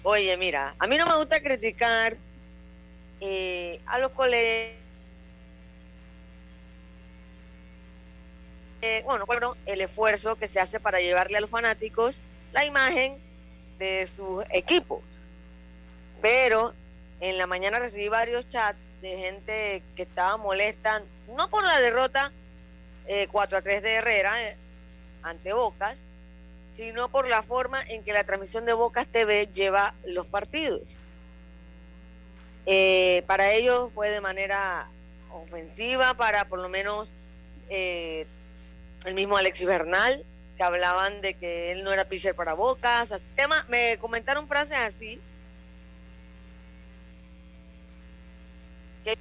Oye, 0.03 0.38
mira, 0.38 0.75
a 0.80 0.88
mí 0.88 0.97
no 0.97 1.05
me 1.05 1.15
gusta 1.15 1.41
criticar 1.41 2.17
a 3.86 3.99
los 3.99 4.11
colegas. 4.11 4.86
Eh, 8.88 9.03
bueno, 9.03 9.25
bueno, 9.25 9.57
el 9.65 9.81
esfuerzo 9.81 10.38
que 10.38 10.47
se 10.47 10.59
hace 10.61 10.79
para 10.79 10.99
llevarle 10.99 11.38
a 11.38 11.41
los 11.41 11.49
fanáticos 11.49 12.21
la 12.53 12.63
imagen 12.63 13.17
de 13.77 14.07
sus 14.07 14.45
equipos. 14.49 15.01
Pero 16.21 16.73
en 17.19 17.38
la 17.38 17.47
mañana 17.47 17.79
recibí 17.79 18.07
varios 18.07 18.47
chats 18.47 18.79
de 19.01 19.17
gente 19.17 19.83
que 19.95 20.03
estaba 20.03 20.38
molesta, 20.38 21.03
no 21.35 21.49
por 21.49 21.63
la 21.63 21.79
derrota 21.79 22.31
eh, 23.07 23.27
4 23.31 23.57
a 23.57 23.61
3 23.61 23.83
de 23.83 23.93
Herrera 23.95 24.43
eh, 24.43 24.57
ante 25.21 25.51
Bocas, 25.51 26.01
sino 26.75 27.09
por 27.09 27.27
la 27.27 27.41
forma 27.43 27.81
en 27.81 28.03
que 28.03 28.13
la 28.13 28.23
transmisión 28.23 28.65
de 28.65 28.73
Bocas 28.73 29.07
TV 29.07 29.49
lleva 29.53 29.93
los 30.05 30.25
partidos. 30.27 30.95
Eh, 32.65 33.23
para 33.27 33.51
ellos 33.51 33.91
fue 33.93 34.09
de 34.09 34.21
manera 34.21 34.89
ofensiva, 35.31 36.13
para 36.13 36.45
por 36.45 36.59
lo 36.59 36.69
menos 36.69 37.13
el 39.08 39.16
mismo 39.16 39.38
Alexis 39.38 39.66
Bernal, 39.66 40.24
que 40.58 40.64
hablaban 40.64 41.22
de 41.22 41.34
que 41.36 41.72
él 41.72 41.84
no 41.84 41.91
era 41.93 42.05
pitcher 42.05 42.36
para 42.36 42.53
Bocas. 42.53 43.14
Tema, 43.36 43.66
me 43.70 43.97
comentaron 43.97 44.47
frases 44.47 44.78
así. 44.78 45.20
que 49.03 49.18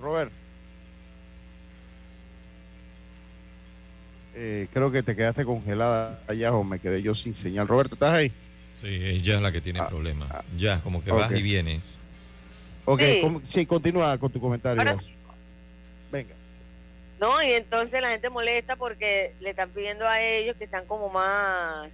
Robert. 0.00 0.32
Eh, 4.36 4.66
creo 4.72 4.90
que 4.90 5.02
te 5.02 5.14
quedaste 5.14 5.44
congelada 5.44 6.20
allá 6.26 6.52
o 6.52 6.64
me 6.64 6.78
quedé 6.80 7.02
yo 7.02 7.14
sin 7.14 7.34
señal. 7.34 7.68
Roberto, 7.68 7.94
¿estás 7.94 8.12
ahí? 8.14 8.32
Sí, 8.80 8.88
ella 8.88 9.36
es 9.36 9.40
la 9.42 9.52
que 9.52 9.60
tiene 9.60 9.82
problemas. 9.84 10.28
Ya, 10.58 10.80
como 10.80 11.04
que 11.04 11.12
vas 11.12 11.30
ok. 11.30 11.36
y 11.38 11.42
vienes. 11.42 11.82
Ok, 12.84 13.00
Sí. 13.44 13.64
continúa 13.66 14.18
con 14.18 14.30
tu 14.32 14.40
comentario. 14.40 14.80
Ahora. 14.82 14.96
Venga. 16.14 16.34
No, 17.18 17.42
y 17.42 17.54
entonces 17.54 18.00
la 18.00 18.10
gente 18.10 18.30
molesta 18.30 18.76
porque 18.76 19.34
le 19.40 19.50
están 19.50 19.70
pidiendo 19.70 20.06
a 20.06 20.20
ellos 20.20 20.54
que 20.54 20.64
sean 20.64 20.86
como 20.86 21.08
más 21.08 21.92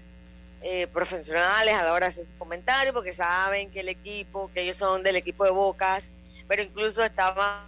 eh, 0.60 0.86
profesionales 0.88 1.74
a 1.74 1.84
la 1.84 1.92
hora 1.94 2.04
de 2.06 2.12
hacer 2.12 2.24
sus 2.24 2.34
comentarios, 2.34 2.92
porque 2.94 3.14
saben 3.14 3.70
que 3.70 3.80
el 3.80 3.88
equipo, 3.88 4.50
que 4.52 4.60
ellos 4.60 4.76
son 4.76 5.02
del 5.02 5.16
equipo 5.16 5.46
de 5.46 5.52
Bocas, 5.52 6.10
pero 6.46 6.60
incluso 6.60 7.02
estaban 7.02 7.62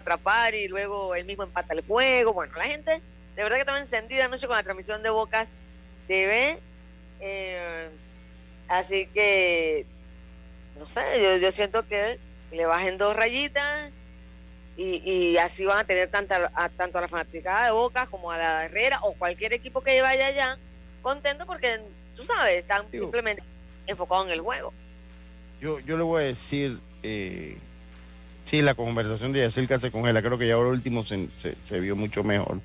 atrapar 0.00 0.54
y 0.54 0.68
luego 0.68 1.16
él 1.16 1.24
mismo 1.24 1.42
empata 1.42 1.74
el 1.74 1.84
juego. 1.84 2.32
Bueno, 2.32 2.52
la 2.56 2.66
gente 2.66 3.02
de 3.34 3.42
verdad 3.42 3.56
que 3.56 3.62
estaba 3.62 3.80
encendida 3.80 4.26
anoche 4.26 4.46
con 4.46 4.54
la 4.54 4.62
transmisión 4.62 5.02
de 5.02 5.10
Bocas 5.10 5.48
TV. 6.06 6.60
eh, 7.18 7.88
así 8.68 9.06
que 9.06 9.84
no 10.82 10.88
sé, 10.88 11.00
yo, 11.22 11.36
yo 11.36 11.52
siento 11.52 11.86
que 11.86 12.18
le 12.50 12.66
bajen 12.66 12.98
dos 12.98 13.14
rayitas 13.14 13.92
y, 14.76 14.96
y 15.08 15.36
así 15.38 15.64
van 15.64 15.78
a 15.78 15.84
tener 15.84 16.08
tanta, 16.10 16.50
a, 16.56 16.68
tanto 16.70 16.98
a 16.98 17.02
la 17.02 17.08
fanaticada 17.08 17.66
de 17.66 17.70
Boca 17.70 18.06
como 18.06 18.32
a 18.32 18.36
la 18.38 18.64
Herrera 18.64 18.98
o 19.02 19.12
cualquier 19.14 19.52
equipo 19.52 19.80
que 19.80 20.02
vaya 20.02 20.26
allá 20.26 20.58
contento 21.02 21.46
porque 21.46 21.80
tú 22.16 22.24
sabes, 22.24 22.58
están 22.58 22.90
simplemente 22.90 23.42
enfocados 23.86 24.26
en 24.26 24.32
el 24.32 24.40
juego. 24.40 24.72
Yo, 25.60 25.78
yo 25.80 25.96
le 25.96 26.02
voy 26.02 26.22
a 26.22 26.26
decir, 26.26 26.80
eh, 27.04 27.56
sí, 28.44 28.60
la 28.60 28.74
conversación 28.74 29.32
de 29.32 29.40
Yacirca 29.40 29.78
se 29.78 29.92
congela, 29.92 30.20
creo 30.20 30.36
que 30.36 30.48
ya 30.48 30.54
ahora 30.54 30.70
último 30.70 31.06
se, 31.06 31.28
se- 31.36 31.54
se 31.64 31.78
vio 31.78 31.94
mucho 31.94 32.24
mejor. 32.24 32.60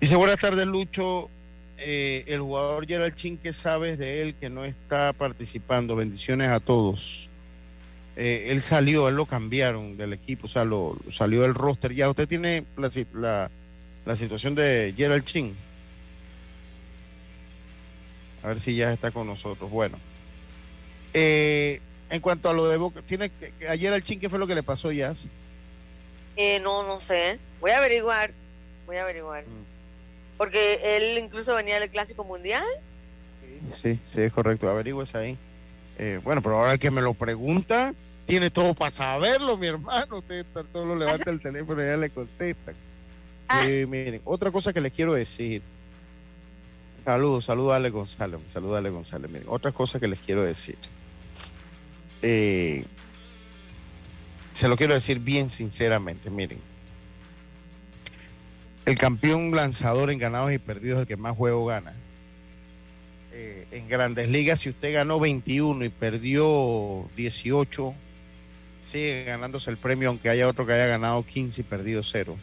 Dice, 0.00 0.16
buenas 0.16 0.38
tardes 0.38 0.66
Lucho, 0.66 1.30
Eh, 1.80 2.24
el 2.26 2.40
jugador 2.40 2.86
Gerald 2.86 3.14
Chin, 3.14 3.36
¿qué 3.38 3.52
sabes 3.52 3.98
de 3.98 4.20
él 4.22 4.34
que 4.34 4.50
no 4.50 4.64
está 4.64 5.12
participando? 5.12 5.94
Bendiciones 5.96 6.48
a 6.48 6.58
todos. 6.60 7.28
Eh, 8.16 8.46
él 8.50 8.60
salió, 8.62 9.06
él 9.08 9.14
lo 9.14 9.26
cambiaron 9.26 9.96
del 9.96 10.12
equipo, 10.12 10.46
o 10.46 10.50
sea, 10.50 10.64
lo, 10.64 10.96
lo 11.04 11.12
salió 11.12 11.42
del 11.42 11.54
roster. 11.54 11.94
Ya, 11.94 12.10
usted 12.10 12.26
tiene 12.26 12.64
la, 12.76 12.90
si- 12.90 13.06
la, 13.14 13.48
la 14.04 14.16
situación 14.16 14.56
de 14.56 14.92
Gerald 14.96 15.24
Chin. 15.24 15.54
A 18.42 18.48
ver 18.48 18.58
si 18.60 18.74
ya 18.74 18.92
está 18.92 19.10
con 19.12 19.26
nosotros. 19.26 19.70
Bueno. 19.70 19.98
Eh, 21.14 21.80
en 22.10 22.20
cuanto 22.20 22.48
a 22.48 22.54
lo 22.54 22.66
de 22.68 22.76
Boca, 22.76 23.02
tiene 23.02 23.30
que, 23.30 23.68
ayer 23.68 23.92
al 23.92 24.02
Chin, 24.02 24.18
¿qué 24.18 24.28
fue 24.28 24.38
lo 24.40 24.46
que 24.48 24.54
le 24.56 24.62
pasó, 24.64 24.90
Jazz? 24.90 25.26
Eh, 26.36 26.58
no, 26.60 26.82
no 26.84 26.98
sé. 26.98 27.38
Voy 27.60 27.70
a 27.70 27.78
averiguar. 27.78 28.32
Voy 28.86 28.96
a 28.96 29.02
averiguar. 29.02 29.44
Porque 30.38 30.96
él 30.96 31.18
incluso 31.18 31.54
venía 31.54 31.78
del 31.78 31.90
Clásico 31.90 32.24
Mundial. 32.24 32.64
Sí, 33.74 33.98
sí, 34.10 34.22
es 34.22 34.32
correcto. 34.32 34.70
Averigües 34.70 35.14
ahí. 35.14 35.36
Eh, 35.98 36.20
bueno, 36.22 36.40
pero 36.40 36.58
ahora 36.58 36.78
que 36.78 36.90
me 36.90 37.02
lo 37.02 37.12
pregunta, 37.12 37.92
tiene 38.24 38.50
todo 38.50 38.72
para 38.72 38.92
saberlo, 38.92 39.56
mi 39.56 39.66
hermano. 39.66 40.18
Usted 40.18 40.46
solo 40.72 40.94
levanta 40.94 41.30
el 41.30 41.40
teléfono 41.40 41.82
y 41.82 41.86
ya 41.86 41.96
le 41.96 42.10
contestan. 42.10 42.74
Eh, 43.64 43.86
miren, 43.88 44.20
otra 44.24 44.50
cosa 44.52 44.72
que 44.72 44.80
les 44.80 44.92
quiero 44.92 45.12
decir. 45.14 45.60
Saludos, 47.04 47.46
saludos 47.46 47.72
a 47.72 47.76
Ale 47.76 47.90
González. 47.90 48.40
Saludos 48.46 48.76
a 48.76 48.78
Ale 48.78 48.90
González. 48.90 49.30
Miren, 49.30 49.48
otra 49.48 49.72
cosa 49.72 49.98
que 49.98 50.06
les 50.06 50.20
quiero 50.20 50.44
decir. 50.44 50.76
Eh, 52.22 52.84
se 54.52 54.68
lo 54.68 54.76
quiero 54.76 54.94
decir 54.94 55.18
bien 55.18 55.50
sinceramente. 55.50 56.30
Miren, 56.30 56.60
el 58.88 58.98
campeón 58.98 59.54
lanzador 59.54 60.10
en 60.10 60.18
ganados 60.18 60.52
y 60.52 60.58
perdidos 60.58 60.98
es 60.98 61.00
el 61.02 61.06
que 61.06 61.16
más 61.16 61.36
juego 61.36 61.66
gana. 61.66 61.92
Eh, 63.32 63.66
en 63.70 63.88
grandes 63.88 64.28
ligas, 64.28 64.60
si 64.60 64.70
usted 64.70 64.92
ganó 64.94 65.20
21 65.20 65.84
y 65.84 65.88
perdió 65.90 67.08
18, 67.16 67.94
sigue 68.82 69.24
ganándose 69.24 69.70
el 69.70 69.76
premio, 69.76 70.08
aunque 70.08 70.28
haya 70.30 70.48
otro 70.48 70.66
que 70.66 70.72
haya 70.72 70.86
ganado 70.86 71.24
15 71.24 71.60
y 71.60 71.64
perdido 71.64 72.02
0. 72.02 72.36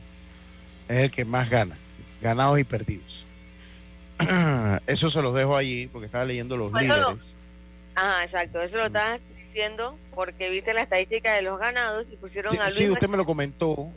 Es 0.87 0.97
el 0.97 1.11
que 1.11 1.25
más 1.25 1.49
gana, 1.49 1.75
ganados 2.21 2.59
y 2.59 2.63
perdidos. 2.63 3.25
Eso 4.87 5.09
se 5.09 5.21
los 5.21 5.33
dejo 5.33 5.57
allí 5.57 5.87
porque 5.87 6.05
estaba 6.05 6.25
leyendo 6.25 6.55
los 6.55 6.71
Bueno, 6.71 6.95
líderes. 6.95 7.35
Ajá, 7.95 8.23
exacto. 8.23 8.61
Eso 8.61 8.77
lo 8.77 8.85
estás 8.85 9.19
diciendo 9.47 9.97
porque 10.13 10.49
viste 10.49 10.73
la 10.73 10.81
estadística 10.81 11.33
de 11.33 11.41
los 11.41 11.59
ganados 11.59 12.09
y 12.11 12.15
pusieron 12.17 12.51
Sí, 12.51 12.57
a 12.59 12.65
Luis. 12.65 12.77
sí, 12.77 12.89
usted 12.89 13.09
me 13.09 13.17
lo 13.17 13.25
comentó. 13.25 13.89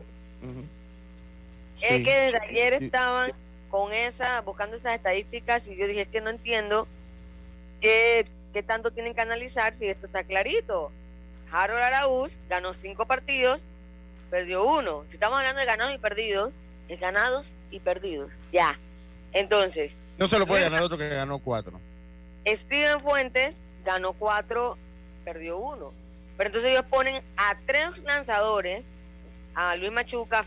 Es 1.80 2.04
que 2.04 2.20
desde 2.20 2.40
ayer 2.48 2.74
estaban 2.74 3.32
con 3.70 3.92
esa, 3.92 4.40
buscando 4.40 4.76
esas 4.76 4.94
estadísticas 4.94 5.66
y 5.68 5.76
yo 5.76 5.86
dije, 5.86 6.02
es 6.02 6.08
que 6.08 6.20
no 6.20 6.30
entiendo 6.30 6.88
qué, 7.80 8.26
qué 8.52 8.62
tanto 8.62 8.90
tienen 8.90 9.14
que 9.14 9.20
analizar 9.20 9.74
si 9.74 9.86
esto 9.86 10.06
está 10.06 10.24
clarito. 10.24 10.90
Harold 11.50 11.80
Araúz 11.80 12.38
ganó 12.48 12.72
cinco 12.72 13.06
partidos, 13.06 13.66
perdió 14.30 14.64
uno. 14.64 15.04
Si 15.08 15.14
estamos 15.14 15.38
hablando 15.38 15.60
de 15.60 15.66
ganados 15.66 15.94
y 15.94 15.98
perdidos, 15.98 16.54
es 16.88 17.00
ganados 17.00 17.54
y 17.70 17.80
perdidos. 17.80 18.34
Ya. 18.52 18.78
Entonces. 19.32 19.96
No 20.18 20.28
se 20.28 20.38
lo 20.38 20.46
puede 20.46 20.62
ganar 20.62 20.82
otro 20.82 20.98
que 20.98 21.08
ganó 21.08 21.38
cuatro. 21.38 21.80
Steven 22.46 23.00
Fuentes 23.00 23.56
ganó 23.84 24.12
cuatro, 24.14 24.76
perdió 25.24 25.58
uno. 25.58 25.92
Pero 26.36 26.48
entonces 26.48 26.70
ellos 26.70 26.84
ponen 26.88 27.22
a 27.36 27.58
tres 27.66 28.02
lanzadores, 28.04 28.86
a 29.54 29.76
Luis 29.76 29.92
Machuca, 29.92 30.42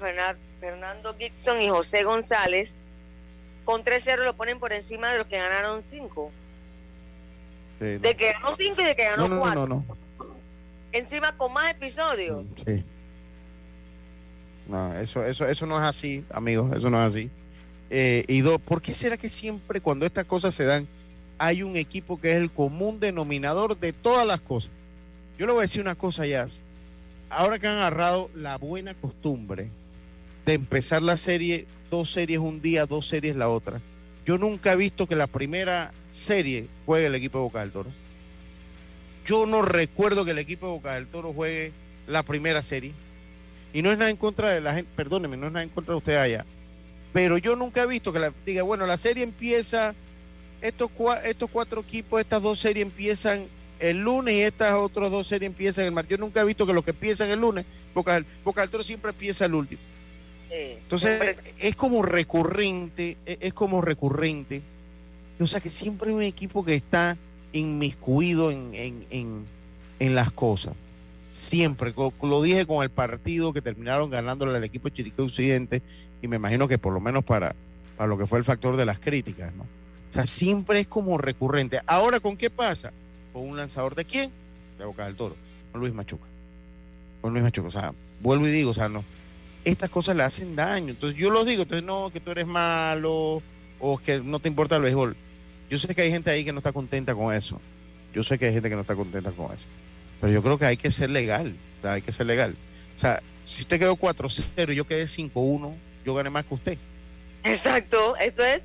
Fernando 0.62 1.16
Gibson 1.18 1.60
y 1.60 1.70
José 1.70 2.04
González, 2.04 2.76
con 3.66 3.84
3-0 3.84 4.24
lo 4.24 4.36
ponen 4.36 4.60
por 4.60 4.72
encima 4.72 5.12
de 5.12 5.18
los 5.18 5.28
que 5.28 5.38
ganaron 5.38 5.82
5. 5.82 6.32
De 7.80 8.16
que 8.16 8.32
ganó 8.32 8.52
5 8.52 8.80
y 8.80 8.86
de 8.86 8.96
que 8.96 9.04
ganó 9.06 9.40
4. 9.40 9.66
No, 9.66 9.84
encima 10.92 11.36
con 11.36 11.52
más 11.52 11.72
episodios. 11.72 12.46
Mm, 12.46 12.54
sí. 12.64 12.84
No, 14.68 14.96
eso, 15.00 15.26
eso, 15.26 15.48
eso 15.48 15.66
no 15.66 15.78
es 15.78 15.84
así, 15.84 16.24
amigos, 16.32 16.78
eso 16.78 16.92
no 16.92 17.02
es 17.02 17.12
así. 17.12 17.32
Eh, 17.90 18.24
y 18.28 18.42
dos, 18.42 18.62
¿por 18.62 18.84
qué 18.84 18.94
será 18.94 19.18
que 19.18 19.30
siempre 19.30 19.82
cuando 19.82 20.06
estas 20.06 20.26
cosas 20.26 20.54
se 20.54 20.64
dan 20.64 20.88
hay 21.40 21.64
un 21.64 21.76
equipo 21.76 22.22
que 22.22 22.32
es 22.32 22.38
el 22.38 22.52
común 22.52 23.00
denominador 23.00 23.78
de 23.78 23.94
todas 23.94 24.28
las 24.28 24.42
cosas? 24.42 24.72
Yo 25.40 25.48
le 25.48 25.54
voy 25.54 25.62
a 25.62 25.64
decir 25.64 25.82
una 25.82 25.96
cosa 25.96 26.28
ya. 26.28 26.46
Ahora 27.32 27.58
que 27.58 27.68
han 27.68 27.78
agarrado 27.78 28.30
la 28.36 28.58
buena 28.58 28.94
costumbre 28.94 29.72
empezar 30.54 31.02
la 31.02 31.18
serie, 31.18 31.66
dos 31.90 32.12
series 32.12 32.40
un 32.40 32.62
día, 32.62 32.86
dos 32.86 33.08
series 33.08 33.36
la 33.36 33.50
otra. 33.50 33.82
Yo 34.26 34.38
nunca 34.38 34.74
he 34.74 34.76
visto 34.76 35.08
que 35.08 35.16
la 35.16 35.28
primera 35.28 35.92
serie 36.10 36.68
juegue 36.86 37.08
el 37.08 37.16
equipo 37.16 37.40
de 37.40 37.44
Boca 37.44 37.60
del 37.62 37.72
Toro. 37.72 37.90
Yo 39.26 39.46
no 39.46 39.62
recuerdo 39.62 40.26
que 40.26 40.32
el 40.32 40.40
equipo 40.40 40.68
de 40.68 40.74
Boca 40.74 40.94
del 40.94 41.08
Toro 41.08 41.34
juegue 41.34 41.72
la 42.08 42.24
primera 42.24 42.62
serie. 42.62 42.94
Y 43.74 43.82
no 43.82 43.92
es 43.92 43.98
nada 43.98 44.12
en 44.12 44.18
contra 44.18 44.50
de 44.50 44.62
la 44.62 44.76
gente, 44.76 44.92
perdóneme, 44.96 45.38
no 45.38 45.48
es 45.48 45.54
nada 45.54 45.64
en 45.64 45.70
contra 45.70 45.94
de 45.94 45.98
usted 45.98 46.16
allá. 46.16 46.46
Pero 47.14 47.38
yo 47.38 47.56
nunca 47.56 47.84
he 47.84 47.88
visto 47.88 48.14
que 48.14 48.32
diga, 48.46 48.64
bueno, 48.64 48.86
la 48.86 48.98
serie 48.98 49.24
empieza, 49.24 49.96
estos, 50.62 50.90
estos 51.24 51.50
cuatro 51.50 51.82
equipos, 51.82 52.20
estas 52.20 52.42
dos 52.42 52.60
series 52.60 52.86
empiezan 52.86 53.48
el 53.80 54.02
lunes 54.02 54.36
y 54.36 54.42
estas 54.42 54.74
otras 54.74 55.10
dos 55.10 55.28
series 55.28 55.50
empiezan 55.50 55.86
el 55.86 55.92
martes. 55.92 56.12
Yo 56.12 56.18
nunca 56.18 56.42
he 56.42 56.46
visto 56.46 56.68
que 56.68 56.74
los 56.74 56.84
que 56.84 56.92
empiezan 56.92 57.30
el 57.30 57.40
lunes, 57.40 57.66
Boca, 57.94 58.24
Boca 58.44 58.62
del 58.62 58.70
Toro 58.70 58.84
siempre 58.84 59.12
empieza 59.12 59.46
el 59.46 59.56
último. 59.56 59.82
Entonces, 60.52 61.38
es 61.60 61.76
como 61.76 62.04
recurrente, 62.04 63.18
e, 63.26 63.38
es 63.40 63.54
como 63.54 63.82
recurrente. 63.82 64.62
O 65.40 65.48
sea, 65.48 65.62
que 65.62 65.70
siempre 65.70 66.10
hay 66.10 66.16
un 66.16 66.22
equipo 66.22 66.64
que 66.64 66.76
está 66.76 67.18
inmiscuido 67.54 68.52
en, 68.52 68.72
en, 68.74 69.46
en, 70.00 70.16
las 70.16 70.32
cosas. 70.32 70.74
Siempre. 71.32 71.94
Lo 72.22 72.42
dije 72.42 72.66
con 72.66 72.84
el 72.84 72.90
partido 72.90 73.54
que 73.54 73.62
terminaron 73.62 74.10
ganándole 74.10 74.58
al 74.58 74.64
equipo 74.64 74.90
Chiriquí 74.90 75.22
Occidente 75.22 75.82
y 76.22 76.28
me 76.28 76.36
imagino 76.36 76.68
que 76.68 76.78
por 76.78 76.94
lo 76.94 77.00
menos 77.00 77.24
para, 77.24 77.56
para 77.98 78.08
lo 78.08 78.18
que 78.18 78.28
fue 78.28 78.38
el 78.38 78.46
factor 78.46 78.76
de 78.76 78.86
las 78.86 79.00
críticas, 79.00 79.54
¿no? 79.56 79.64
O 79.64 80.14
sea, 80.14 80.28
siempre 80.28 80.82
es 80.82 80.88
como 80.88 81.18
recurrente. 81.18 81.80
Ahora, 81.88 82.20
¿con 82.20 82.36
qué 82.36 82.50
pasa? 82.50 82.92
Con 83.32 83.48
un 83.48 83.56
lanzador 83.56 83.96
de 83.96 84.04
quién? 84.04 84.30
De 84.78 84.84
Boca 84.84 85.06
del 85.06 85.16
Toro, 85.16 85.38
con 85.72 85.80
Luis 85.80 85.94
Machuca. 85.94 86.26
Con 87.22 87.32
Luis 87.32 87.44
Machuca. 87.44 87.68
O 87.70 87.72
sea, 87.72 87.94
vuelvo 88.20 88.46
y 88.46 88.52
digo, 88.52 88.72
o 88.72 88.74
sea, 88.74 88.90
no. 88.90 89.06
Estas 89.64 89.90
cosas 89.90 90.16
le 90.16 90.24
hacen 90.24 90.56
daño. 90.56 90.90
Entonces 90.90 91.18
yo 91.18 91.30
lo 91.30 91.46
digo, 91.46 91.64
entonces 91.64 91.86
no, 91.86 92.10
que 92.10 92.20
tú 92.20 92.32
eres 92.32 92.48
malo 92.48 93.42
o 93.80 93.98
que 93.98 94.20
no 94.20 94.40
te 94.40 94.48
importa 94.48 94.78
el 94.78 94.84
béisbol. 94.84 95.16
Yo 95.70 95.78
sé 95.78 95.94
que 95.96 96.02
hay 96.02 96.12
gente 96.12 96.30
ahí 96.32 96.44
que 96.44 96.52
no 96.52 96.60
está 96.60 96.72
contenta 96.72 97.16
con 97.16 97.34
eso. 97.34 97.60
Yo 98.14 98.24
sé 98.24 98.38
que 98.38 98.48
hay 98.48 98.54
gente 98.54 98.70
que 98.70 98.76
no 98.76 98.82
está 98.82 98.96
contenta 98.96 99.32
con 99.32 99.54
eso. 99.54 99.66
Pero 100.20 100.34
yo 100.34 100.42
creo 100.42 100.58
que 100.58 100.66
hay 100.66 100.78
que 100.78 100.92
ser 100.92 101.10
legal. 101.10 101.56
O 101.80 101.82
sea, 101.82 101.94
hay 101.94 102.02
que 102.02 102.12
ser 102.12 102.26
legal. 102.26 102.56
O 102.96 103.00
sea, 103.00 103.22
si 103.46 103.62
usted 103.62 103.80
quedó 103.80 103.96
4-0 103.96 104.72
y 104.72 104.76
yo 104.76 104.86
quedé 104.86 105.06
5-1, 105.06 105.74
yo 106.06 106.14
gané 106.14 106.30
más 106.30 106.46
que 106.46 106.54
usted. 106.54 106.78
Exacto. 107.44 108.16
Esto 108.18 108.44
es 108.44 108.62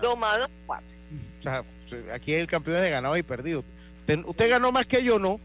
2 0.00 0.18
más 0.18 0.38
2, 0.38 0.48
4. 0.66 0.86
O 1.40 1.42
sea, 1.42 1.64
aquí 2.14 2.32
el 2.34 2.46
campeón 2.46 2.76
es 2.76 2.82
de 2.82 2.90
ganado 2.90 3.16
y 3.16 3.22
perdido. 3.22 3.64
Usted, 4.26 4.50
ganó 4.50 4.70
más 4.70 4.86
que 4.86 5.02
yo, 5.02 5.18
¿no? 5.18 5.40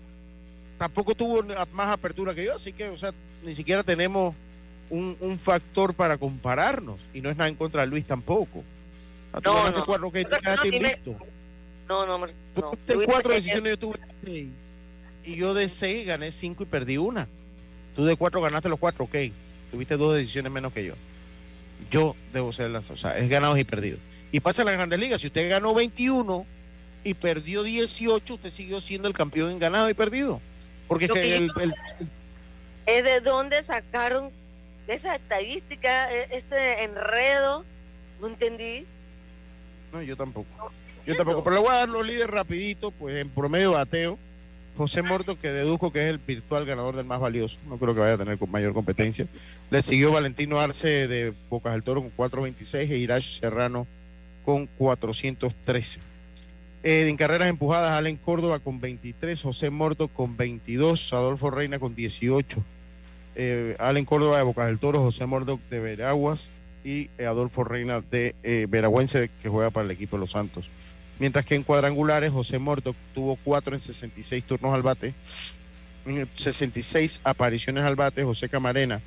Tampoco 0.77 1.15
tuvo 1.15 1.43
más 1.71 1.89
apertura 1.89 2.35
que 2.35 2.45
yo, 2.45 2.55
así 2.55 2.71
que, 2.71 2.89
o 2.89 2.97
sea, 2.97 3.13
ni 3.43 3.55
siquiera 3.55 3.83
tenemos 3.83 4.35
un, 4.89 5.17
un 5.19 5.39
factor 5.39 5.93
para 5.93 6.17
compararnos. 6.17 6.99
Y 7.13 7.21
no 7.21 7.29
es 7.29 7.37
nada 7.37 7.49
en 7.49 7.55
contra 7.55 7.81
de 7.81 7.87
Luis 7.87 8.05
tampoco. 8.05 8.63
Ah, 9.33 9.39
no, 9.43 9.71
no. 9.71 9.85
cuatro 9.85 10.11
que 10.11 10.25
No, 11.87 12.05
no, 12.05 12.17
no. 12.17 12.27
Tú 12.87 13.03
cuatro 13.05 13.33
decisiones, 13.33 13.73
yo 13.73 13.79
tuve 13.79 13.99
seis. 14.23 14.47
Y 15.23 15.35
yo 15.35 15.53
de 15.53 15.69
seis 15.69 16.07
gané 16.07 16.31
cinco 16.31 16.63
y 16.63 16.65
perdí 16.65 16.97
una. 16.97 17.27
Tú 17.95 18.05
de 18.05 18.15
cuatro 18.15 18.41
ganaste 18.41 18.69
los 18.69 18.79
cuatro, 18.79 19.05
ok. 19.05 19.15
Tuviste 19.71 19.97
dos 19.97 20.15
decisiones 20.15 20.51
menos 20.51 20.73
que 20.73 20.85
yo. 20.85 20.93
Yo 21.91 22.15
debo 22.33 22.51
ser 22.51 22.71
lanzado. 22.71 22.95
O 22.95 22.97
sea, 22.97 23.17
es 23.17 23.29
ganado 23.29 23.57
y 23.57 23.63
perdido. 23.63 23.97
Y 24.31 24.39
pasa 24.39 24.61
en 24.61 24.67
la 24.67 24.71
Grandes 24.73 24.99
Ligas. 24.99 25.21
Si 25.21 25.27
usted 25.27 25.49
ganó 25.49 25.73
21 25.73 26.45
y 27.03 27.13
perdió 27.13 27.63
18, 27.63 28.33
usted 28.33 28.49
siguió 28.49 28.81
siendo 28.81 29.07
el 29.07 29.13
campeón 29.13 29.51
en 29.51 29.59
ganado 29.59 29.89
y 29.89 29.93
perdido. 29.93 30.41
Porque 30.87 31.05
es 31.05 31.11
que 31.11 31.35
el, 31.35 31.51
¿Es 32.85 33.03
de 33.03 33.21
dónde 33.21 33.61
sacaron 33.61 34.31
esa 34.89 35.15
estadística, 35.15 36.11
e-, 36.13 36.37
ese 36.37 36.83
enredo? 36.83 37.63
No 38.19 38.27
entendí. 38.27 38.85
No, 39.91 40.01
yo 40.01 40.17
tampoco. 40.17 40.47
Yo 41.05 41.15
tampoco. 41.15 41.43
Pero 41.43 41.55
le 41.55 41.61
voy 41.61 41.71
a 41.71 41.79
dar 41.79 41.89
los 41.89 42.05
líderes 42.05 42.29
rapidito, 42.29 42.91
pues 42.91 43.15
en 43.15 43.29
promedio 43.29 43.73
bateo. 43.73 44.17
José 44.77 45.01
Morto, 45.01 45.37
que 45.37 45.49
deduzco 45.49 45.91
que 45.91 46.03
es 46.03 46.09
el 46.09 46.19
virtual 46.19 46.65
ganador 46.65 46.95
del 46.95 47.05
más 47.05 47.19
valioso. 47.19 47.59
No 47.67 47.77
creo 47.77 47.93
que 47.93 47.99
vaya 47.99 48.13
a 48.13 48.17
tener 48.17 48.37
mayor 48.47 48.73
competencia. 48.73 49.27
Le 49.69 49.81
siguió 49.81 50.13
Valentino 50.13 50.59
Arce 50.59 51.07
de 51.07 51.33
Bocas 51.49 51.73
del 51.73 51.83
Toro 51.83 52.01
con 52.01 52.11
426 52.11 52.89
e 52.89 52.97
Irash 52.97 53.39
Serrano 53.39 53.87
con 54.45 54.67
413. 54.67 55.99
Eh, 56.81 57.09
en 57.09 57.17
carreras 57.17 57.49
empujadas, 57.49 57.91
Allen 57.91 58.15
Córdoba 58.15 58.59
con 58.59 58.79
23, 58.79 59.41
José 59.41 59.69
Morto 59.69 60.07
con 60.07 60.37
22, 60.37 61.11
Adolfo 61.11 61.51
Reina 61.51 61.77
con 61.77 61.93
18. 61.93 62.63
Eh, 63.41 64.05
Córdoba 64.05 64.37
de 64.37 64.43
Bocas 64.43 64.67
del 64.67 64.79
Toro, 64.79 64.99
José 64.99 65.25
Morto 65.25 65.59
de 65.69 65.79
Veraguas, 65.79 66.49
y 66.83 67.09
Adolfo 67.19 67.63
Reina 67.63 68.01
de 68.01 68.35
eh, 68.43 68.67
Veragüense, 68.69 69.29
que 69.41 69.49
juega 69.49 69.69
para 69.69 69.85
el 69.85 69.91
equipo 69.91 70.17
de 70.17 70.21
los 70.21 70.31
Santos. 70.31 70.69
Mientras 71.19 71.45
que 71.45 71.55
en 71.55 71.63
cuadrangulares, 71.63 72.31
José 72.31 72.59
Morto 72.59 72.95
tuvo 73.13 73.37
4 73.43 73.75
en 73.75 73.81
66 73.81 74.43
turnos 74.43 74.73
al 74.73 74.81
bate, 74.81 75.13
en 76.05 76.27
66 76.35 77.21
apariciones 77.23 77.83
al 77.83 77.95
bate, 77.95 78.23
José 78.23 78.49
Camarena 78.49 79.01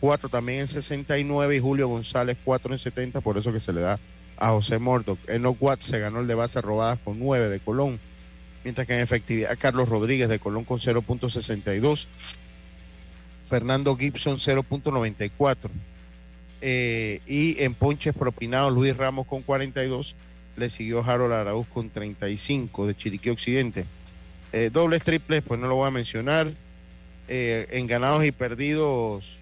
4 0.00 0.28
también 0.28 0.60
en 0.60 0.68
69 0.68 1.56
y 1.56 1.60
Julio 1.60 1.88
González 1.88 2.36
4 2.44 2.74
en 2.74 2.78
70, 2.78 3.20
por 3.22 3.38
eso 3.38 3.52
que 3.52 3.60
se 3.60 3.72
le 3.72 3.80
da 3.80 3.98
a 4.36 4.50
José 4.50 4.78
Morto. 4.78 5.16
En 5.26 5.46
Watts 5.46 5.86
se 5.86 5.98
ganó 5.98 6.20
el 6.20 6.26
de 6.26 6.34
base 6.34 6.60
robadas 6.60 6.98
con 7.02 7.18
9 7.18 7.48
de 7.48 7.60
Colón, 7.60 7.98
mientras 8.64 8.86
que 8.86 8.94
en 8.94 9.00
efectividad 9.00 9.56
Carlos 9.58 9.88
Rodríguez 9.88 10.28
de 10.28 10.38
Colón 10.38 10.64
con 10.64 10.78
0.62, 10.78 12.06
Fernando 13.44 13.96
Gibson 13.96 14.38
0.94. 14.38 15.70
Eh, 16.66 17.20
y 17.26 17.62
en 17.62 17.74
ponches 17.74 18.14
propinados 18.14 18.72
Luis 18.72 18.96
Ramos 18.96 19.26
con 19.26 19.42
42, 19.42 20.16
le 20.56 20.70
siguió 20.70 21.04
Harold 21.04 21.34
Araúz 21.34 21.66
con 21.68 21.90
35 21.90 22.86
de 22.86 22.96
Chiriquí 22.96 23.28
Occidente. 23.28 23.84
Eh, 24.52 24.70
dobles, 24.72 25.02
triples, 25.02 25.42
pues 25.46 25.60
no 25.60 25.68
lo 25.68 25.76
voy 25.76 25.88
a 25.88 25.90
mencionar. 25.90 26.50
Eh, 27.28 27.66
en 27.70 27.86
ganados 27.86 28.24
y 28.24 28.32
perdidos, 28.32 29.36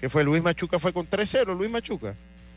que 0.00 0.08
fue 0.08 0.24
Luis 0.24 0.42
Machuca, 0.42 0.78
fue 0.78 0.92
con 0.92 1.08
3-0, 1.08 1.56
Luis 1.56 1.70
Machuca. 1.70 2.14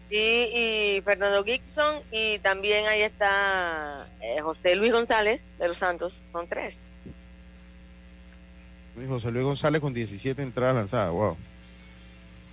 Y 0.10 1.02
Fernando 1.04 1.44
Gibson, 1.44 2.02
y 2.12 2.38
también 2.40 2.86
ahí 2.88 3.02
está 3.02 4.08
José 4.42 4.76
Luis 4.76 4.92
González 4.92 5.46
de 5.58 5.68
los 5.68 5.78
Santos, 5.78 6.22
con 6.32 6.48
3. 6.48 6.78
José 9.08 9.32
Luis 9.32 9.46
González 9.46 9.82
con 9.82 9.94
17 9.94 10.42
entradas 10.42 10.76
lanzadas, 10.76 11.12
wow. 11.12 11.38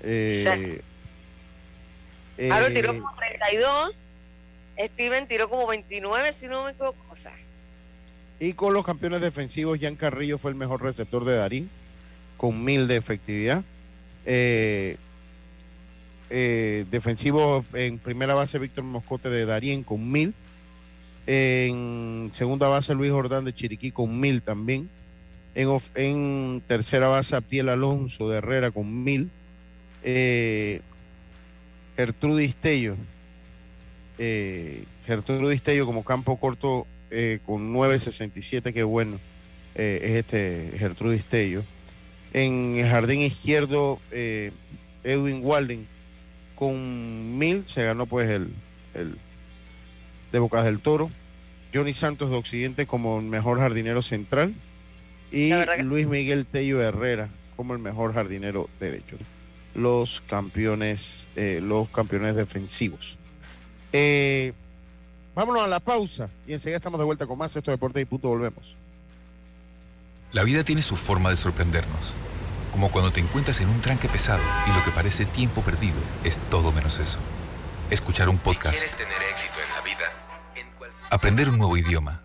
Eh, 0.03 0.81
eh, 2.39 2.71
tiró 2.73 2.95
como 2.95 3.15
32, 3.17 4.03
Steven 4.79 5.29
tiró 5.29 5.51
como 5.51 5.67
29, 5.67 6.33
si 6.33 6.49
no 6.49 6.65
me 6.65 6.71
equivoco. 6.71 6.99
y 8.39 8.55
con 8.55 8.73
los 8.73 8.85
campeones 8.87 9.21
defensivos, 9.21 9.79
Jan 9.79 9.97
Carrillo 9.97 10.39
fue 10.39 10.51
el 10.51 10.57
mejor 10.57 10.83
receptor 10.83 11.25
de 11.27 11.37
Darín, 11.37 11.71
con 12.39 12.65
mil 12.65 12.89
de 12.89 12.97
efectividad. 12.97 13.63
Eh, 14.25 14.97
eh, 16.31 16.87
defensivo 16.91 17.65
en 17.75 17.99
primera 17.99 18.35
base, 18.35 18.59
Víctor 18.59 18.85
Moscote 18.85 19.29
de 19.29 19.45
Darín 19.45 19.83
con 19.83 20.11
mil. 20.11 20.33
En 21.27 22.31
segunda 22.33 22.69
base, 22.69 22.95
Luis 22.95 23.11
Jordán 23.11 23.45
de 23.45 23.53
Chiriquí 23.53 23.91
con 23.91 24.19
mil 24.19 24.41
también. 24.41 24.89
En, 25.55 26.63
tercera 26.67 27.09
base, 27.09 27.37
Abdiel 27.37 27.69
Alonso 27.69 28.29
de 28.29 28.39
Herrera 28.39 28.71
con 28.71 29.03
mil 29.03 29.31
Eh, 30.03 30.81
Gertrudis 31.97 32.55
Tello. 32.57 32.97
Eh, 34.19 34.85
Gertrudis 35.07 35.63
como 35.85 36.05
campo 36.05 36.37
corto 36.39 36.87
eh, 37.11 37.41
con 37.45 37.75
9.67, 37.75 38.73
qué 38.73 38.83
bueno. 38.85 39.19
eh, 39.75 40.01
es 40.03 40.11
este 40.13 40.79
Gertrudis 40.79 41.25
Tello. 41.25 41.63
En 42.33 42.77
el 42.77 42.89
jardín 42.89 43.21
izquierdo, 43.21 43.99
eh, 44.13 44.53
Edwin 45.05 45.41
Walden 45.45 45.87
con 46.55 47.39
1000 47.39 47.67
se 47.67 47.85
ganó 47.85 48.07
pues 48.07 48.29
el, 48.29 48.49
el 48.95 49.17
de 50.33 50.39
Bocas 50.39 50.65
del 50.65 50.81
Toro. 50.81 51.11
Johnny 51.75 51.93
Santos 51.93 52.31
de 52.31 52.37
Occidente 52.37 52.87
como 52.87 53.21
mejor 53.21 53.59
jardinero 53.59 54.03
central. 54.03 54.55
Y 55.31 55.53
Luis 55.83 56.07
Miguel 56.07 56.47
Tello 56.47 56.83
Herrera 56.83 57.29
como 57.57 57.75
el 57.75 57.81
mejor 57.81 58.15
jardinero 58.15 58.69
derecho. 58.81 59.17
Los 59.75 60.23
campeones, 60.27 61.29
eh, 61.37 61.61
los 61.63 61.89
campeones 61.91 62.35
defensivos. 62.35 63.19
Eh, 63.93 64.53
vámonos 65.35 65.63
a 65.65 65.69
la 65.69 65.81
pausa 65.81 66.31
y 66.47 66.55
enseguida 66.55 66.79
estamos 66.79 66.99
de 66.99 67.05
vuelta 67.05 67.27
con 67.27 67.39
más 67.39 67.55
Esto 67.55 67.71
Deportes 67.71 68.03
y 68.03 68.07
punto 68.07 68.29
volvemos. 68.29 68.75
La 70.33 70.43
vida 70.45 70.65
tiene 70.65 70.81
su 70.81 70.97
forma 70.97 71.31
de 71.31 71.37
sorprendernos. 71.37 72.15
Como 72.73 72.91
cuando 72.91 73.11
te 73.11 73.21
encuentras 73.21 73.61
en 73.61 73.69
un 73.69 73.81
tranque 73.81 74.09
pesado 74.09 74.43
y 74.67 74.73
lo 74.73 74.85
que 74.85 74.93
parece 74.93 75.25
tiempo 75.27 75.61
perdido 75.61 75.99
es 76.25 76.39
todo 76.51 76.73
menos 76.73 76.99
eso. 76.99 77.19
Escuchar 77.91 78.29
un 78.29 78.39
podcast, 78.39 78.77
¿Quieres 78.77 78.97
tener 78.97 79.23
éxito 79.31 79.55
en 79.61 79.75
la 79.75 79.83
vida? 79.83 80.21
aprender 81.11 81.49
un 81.49 81.59
nuevo 81.59 81.77
idioma, 81.77 82.23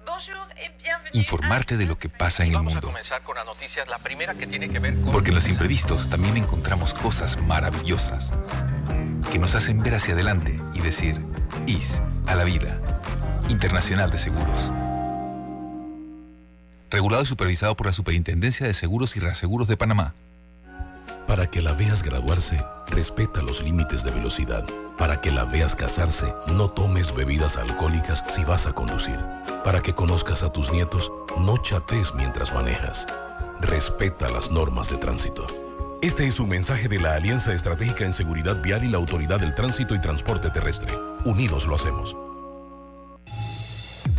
informarte 1.16 1.78
de 1.78 1.86
lo 1.86 1.98
que 1.98 2.10
pasa 2.10 2.44
en 2.44 2.50
el 2.50 2.56
Vamos 2.56 2.74
a 2.74 2.76
mundo. 2.76 2.88
comenzar 2.88 3.22
con 3.24 3.36
las 3.36 3.46
noticias, 3.46 3.88
la 3.88 4.00
primera 4.00 4.34
que 4.34 4.48
tiene 4.48 4.70
que 4.70 4.80
ver 4.80 4.96
con... 4.96 5.12
Porque 5.12 5.30
en 5.30 5.36
los 5.36 5.48
imprevistos 5.48 6.10
también 6.10 6.38
encontramos 6.38 6.94
cosas 6.94 7.42
maravillosas 7.42 8.32
que 9.32 9.40
nos 9.40 9.56
hacen 9.56 9.82
ver 9.82 9.96
hacia 9.96 10.14
adelante 10.14 10.60
y 10.74 10.82
decir, 10.82 11.18
IS 11.68 12.02
a 12.28 12.36
la 12.36 12.44
vida. 12.44 12.80
Internacional 13.50 14.10
de 14.12 14.18
Seguros. 14.18 14.72
Regulado 16.90 17.24
y 17.24 17.26
supervisado 17.26 17.76
por 17.76 17.88
la 17.88 17.94
Superintendencia 17.94 18.66
de 18.68 18.74
Seguros 18.74 19.16
y 19.16 19.20
Reaseguros 19.20 19.68
de 19.68 19.78
Panamá. 19.78 20.14
Para 21.28 21.48
que 21.48 21.62
la 21.62 21.74
veas 21.74 22.04
graduarse, 22.04 22.64
respeta 22.88 23.42
los 23.42 23.64
límites 23.64 24.04
de 24.04 24.12
velocidad. 24.12 24.66
Para 24.98 25.22
que 25.22 25.32
la 25.32 25.44
veas 25.44 25.76
casarse, 25.76 26.34
no 26.48 26.70
tomes 26.70 27.14
bebidas 27.14 27.58
alcohólicas 27.58 28.24
si 28.28 28.44
vas 28.44 28.68
a 28.68 28.74
conducir. 28.74 29.20
Para 29.66 29.82
que 29.82 29.96
conozcas 29.96 30.44
a 30.44 30.54
tus 30.54 30.72
nietos, 30.72 31.12
no 31.40 31.58
chates 31.58 32.14
mientras 32.14 32.54
manejas. 32.54 33.08
Respeta 33.60 34.30
las 34.30 34.52
normas 34.52 34.92
de 34.92 34.98
tránsito. 34.98 35.48
Este 36.04 36.28
es 36.28 36.40
un 36.40 36.50
mensaje 36.50 36.88
de 36.88 37.00
la 37.00 37.16
Alianza 37.16 37.52
Estratégica 37.52 38.06
en 38.06 38.14
Seguridad 38.14 38.62
Vial 38.62 38.84
y 38.84 38.90
la 38.90 39.00
Autoridad 39.00 39.40
del 39.40 39.56
Tránsito 39.56 39.96
y 39.96 40.02
Transporte 40.02 40.52
Terrestre. 40.52 40.94
Unidos 41.26 41.66
lo 41.66 41.78
hacemos. 41.78 42.16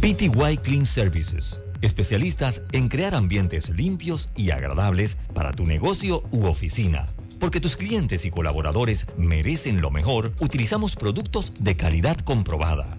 PTY 0.01 0.57
Clean 0.65 0.85
Services. 0.85 1.61
Especialistas 1.81 2.63
en 2.73 2.89
crear 2.89 3.15
ambientes 3.15 3.69
limpios 3.69 4.29
y 4.35 4.51
agradables 4.51 5.17
para 5.33 5.53
tu 5.53 5.65
negocio 5.65 6.25
u 6.33 6.47
oficina. 6.47 7.07
Porque 7.39 7.61
tus 7.61 7.77
clientes 7.77 8.25
y 8.25 8.33
colaboradores 8.33 9.07
merecen 9.17 9.81
lo 9.81 9.93
mejor, 9.93 10.33
utilizamos 10.41 10.97
productos 10.97 11.53
de 11.61 11.77
calidad 11.77 12.17
comprobada. 12.17 12.99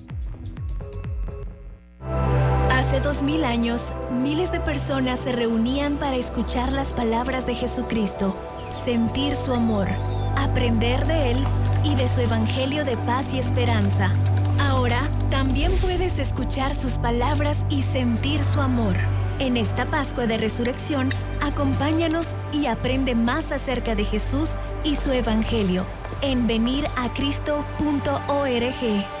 Hace 2.91 2.99
dos 2.99 3.21
mil 3.21 3.45
años, 3.45 3.93
miles 4.11 4.51
de 4.51 4.59
personas 4.59 5.21
se 5.21 5.31
reunían 5.31 5.95
para 5.95 6.17
escuchar 6.17 6.73
las 6.73 6.91
palabras 6.91 7.45
de 7.45 7.55
Jesucristo, 7.55 8.35
sentir 8.83 9.33
su 9.33 9.53
amor, 9.53 9.87
aprender 10.35 11.05
de 11.05 11.31
Él 11.31 11.37
y 11.85 11.95
de 11.95 12.09
su 12.09 12.19
Evangelio 12.19 12.83
de 12.83 12.97
paz 12.97 13.33
y 13.33 13.39
esperanza. 13.39 14.11
Ahora 14.59 15.07
también 15.29 15.71
puedes 15.77 16.19
escuchar 16.19 16.75
sus 16.75 16.97
palabras 16.97 17.65
y 17.69 17.81
sentir 17.81 18.43
su 18.43 18.59
amor. 18.59 18.97
En 19.39 19.55
esta 19.55 19.85
Pascua 19.85 20.25
de 20.25 20.35
Resurrección, 20.35 21.11
acompáñanos 21.39 22.35
y 22.51 22.65
aprende 22.65 23.15
más 23.15 23.53
acerca 23.53 23.95
de 23.95 24.03
Jesús 24.03 24.57
y 24.83 24.95
su 24.95 25.13
Evangelio 25.13 25.85
en 26.21 26.45
veniracristo.org. 26.45 29.20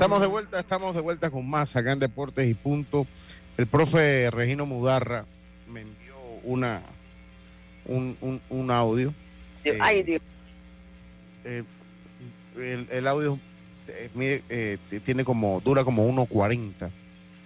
Estamos 0.00 0.22
de 0.22 0.28
vuelta, 0.28 0.60
estamos 0.60 0.94
de 0.94 1.02
vuelta 1.02 1.28
con 1.28 1.46
más 1.46 1.76
acá 1.76 1.92
en 1.92 1.98
Deportes 1.98 2.48
y 2.48 2.54
Punto. 2.54 3.06
El 3.58 3.66
profe 3.66 4.30
Regino 4.30 4.64
Mudarra 4.64 5.26
me 5.70 5.82
envió 5.82 6.14
una 6.42 6.80
un, 7.84 8.16
un, 8.22 8.40
un 8.48 8.70
audio. 8.70 9.12
Dios, 9.62 9.76
Eh, 9.76 9.78
Ay, 9.78 10.02
Dios. 10.02 10.22
eh, 11.44 11.64
el, 12.56 12.88
el 12.90 13.06
audio 13.06 13.38
eh, 13.88 14.78
tiene 15.04 15.22
como, 15.22 15.60
dura 15.60 15.84
como 15.84 16.08
1.40. 16.10 16.88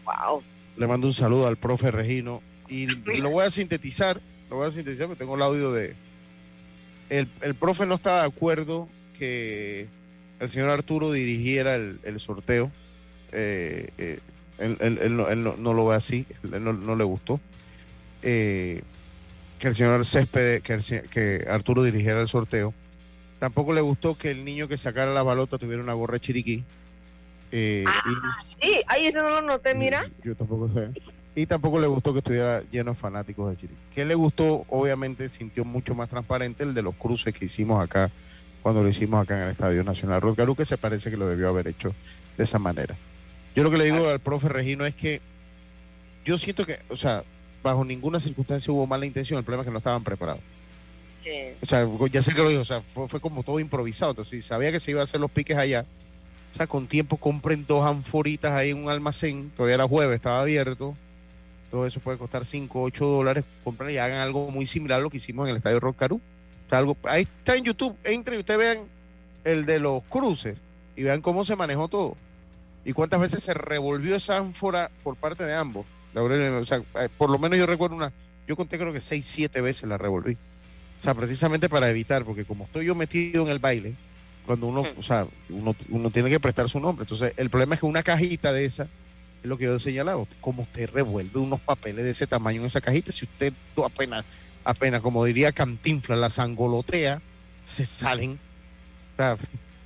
Wow. 0.04 0.40
Le 0.76 0.86
mando 0.86 1.08
un 1.08 1.12
saludo 1.12 1.48
al 1.48 1.56
profe 1.56 1.90
Regino 1.90 2.40
y 2.68 2.86
lo 3.18 3.30
voy 3.30 3.44
a 3.46 3.50
sintetizar, 3.50 4.20
lo 4.48 4.58
voy 4.58 4.68
a 4.68 4.70
sintetizar 4.70 5.08
porque 5.08 5.18
tengo 5.18 5.34
el 5.34 5.42
audio 5.42 5.72
de... 5.72 5.96
El, 7.10 7.28
el 7.40 7.56
profe 7.56 7.84
no 7.84 7.96
estaba 7.96 8.20
de 8.20 8.28
acuerdo 8.28 8.88
que 9.18 9.88
el 10.44 10.50
señor 10.50 10.70
Arturo 10.70 11.10
dirigiera 11.12 11.74
el, 11.74 11.98
el 12.04 12.18
sorteo. 12.20 12.70
Eh, 13.32 13.90
eh, 13.98 14.20
él, 14.58 14.76
él- 14.80 14.98
él 15.02 15.16
no, 15.16 15.28
él 15.28 15.42
no- 15.42 15.56
no 15.58 15.74
lo 15.74 15.86
ve 15.86 15.96
así, 15.96 16.26
él 16.52 16.62
no, 16.62 16.72
no 16.72 16.94
le 16.96 17.04
gustó. 17.04 17.40
Eh, 18.22 18.82
que 19.58 19.68
el 19.68 19.74
señor 19.74 20.04
Céspedes, 20.04 20.62
que, 20.62 20.72
el 20.74 21.08
que 21.10 21.46
Arturo 21.48 21.82
dirigiera 21.82 22.20
el 22.20 22.28
sorteo. 22.28 22.72
Tampoco 23.38 23.72
le 23.72 23.80
gustó 23.80 24.16
que 24.16 24.30
el 24.30 24.44
niño 24.44 24.68
que 24.68 24.76
sacara 24.76 25.12
la 25.12 25.22
balota 25.22 25.58
tuviera 25.58 25.82
una 25.82 25.92
gorra 25.94 26.14
de 26.14 26.20
chiriquí. 26.20 26.64
Y- 27.52 27.84
Sí, 28.62 28.80
ay, 28.86 29.06
eso 29.06 29.22
no 29.22 29.28
lo 29.30 29.42
noté, 29.42 29.74
mira. 29.74 30.04
yo 30.22 30.34
tampoco 30.34 30.68
sé. 30.72 30.90
Y 31.36 31.46
tampoco 31.46 31.80
le 31.80 31.86
gustó 31.88 32.12
que 32.12 32.20
estuviera 32.20 32.62
lleno 32.70 32.92
de 32.92 32.96
fanáticos 32.96 33.50
de 33.50 33.56
Chiriquí. 33.56 33.80
Que 33.92 34.04
le 34.04 34.14
gustó, 34.14 34.64
obviamente, 34.68 35.28
sintió 35.28 35.64
mucho 35.64 35.92
más 35.94 36.08
transparente 36.08 36.62
el 36.62 36.74
de 36.74 36.82
los 36.82 36.94
cruces 36.94 37.34
que 37.34 37.46
hicimos 37.46 37.82
acá, 37.82 38.08
cuando 38.64 38.82
lo 38.82 38.88
hicimos 38.88 39.22
acá 39.22 39.36
en 39.36 39.44
el 39.44 39.50
Estadio 39.50 39.84
Nacional. 39.84 40.22
Rosgarú, 40.22 40.56
que 40.56 40.64
se 40.64 40.78
parece 40.78 41.10
que 41.10 41.18
lo 41.18 41.26
debió 41.26 41.50
haber 41.50 41.68
hecho 41.68 41.94
de 42.38 42.44
esa 42.44 42.58
manera. 42.58 42.96
Yo 43.54 43.62
lo 43.62 43.70
que 43.70 43.76
le 43.76 43.84
digo 43.84 44.08
al 44.08 44.20
profe 44.20 44.48
Regino 44.48 44.86
es 44.86 44.94
que 44.94 45.20
yo 46.24 46.38
siento 46.38 46.64
que, 46.64 46.78
o 46.88 46.96
sea, 46.96 47.24
bajo 47.62 47.84
ninguna 47.84 48.20
circunstancia 48.20 48.72
hubo 48.72 48.86
mala 48.86 49.04
intención, 49.04 49.36
el 49.36 49.44
problema 49.44 49.64
es 49.64 49.66
que 49.66 49.70
no 49.70 49.78
estaban 49.78 50.02
preparados. 50.02 50.40
Sí. 51.22 51.30
O 51.60 51.66
sea, 51.66 51.86
ya 52.10 52.22
sé 52.22 52.32
que 52.32 52.40
lo 52.40 52.48
dijo, 52.48 52.62
o 52.62 52.64
sea, 52.64 52.80
fue, 52.80 53.06
fue 53.06 53.20
como 53.20 53.42
todo 53.42 53.60
improvisado. 53.60 54.12
Entonces, 54.12 54.42
si 54.42 54.48
sabía 54.48 54.72
que 54.72 54.80
se 54.80 54.92
iba 54.92 55.02
a 55.02 55.04
hacer 55.04 55.20
los 55.20 55.30
piques 55.30 55.58
allá, 55.58 55.84
o 56.54 56.56
sea, 56.56 56.66
con 56.66 56.86
tiempo 56.86 57.18
compren 57.18 57.66
dos 57.68 57.84
anforitas 57.84 58.52
ahí 58.52 58.70
en 58.70 58.82
un 58.82 58.88
almacén, 58.88 59.52
todavía 59.54 59.74
era 59.74 59.86
jueves, 59.86 60.14
estaba 60.14 60.40
abierto. 60.40 60.96
Todo 61.70 61.86
eso 61.86 62.00
puede 62.00 62.16
costar 62.16 62.46
5, 62.46 62.80
8 62.80 63.04
dólares. 63.04 63.44
Compren 63.62 63.90
y 63.90 63.98
hagan 63.98 64.20
algo 64.20 64.50
muy 64.50 64.64
similar 64.64 65.00
a 65.00 65.02
lo 65.02 65.10
que 65.10 65.18
hicimos 65.18 65.46
en 65.46 65.50
el 65.50 65.56
estadio. 65.58 65.76
O 65.76 65.94
algo, 66.74 66.96
ahí 67.04 67.22
está 67.22 67.56
en 67.56 67.64
YouTube, 67.64 67.96
entren 68.04 68.36
y 68.36 68.40
ustedes 68.40 68.58
vean 68.58 68.88
el 69.44 69.66
de 69.66 69.78
los 69.78 70.02
cruces 70.04 70.58
y 70.96 71.02
vean 71.02 71.20
cómo 71.20 71.44
se 71.44 71.56
manejó 71.56 71.88
todo. 71.88 72.16
Y 72.84 72.92
cuántas 72.92 73.20
veces 73.20 73.42
se 73.42 73.54
revolvió 73.54 74.16
esa 74.16 74.36
ánfora 74.36 74.90
por 75.02 75.16
parte 75.16 75.44
de 75.44 75.54
ambos. 75.54 75.86
Gabriel, 76.12 76.52
O 76.54 76.66
sea, 76.66 76.82
eh, 77.00 77.08
por 77.16 77.30
lo 77.30 77.38
menos 77.38 77.58
yo 77.58 77.66
recuerdo 77.66 77.96
una, 77.96 78.12
yo 78.46 78.56
conté 78.56 78.78
creo 78.78 78.92
que 78.92 79.00
6, 79.00 79.24
7 79.24 79.60
veces 79.60 79.88
la 79.88 79.98
revolví. 79.98 80.36
O 81.00 81.02
sea, 81.02 81.14
precisamente 81.14 81.68
para 81.68 81.90
evitar, 81.90 82.24
porque 82.24 82.44
como 82.44 82.64
estoy 82.64 82.86
yo 82.86 82.94
metido 82.94 83.42
en 83.42 83.48
el 83.48 83.58
baile, 83.58 83.94
Cuando 84.46 84.66
uno, 84.66 84.84
o 84.98 85.02
sea, 85.02 85.26
uno, 85.48 85.74
uno 85.88 86.10
tiene 86.10 86.28
que 86.28 86.38
prestar 86.38 86.68
su 86.68 86.78
nombre. 86.78 87.04
Entonces, 87.04 87.32
el 87.36 87.48
problema 87.48 87.74
es 87.74 87.80
que 87.80 87.86
una 87.86 88.02
cajita 88.02 88.52
de 88.52 88.66
esa, 88.66 88.84
es 88.84 89.48
lo 89.48 89.58
que 89.58 89.64
yo 89.64 89.76
he 89.76 89.80
señalado, 89.80 90.26
como 90.40 90.62
usted 90.62 90.88
revuelve 90.90 91.40
unos 91.40 91.60
papeles 91.60 92.04
de 92.04 92.10
ese 92.10 92.26
tamaño 92.26 92.60
en 92.60 92.66
esa 92.66 92.80
cajita, 92.80 93.12
si 93.12 93.24
usted 93.24 93.52
apenas, 93.84 94.24
apenas, 94.64 95.02
como 95.02 95.24
diría 95.24 95.52
Cantinfla, 95.52 96.16
la 96.16 96.30
sangolotea, 96.30 97.20
se 97.64 97.86
salen. 97.86 98.38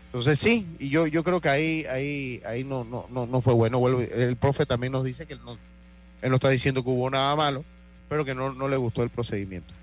Entonces 0.07 0.39
sí, 0.39 0.67
y 0.79 0.89
yo, 0.89 1.07
yo 1.07 1.23
creo 1.23 1.41
que 1.41 1.49
ahí, 1.49 1.85
ahí, 1.85 2.43
ahí 2.47 2.65
no, 2.65 2.85
no, 2.85 3.07
no, 3.11 3.27
no 3.27 3.41
fue 3.41 3.55
bueno. 3.55 3.87
El 3.89 4.37
profe 4.37 4.65
también 4.65 4.93
nos 4.93 5.05
dice 5.05 5.27
que 5.27 5.35
él 5.35 5.41
no, 5.45 5.59
él 6.23 6.31
no 6.31 6.37
está 6.37 6.49
diciendo 6.49 6.83
que 6.83 6.91
hubo 6.91 7.11
nada 7.11 7.37
malo, 7.37 7.65
pero 8.09 8.25
que 8.25 8.35
no, 8.35 8.55
no 8.55 8.69
le 8.69 8.77
gustó 8.77 9.03
el 9.03 9.11
procedimiento. 9.11 9.75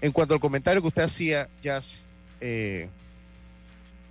En 0.00 0.12
cuanto 0.12 0.34
al 0.34 0.40
comentario 0.40 0.80
que 0.82 0.88
usted 0.88 1.02
hacía, 1.02 1.48
Jazz, 1.62 1.94
eh, 2.40 2.88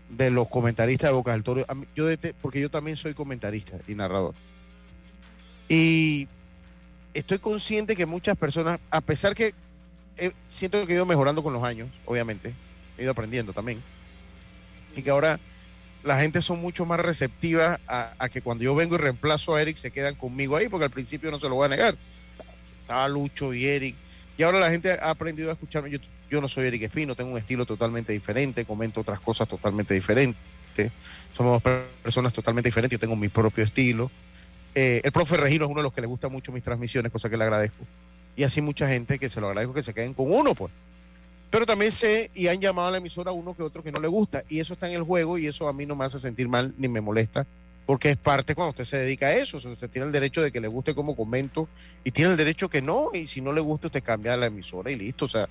de 0.10 0.30
los 0.30 0.48
comentaristas 0.50 1.10
de 1.10 1.14
Boca 1.14 1.32
del 1.32 1.44
Toro, 1.44 1.66
yo 1.96 2.06
porque 2.42 2.60
yo 2.60 2.70
también 2.70 2.98
soy 2.98 3.14
comentarista 3.14 3.78
y 3.88 3.96
narrador. 3.96 4.36
Y 5.70 6.28
estoy 7.14 7.40
consciente 7.40 7.96
que 7.96 8.06
muchas 8.06 8.38
personas, 8.38 8.80
a 8.90 9.02
pesar 9.02 9.36
que 9.36 9.54
siento 10.48 10.86
que 10.86 10.94
he 10.94 10.96
ido 10.96 11.06
mejorando 11.06 11.44
con 11.44 11.54
los 11.54 11.64
años, 11.64 11.90
obviamente, 12.06 12.54
he 12.98 13.04
ido 13.04 13.12
aprendiendo 13.12 13.54
también, 13.54 13.82
y 14.96 15.02
que 15.02 15.10
ahora 15.10 15.40
la 16.04 16.20
gente 16.20 16.42
son 16.42 16.60
mucho 16.60 16.86
más 16.86 17.00
receptiva 17.00 17.80
a, 17.88 18.30
que 18.30 18.42
cuando 18.42 18.64
yo 18.64 18.74
vengo 18.76 18.96
y 18.96 18.98
reemplazo 18.98 19.56
a 19.56 19.62
Eric 19.62 19.78
se 19.78 19.92
quedan 19.92 20.16
conmigo 20.16 20.58
ahí, 20.58 20.68
porque 20.68 20.86
al 20.86 20.92
principio 20.92 21.30
no 21.32 21.40
se 21.40 21.48
lo 21.48 21.56
voy 21.56 21.66
a 21.66 21.70
negar. 21.70 21.96
Estaba 22.82 23.08
Lucho 23.08 23.54
y 23.54 23.66
Eric, 23.68 23.96
y 24.38 24.44
ahora 24.44 24.60
la 24.60 24.72
gente 24.72 24.92
ha 24.92 25.12
aprendido 25.12 25.50
a 25.50 25.54
escucharme. 25.54 25.90
Yo, 25.92 26.00
yo 26.30 26.42
no 26.42 26.48
soy 26.48 26.66
Eric 26.66 26.84
Espino, 26.84 27.16
tengo 27.16 27.32
un 27.32 27.38
estilo 27.38 27.66
totalmente 27.66 28.12
diferente, 28.14 28.66
comento 28.66 29.02
otras 29.02 29.20
cosas 29.20 29.48
totalmente 29.48 29.94
diferentes. 29.94 30.36
Somos 31.38 31.54
dos 31.54 31.62
per- 31.62 31.86
personas 32.02 32.34
totalmente 32.34 32.70
diferentes, 32.70 32.98
yo 32.98 33.00
tengo 33.00 33.16
mi 33.16 33.30
propio 33.30 33.64
estilo. 33.64 34.10
Eh, 34.74 35.02
el 35.04 35.12
profe 35.12 35.38
Regino 35.38 35.66
es 35.66 35.72
uno 35.72 35.82
de 35.82 35.84
los 35.84 35.94
que 35.94 36.02
le 36.02 36.08
gusta 36.08 36.30
mucho 36.30 36.52
mis 36.52 36.64
transmisiones, 36.64 37.12
cosa 37.12 37.30
que 37.30 37.38
le 37.38 37.44
agradezco. 37.44 37.86
Y 38.36 38.44
así 38.44 38.62
mucha 38.62 38.88
gente 38.88 39.20
que 39.20 39.30
se 39.30 39.42
lo 39.42 39.48
agradezco 39.48 39.74
que 39.74 39.84
se 39.84 39.94
queden 39.94 40.14
con 40.14 40.32
uno, 40.32 40.56
pues. 40.56 40.72
Pero 41.50 41.66
también 41.66 41.92
sé 41.92 42.32
y 42.34 42.48
han 42.48 42.62
llamado 42.62 42.88
a 42.88 42.92
la 42.92 42.98
emisora 42.98 43.34
uno 43.34 43.54
que 43.54 43.62
otro 43.62 43.84
que 43.84 43.92
no 43.92 44.00
le 44.00 44.08
gusta. 44.08 44.44
Y 44.48 44.62
eso 44.62 44.74
está 44.74 44.88
en 44.88 44.96
el 44.96 45.04
juego 45.04 45.38
y 45.38 45.48
eso 45.48 45.68
a 45.68 45.74
mí 45.74 45.86
no 45.86 45.96
me 45.96 46.06
hace 46.06 46.18
sentir 46.18 46.48
mal 46.48 46.74
ni 46.78 46.88
me 46.88 47.02
molesta. 47.02 47.46
Porque 47.86 48.12
es 48.12 48.18
parte 48.18 48.56
cuando 48.56 48.70
usted 48.70 48.86
se 48.86 48.98
dedica 48.98 49.28
a 49.28 49.34
eso. 49.34 49.58
O 49.58 49.60
sea, 49.60 49.72
usted 49.72 49.90
tiene 49.90 50.06
el 50.06 50.14
derecho 50.14 50.42
de 50.42 50.52
que 50.52 50.62
le 50.62 50.70
guste 50.70 50.96
como 50.96 51.14
comento 51.14 51.68
y 52.06 52.12
tiene 52.12 52.32
el 52.32 52.38
derecho 52.38 52.70
que 52.70 52.82
no. 52.82 53.10
Y 53.14 53.28
si 53.28 53.42
no 53.42 53.52
le 53.52 53.60
gusta, 53.60 53.88
usted 53.88 54.02
cambia 54.02 54.38
la 54.38 54.46
emisora 54.46 54.92
y 54.92 54.96
listo. 54.96 55.26
O 55.26 55.28
sea, 55.28 55.50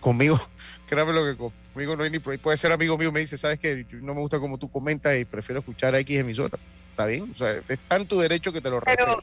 conmigo, 0.00 0.40
créame 0.88 1.12
lo 1.12 1.24
que 1.24 1.36
conmigo 1.36 1.96
no 1.96 2.04
hay 2.04 2.10
ni 2.10 2.18
Puede 2.18 2.56
ser 2.56 2.72
amigo 2.72 2.96
mío, 2.96 3.12
me 3.12 3.20
dice, 3.20 3.36
¿sabes? 3.36 3.60
Yo 3.60 3.98
No 4.00 4.14
me 4.14 4.20
gusta 4.20 4.40
como 4.40 4.56
tú 4.56 4.70
comentas 4.70 5.18
y 5.18 5.26
prefiero 5.26 5.58
escuchar 5.58 5.94
a 5.94 5.98
X 5.98 6.18
emisora. 6.18 6.58
Está 6.90 7.04
bien. 7.04 7.30
O 7.30 7.34
sea, 7.34 7.60
es 7.68 7.78
tan 7.88 8.06
tu 8.06 8.18
derecho 8.18 8.54
que 8.54 8.62
te 8.62 8.70
lo 8.70 8.80
respeto. 8.80 9.22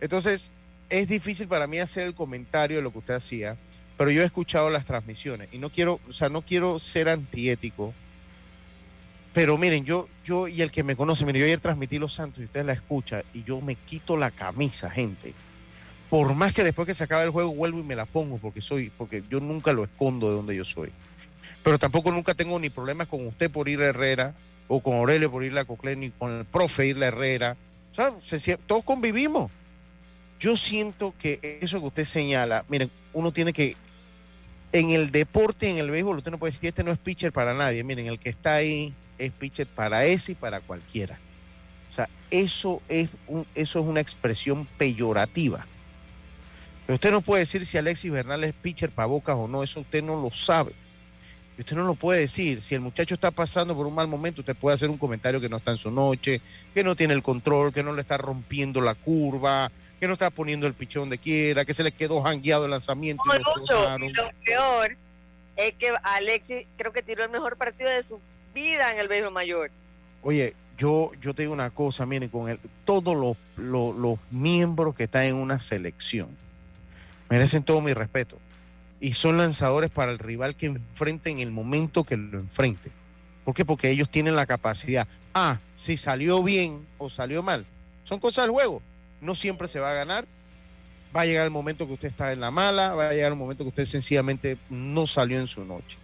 Entonces, 0.00 0.50
es 1.00 1.08
difícil 1.08 1.48
para 1.48 1.66
mí 1.66 1.78
hacer 1.78 2.04
el 2.06 2.14
comentario 2.14 2.76
de 2.76 2.82
lo 2.82 2.92
que 2.92 2.98
usted 2.98 3.14
hacía, 3.14 3.56
pero 3.96 4.10
yo 4.10 4.22
he 4.22 4.24
escuchado 4.24 4.68
las 4.70 4.84
transmisiones 4.84 5.48
y 5.52 5.58
no 5.58 5.70
quiero, 5.70 6.00
o 6.08 6.12
sea, 6.12 6.28
no 6.28 6.42
quiero 6.42 6.78
ser 6.78 7.08
antiético, 7.08 7.94
pero 9.32 9.56
miren, 9.56 9.84
yo, 9.84 10.08
yo 10.24 10.48
y 10.48 10.60
el 10.60 10.70
que 10.70 10.82
me 10.82 10.94
conoce, 10.96 11.24
miren, 11.24 11.40
yo 11.40 11.46
ayer 11.46 11.60
transmití 11.60 11.98
Los 11.98 12.12
Santos 12.14 12.40
y 12.40 12.44
usted 12.44 12.64
la 12.64 12.74
escucha 12.74 13.22
y 13.32 13.42
yo 13.44 13.60
me 13.62 13.74
quito 13.76 14.16
la 14.16 14.30
camisa, 14.30 14.90
gente. 14.90 15.32
Por 16.10 16.34
más 16.34 16.52
que 16.52 16.62
después 16.62 16.86
que 16.86 16.94
se 16.94 17.04
acabe 17.04 17.24
el 17.24 17.30
juego 17.30 17.54
vuelvo 17.54 17.78
y 17.78 17.82
me 17.84 17.96
la 17.96 18.04
pongo 18.04 18.36
porque 18.36 18.60
soy, 18.60 18.90
porque 18.90 19.22
yo 19.30 19.40
nunca 19.40 19.72
lo 19.72 19.84
escondo 19.84 20.28
de 20.28 20.36
donde 20.36 20.54
yo 20.54 20.64
soy. 20.64 20.90
Pero 21.64 21.78
tampoco 21.78 22.12
nunca 22.12 22.34
tengo 22.34 22.58
ni 22.58 22.68
problemas 22.68 23.08
con 23.08 23.26
usted 23.26 23.50
por 23.50 23.68
ir 23.70 23.80
a 23.80 23.86
Herrera 23.86 24.34
o 24.68 24.80
con 24.82 24.94
Aurelio 24.94 25.30
por 25.30 25.42
ir 25.44 25.56
a 25.56 25.64
Coclé, 25.64 25.96
ni 25.96 26.10
con 26.10 26.30
el 26.30 26.44
profe 26.44 26.84
ir 26.86 27.02
a 27.02 27.06
Herrera. 27.06 27.56
O 27.92 27.94
sea, 27.94 28.12
se- 28.22 28.40
se- 28.40 28.58
todos 28.58 28.84
convivimos. 28.84 29.50
Yo 30.42 30.56
siento 30.56 31.14
que 31.16 31.58
eso 31.62 31.78
que 31.78 31.86
usted 31.86 32.04
señala, 32.04 32.64
miren, 32.68 32.90
uno 33.12 33.32
tiene 33.32 33.52
que, 33.52 33.76
en 34.72 34.90
el 34.90 35.12
deporte, 35.12 35.70
en 35.70 35.78
el 35.78 35.88
béisbol, 35.88 36.16
usted 36.16 36.32
no 36.32 36.38
puede 36.38 36.52
decir, 36.52 36.68
este 36.68 36.82
no 36.82 36.90
es 36.90 36.98
pitcher 36.98 37.30
para 37.30 37.54
nadie. 37.54 37.84
Miren, 37.84 38.08
el 38.08 38.18
que 38.18 38.30
está 38.30 38.56
ahí 38.56 38.92
es 39.18 39.30
pitcher 39.30 39.68
para 39.68 40.04
ese 40.04 40.32
y 40.32 40.34
para 40.34 40.58
cualquiera. 40.60 41.16
O 41.92 41.94
sea, 41.94 42.08
eso 42.32 42.82
es, 42.88 43.08
un- 43.28 43.46
eso 43.54 43.78
es 43.78 43.86
una 43.86 44.00
expresión 44.00 44.66
peyorativa. 44.78 45.64
Pero 46.86 46.94
usted 46.96 47.12
no 47.12 47.20
puede 47.20 47.40
decir 47.40 47.64
si 47.64 47.78
Alexis 47.78 48.10
Bernal 48.10 48.42
es 48.42 48.52
pitcher 48.52 48.90
para 48.90 49.06
Bocas 49.06 49.36
o 49.36 49.46
no, 49.46 49.62
eso 49.62 49.78
usted 49.80 50.02
no 50.02 50.20
lo 50.20 50.32
sabe. 50.32 50.72
Y 51.62 51.64
usted 51.64 51.76
no 51.76 51.84
lo 51.84 51.94
puede 51.94 52.18
decir. 52.18 52.60
Si 52.60 52.74
el 52.74 52.80
muchacho 52.80 53.14
está 53.14 53.30
pasando 53.30 53.76
por 53.76 53.86
un 53.86 53.94
mal 53.94 54.08
momento, 54.08 54.40
usted 54.40 54.56
puede 54.56 54.74
hacer 54.74 54.90
un 54.90 54.98
comentario 54.98 55.40
que 55.40 55.48
no 55.48 55.58
está 55.58 55.70
en 55.70 55.76
su 55.76 55.92
noche, 55.92 56.40
que 56.74 56.82
no 56.82 56.96
tiene 56.96 57.14
el 57.14 57.22
control, 57.22 57.72
que 57.72 57.84
no 57.84 57.92
le 57.92 58.00
está 58.00 58.18
rompiendo 58.18 58.80
la 58.80 58.96
curva, 58.96 59.70
que 60.00 60.08
no 60.08 60.14
está 60.14 60.30
poniendo 60.30 60.66
el 60.66 60.74
pichón 60.74 61.02
donde 61.02 61.18
quiera, 61.18 61.64
que 61.64 61.72
se 61.72 61.84
le 61.84 61.92
quedó 61.92 62.20
jangueado 62.20 62.64
el 62.64 62.72
lanzamiento. 62.72 63.22
No, 63.24 63.36
y 63.36 63.38
Lucho, 63.38 63.96
y 64.00 64.12
lo 64.12 64.24
peor 64.44 64.96
es 65.54 65.74
que 65.74 65.92
Alexis 66.02 66.66
creo 66.76 66.92
que 66.92 67.00
tiró 67.00 67.22
el 67.22 67.30
mejor 67.30 67.56
partido 67.56 67.90
de 67.90 68.02
su 68.02 68.18
vida 68.52 68.92
en 68.92 68.98
el 68.98 69.06
béisbol 69.06 69.32
mayor. 69.32 69.70
Oye, 70.22 70.56
yo, 70.76 71.12
yo 71.20 71.32
te 71.32 71.42
digo 71.42 71.52
una 71.52 71.70
cosa, 71.70 72.06
miren, 72.06 72.28
con 72.28 72.48
el, 72.48 72.58
todos 72.84 73.16
los, 73.16 73.36
los, 73.54 73.94
los 73.96 74.18
miembros 74.32 74.96
que 74.96 75.04
están 75.04 75.22
en 75.22 75.36
una 75.36 75.60
selección 75.60 76.36
merecen 77.28 77.62
todo 77.62 77.80
mi 77.80 77.94
respeto. 77.94 78.40
Y 79.02 79.14
son 79.14 79.36
lanzadores 79.36 79.90
para 79.90 80.12
el 80.12 80.20
rival 80.20 80.54
que 80.54 80.66
enfrente 80.66 81.28
en 81.28 81.40
el 81.40 81.50
momento 81.50 82.04
que 82.04 82.16
lo 82.16 82.38
enfrente. 82.38 82.92
¿Por 83.44 83.52
qué? 83.52 83.64
Porque 83.64 83.90
ellos 83.90 84.08
tienen 84.08 84.36
la 84.36 84.46
capacidad. 84.46 85.08
Ah, 85.34 85.58
si 85.74 85.96
salió 85.96 86.40
bien 86.40 86.86
o 86.98 87.10
salió 87.10 87.42
mal. 87.42 87.66
Son 88.04 88.20
cosas 88.20 88.44
del 88.44 88.52
juego. 88.52 88.80
No 89.20 89.34
siempre 89.34 89.66
se 89.66 89.80
va 89.80 89.90
a 89.90 89.94
ganar. 89.94 90.24
Va 91.14 91.22
a 91.22 91.26
llegar 91.26 91.44
el 91.44 91.50
momento 91.50 91.84
que 91.88 91.94
usted 91.94 92.08
está 92.08 92.32
en 92.32 92.38
la 92.38 92.52
mala. 92.52 92.94
Va 92.94 93.08
a 93.08 93.12
llegar 93.12 93.32
el 93.32 93.38
momento 93.38 93.64
que 93.64 93.70
usted 93.70 93.86
sencillamente 93.86 94.56
no 94.70 95.08
salió 95.08 95.40
en 95.40 95.48
su 95.48 95.64
noche. 95.64 95.98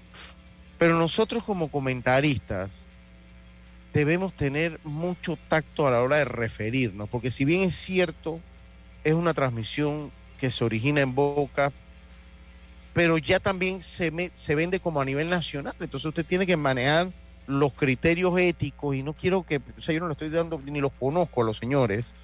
Pero 0.77 0.99
nosotros 0.99 1.45
como 1.45 1.71
comentaristas 1.71 2.85
debemos 3.93 4.33
tener 4.35 4.81
mucho 4.83 5.39
tacto 5.49 5.87
a 5.87 5.93
la 5.93 6.03
hora 6.03 6.17
de 6.17 6.25
referirnos, 6.25 7.09
porque 7.09 7.31
si 7.31 7.45
bien 7.45 7.63
es 7.63 7.75
cierto, 7.75 8.41
es 9.03 9.15
una 9.15 9.35
transmisión 9.35 10.11
que 10.39 10.51
se 10.51 10.65
origina 10.65 11.01
en 11.01 11.15
Boca, 11.15 11.73
pero 12.99 13.17
ya 13.17 13.39
también 13.39 13.81
se, 13.81 14.11
me- 14.11 14.33
se 14.35 14.57
vende 14.57 14.81
como 14.81 15.01
a 15.01 15.05
nivel 15.05 15.31
nacional, 15.31 15.73
entonces 15.79 16.05
usted 16.07 16.27
tiene 16.27 16.45
que 16.47 16.57
manejar 16.57 17.07
los 17.47 17.73
criterios 17.73 18.37
éticos 18.37 18.97
y 18.97 19.05
no 19.05 19.13
quiero 19.13 19.45
que, 19.45 19.61
o 19.79 19.81
sea, 19.81 19.95
yo 19.95 20.01
no 20.01 20.09
le 20.09 20.15
estoy 20.15 20.31
dando 20.31 20.61
ni 20.65 20.81
los 20.81 20.91
conozco 20.99 21.43
a 21.43 21.45
los 21.45 21.59
señores 21.59 22.17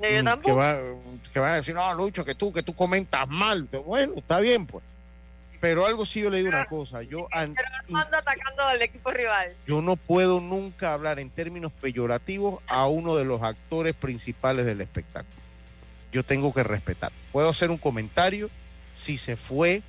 No, 0.00 0.08
yo 0.08 0.22
mm, 0.22 0.40
que, 0.42 0.52
va- 0.52 0.78
que 1.32 1.40
van 1.40 1.50
a 1.50 1.54
decir, 1.56 1.74
no, 1.74 1.92
Lucho, 1.94 2.24
que 2.24 2.36
tú, 2.36 2.52
que 2.52 2.62
tú 2.62 2.72
comentas 2.72 3.26
mal. 3.28 3.64
Bueno, 3.84 4.12
está 4.16 4.38
bien, 4.38 4.64
pues. 4.64 4.84
Pero 5.60 5.84
algo 5.84 6.06
sí 6.06 6.20
yo 6.20 6.30
le 6.30 6.38
digo 6.38 6.50
una 6.50 6.66
cosa, 6.66 7.02
yo, 7.02 7.26
Pero 7.32 7.52
no 7.88 7.98
anda 7.98 8.18
atacando 8.18 8.62
al 8.62 8.80
equipo 8.82 9.10
rival. 9.10 9.56
yo 9.66 9.82
no 9.82 9.96
puedo 9.96 10.40
nunca 10.40 10.92
hablar 10.92 11.18
en 11.18 11.30
términos 11.30 11.72
peyorativos 11.80 12.62
a 12.68 12.86
uno 12.86 13.16
de 13.16 13.24
los 13.24 13.42
actores 13.42 13.94
principales 13.94 14.66
del 14.66 14.80
espectáculo. 14.82 15.34
Yo 16.12 16.22
tengo 16.22 16.54
que 16.54 16.62
respetar. 16.62 17.10
Puedo 17.32 17.48
hacer 17.48 17.70
un 17.72 17.78
comentario 17.78 18.48
si 18.94 19.16
se 19.16 19.34
fue. 19.34 19.82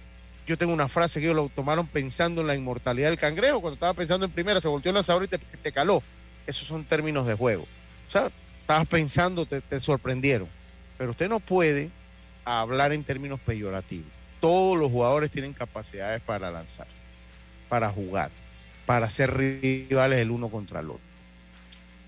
Yo 0.48 0.58
tengo 0.58 0.72
una 0.74 0.88
frase 0.88 1.20
que 1.20 1.26
ellos 1.26 1.36
lo 1.36 1.50
tomaron 1.50 1.86
pensando 1.88 2.40
en 2.42 2.48
la 2.48 2.56
inmortalidad 2.56 3.10
del 3.10 3.20
cangrejo. 3.20 3.60
Cuando 3.60 3.74
estaba 3.76 3.94
pensando 3.94 4.26
en 4.26 4.32
primera, 4.32 4.62
se 4.62 4.68
volteó 4.70 4.90
el 4.92 4.96
lanzador 4.96 5.24
y 5.24 5.28
te, 5.28 5.38
te 5.38 5.72
caló. 5.74 6.02
Esos 6.48 6.68
son 6.68 6.86
términos 6.86 7.28
de 7.28 7.34
juego. 7.34 7.68
O 8.08 8.12
sea, 8.12 8.30
estabas 8.62 8.88
pensando, 8.88 9.46
te, 9.46 9.60
te 9.60 9.80
sorprendieron. 9.82 10.48
Pero 10.98 11.12
usted 11.12 11.28
no 11.28 11.42
puede 11.42 11.90
hablar 12.46 12.94
en 12.94 13.04
términos 13.04 13.40
peyorativos. 13.42 14.08
Todos 14.40 14.80
los 14.80 14.90
jugadores 14.90 15.30
tienen 15.32 15.52
capacidades 15.52 16.22
para 16.22 16.50
lanzar, 16.50 16.88
para 17.68 17.90
jugar, 17.90 18.32
para 18.86 19.10
ser 19.10 19.36
rivales 19.36 20.20
el 20.20 20.32
uno 20.32 20.48
contra 20.50 20.80
el 20.80 20.92
otro. 20.92 21.02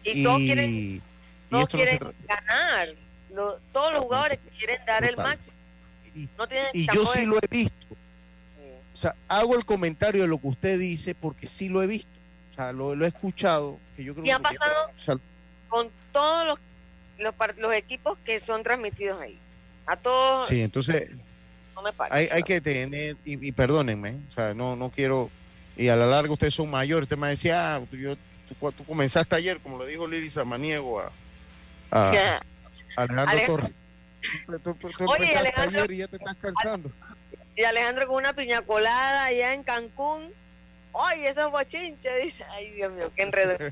Y 0.06 0.24
todos 0.24 0.38
quieren, 0.38 0.70
y 0.72 1.02
todos 1.50 1.64
no 1.64 1.68
quieren 1.68 2.00
tra- 2.00 2.14
ganar. 2.28 2.88
Lo- 3.34 3.60
todos 3.74 3.92
los 3.94 4.02
jugadores 4.06 4.40
quieren 4.58 4.80
dar 4.86 5.04
el 5.04 5.18
máximo. 5.18 5.58
No 6.38 6.46
y 6.74 6.88
yo 6.94 7.06
sí 7.06 7.26
lo 7.26 7.38
he 7.38 7.48
visto. 7.50 7.76
O 9.00 9.02
sea, 9.02 9.16
hago 9.30 9.56
el 9.58 9.64
comentario 9.64 10.24
de 10.24 10.28
lo 10.28 10.40
que 10.42 10.48
usted 10.48 10.78
dice 10.78 11.16
porque 11.16 11.48
sí 11.48 11.70
lo 11.70 11.82
he 11.82 11.88
visto. 11.88 12.12
O 12.52 12.56
sea, 12.56 12.74
lo, 12.74 12.94
lo 12.98 13.06
he 13.06 13.08
escuchado. 13.08 13.80
Que 13.96 14.04
yo 14.04 14.14
creo 14.14 14.26
Y 14.26 14.32
ha 14.32 14.36
que- 14.38 14.44
pasado 14.44 14.92
o 14.94 15.00
sea, 15.00 15.16
con 15.70 15.90
todos 16.12 16.46
los, 17.18 17.34
los, 17.58 17.74
equipos 17.74 18.18
que 18.26 18.40
son 18.40 18.62
transmitidos 18.62 19.22
ahí. 19.22 19.40
A 19.86 19.96
todos 19.96 20.50
sí, 20.50 20.60
entonces 20.62 21.08
no 21.74 21.82
me 21.82 21.94
parece. 21.94 22.18
hay, 22.20 22.28
hay 22.40 22.44
que 22.44 22.60
tener, 22.60 23.16
y, 23.24 23.48
y 23.48 23.52
perdónenme, 23.54 24.18
o 24.30 24.34
sea, 24.34 24.54
no, 24.54 24.76
no 24.76 24.90
quiero, 24.92 25.30
y 25.78 25.88
a 25.88 25.96
la 25.96 26.06
larga 26.06 26.34
ustedes 26.34 26.54
son 26.54 26.70
mayores, 26.70 27.04
usted 27.04 27.18
me 27.18 27.30
decía, 27.30 27.76
ah, 27.76 27.82
tú, 27.90 27.96
yo, 27.96 28.18
tú, 28.18 28.72
tú 28.74 28.84
comenzaste 28.84 29.34
ayer, 29.38 29.60
como 29.62 29.78
lo 29.78 29.86
dijo 29.86 30.06
Lili 30.08 30.30
Samaniego 30.30 31.00
a, 31.00 31.12
a, 31.92 32.12
a 32.12 32.14
Alejandro 32.98 33.22
Alejandro. 33.32 33.56
Torres. 33.56 33.72
Tú, 34.64 34.74
tú- 34.76 34.90
tú 34.98 35.06
Oye, 35.10 35.36
Alejandro- 35.38 35.80
ayer 35.84 35.92
y 35.92 35.98
ya 36.00 36.08
te 36.08 36.18
estás 36.18 36.36
cansando. 36.36 36.92
Y 37.60 37.66
Alejandro 37.66 38.08
con 38.08 38.16
una 38.16 38.32
piña 38.32 38.62
colada 38.62 39.26
allá 39.26 39.54
en 39.54 39.64
Cancún. 39.64 40.32
Ay, 40.94 41.26
esos 41.26 41.52
bochinches, 41.52 42.24
dice. 42.24 42.46
Ay, 42.52 42.72
Dios 42.72 42.90
mío, 42.94 43.12
qué 43.14 43.24
enredo. 43.24 43.58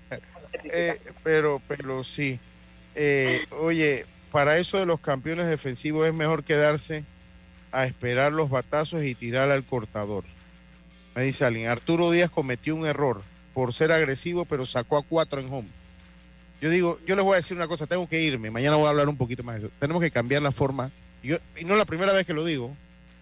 Eh, 0.64 1.00
pero, 1.24 1.62
pero 1.68 2.04
sí. 2.04 2.40
Eh, 2.96 3.46
oye, 3.52 4.06
para 4.32 4.58
eso 4.58 4.78
de 4.78 4.86
los 4.86 5.00
campeones 5.00 5.46
defensivos 5.46 6.06
es 6.06 6.14
mejor 6.14 6.44
quedarse 6.44 7.06
a 7.72 7.86
esperar 7.86 8.34
los 8.34 8.50
batazos 8.50 9.04
y 9.04 9.16
tirar 9.16 9.52
al 9.52 9.64
cortador. 9.64 10.24
Me 11.16 11.24
dice 11.24 11.46
alguien, 11.46 11.68
Arturo 11.68 12.12
Díaz 12.12 12.30
cometió 12.30 12.76
un 12.76 12.86
error 12.86 13.22
por 13.54 13.74
ser 13.74 13.92
agresivo, 13.92 14.46
pero 14.46 14.66
sacó 14.66 14.98
a 14.98 15.04
cuatro 15.04 15.40
en 15.40 15.54
home. 15.54 15.70
Yo 16.60 16.70
digo, 16.70 17.00
yo 17.06 17.16
les 17.16 17.24
voy 17.24 17.34
a 17.34 17.38
decir 17.38 17.56
una 17.56 17.68
cosa, 17.68 17.88
tengo 17.88 18.08
que 18.08 18.22
irme, 18.22 18.52
mañana 18.52 18.78
voy 18.78 18.88
a 18.88 18.90
hablar 18.90 19.08
un 19.08 19.18
poquito 19.18 19.44
más 19.44 19.62
de 19.62 19.68
eso. 19.68 19.76
Tenemos 19.80 20.02
que 20.02 20.12
cambiar 20.12 20.42
la 20.42 20.52
forma. 20.52 20.92
Yo, 21.24 21.38
y 21.58 21.66
no 21.66 21.74
es 21.74 21.78
la 21.78 21.86
primera 21.86 22.14
vez 22.14 22.26
que 22.26 22.34
lo 22.34 22.44
digo, 22.44 22.76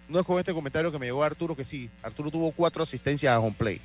no 0.07 0.19
es 0.19 0.25
con 0.25 0.39
este 0.39 0.53
comentario 0.53 0.91
que 0.91 0.99
me 0.99 1.05
llegó 1.05 1.23
Arturo, 1.23 1.55
que 1.55 1.63
sí, 1.63 1.89
Arturo 2.03 2.31
tuvo 2.31 2.51
cuatro 2.51 2.83
asistencias 2.83 3.33
a 3.33 3.39
home 3.39 3.55
play. 3.57 3.81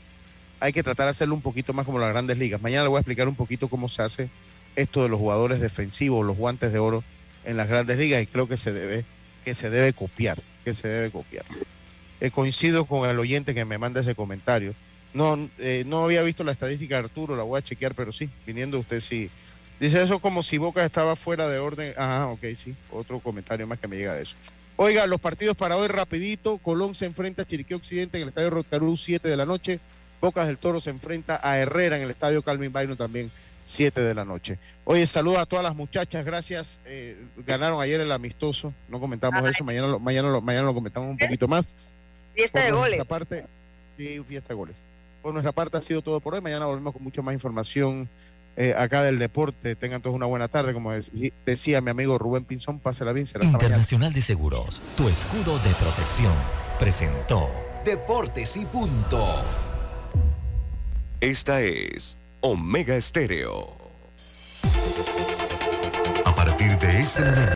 Hay 0.61 0.73
que 0.73 0.83
tratar 0.83 1.07
de 1.07 1.11
hacerlo 1.11 1.35
un 1.35 1.41
poquito 1.41 1.73
más 1.73 1.87
como 1.87 1.99
las 1.99 2.11
grandes 2.11 2.39
ligas. 2.39 2.61
Mañana 2.61 2.83
le 2.83 2.91
voy 2.91 2.99
a 2.99 3.01
explicar 3.01 3.27
un 3.29 3.35
poquito 3.35 3.69
cómo 3.69 3.89
se 3.89 4.03
hace 4.03 4.31
esto 4.77 5.03
de 5.03 5.09
los 5.09 5.19
jugadores 5.19 5.61
defensivos, 5.61 6.25
los 6.25 6.37
guantes 6.37 6.73
de 6.73 6.79
oro 6.79 7.03
en 7.45 7.57
las 7.57 7.69
grandes 7.69 7.99
ligas 7.99 8.23
y 8.23 8.27
creo 8.27 8.47
que 8.47 8.57
se 8.57 8.73
debe, 8.73 9.05
que 9.45 9.55
se 9.55 9.71
debe 9.71 9.93
copiar, 9.93 10.43
que 10.65 10.75
se 10.75 10.89
debe 10.89 11.11
copiar. 11.11 11.45
Eh, 12.21 12.31
coincido 12.31 12.85
con 12.85 13.09
el 13.09 13.19
oyente 13.19 13.55
que 13.55 13.65
me 13.65 13.79
manda 13.79 14.03
ese 14.03 14.15
comentario. 14.15 14.75
No, 15.15 15.49
eh, 15.59 15.85
no 15.87 16.05
había 16.05 16.23
visto 16.23 16.45
la 16.45 16.53
estadística 16.53 16.97
de 16.97 17.05
Arturo, 17.05 17.35
la 17.35 17.43
voy 17.43 17.59
a 17.59 17.63
chequear, 17.63 17.95
pero 17.95 18.13
sí, 18.13 18.29
viniendo 18.47 18.79
usted 18.79 19.01
sí. 19.01 19.31
Dice 19.81 20.03
eso 20.03 20.21
como 20.21 20.43
si 20.43 20.59
Boca 20.59 20.85
estaba 20.85 21.17
fuera 21.17 21.49
de 21.49 21.59
orden. 21.59 21.95
Ajá, 21.97 22.27
ok, 22.27 22.45
sí. 22.55 22.75
Otro 22.91 23.19
comentario 23.21 23.67
más 23.67 23.79
que 23.79 23.89
me 23.89 23.97
llega 23.97 24.15
de 24.15 24.23
eso. 24.23 24.37
Oiga, 24.83 25.07
los 25.07 25.21
partidos 25.21 25.59
para 25.59 25.77
hoy 25.77 25.89
rapidito. 25.89 26.57
Colón 26.57 26.95
se 26.95 27.05
enfrenta 27.05 27.43
a 27.43 27.45
Chiriquí 27.45 27.75
Occidente 27.75 28.17
en 28.17 28.23
el 28.23 28.29
Estadio 28.31 28.49
Rotarú 28.49 28.97
7 28.97 29.29
de 29.29 29.37
la 29.37 29.45
noche. 29.45 29.79
Bocas 30.23 30.47
del 30.47 30.57
Toro 30.57 30.81
se 30.81 30.89
enfrenta 30.89 31.39
a 31.43 31.59
Herrera 31.59 31.99
en 31.99 32.03
el 32.03 32.11
Estadio 32.11 32.41
Calvin 32.41 32.73
Baino 32.73 32.97
también 32.97 33.31
7 33.67 34.01
de 34.01 34.15
la 34.15 34.25
noche. 34.25 34.57
Oye, 34.85 35.07
saludos 35.07 35.41
a 35.41 35.45
todas 35.45 35.63
las 35.63 35.77
muchachas, 35.77 36.25
gracias. 36.25 36.79
Eh, 36.87 37.23
ganaron 37.47 37.83
ayer 37.83 38.01
el 38.01 38.11
amistoso, 38.11 38.73
no 38.89 38.99
comentamos 39.01 39.47
eso, 39.51 39.65
mañana 39.65 39.87
lo, 39.87 39.99
mañana, 39.99 40.31
lo, 40.31 40.41
mañana 40.41 40.69
lo 40.69 40.73
comentamos 40.73 41.11
un 41.11 41.19
poquito 41.19 41.47
más. 41.47 41.75
Fiesta 42.35 42.65
de 42.65 42.73
goles. 42.73 43.07
Parte, 43.07 43.45
sí, 43.99 44.25
fiesta 44.27 44.49
de 44.49 44.55
goles. 44.55 44.79
Por 45.21 45.35
nuestra 45.35 45.53
parte 45.53 45.77
ha 45.77 45.83
sido 45.83 46.01
todo 46.01 46.21
por 46.21 46.33
hoy. 46.33 46.41
Mañana 46.41 46.65
volvemos 46.65 46.95
con 46.95 47.05
mucha 47.05 47.21
más 47.21 47.35
información 47.35 48.09
eh, 48.57 48.75
acá 48.77 49.03
del 49.03 49.19
deporte. 49.19 49.77
Tengan 49.77 50.03
todos 50.03 50.17
una 50.17 50.27
buena 50.27 50.49
tarde. 50.49 50.73
Como 50.73 50.93
decía 51.47 51.81
mi 51.81 51.91
amigo 51.91 52.19
Rubén 52.19 52.45
Pinzón, 52.45 52.79
pásela 52.79 53.13
bien. 53.13 53.27
Será 53.27 53.45
Internacional 53.45 54.13
de 54.13 54.23
Seguros, 54.23 54.81
tu 54.97 55.09
escudo 55.09 55.59
de 55.59 55.71
protección, 55.75 56.33
presentó 56.79 57.51
Deportes 57.85 58.57
y 58.57 58.67
punto. 58.67 59.25
Esta 61.21 61.63
es 61.63 62.19
Omega 62.41 62.95
Estéreo. 62.95 63.77
A 66.25 66.35
partir 66.35 66.79
de 66.79 67.01
este 67.01 67.23
momento. 67.23 67.41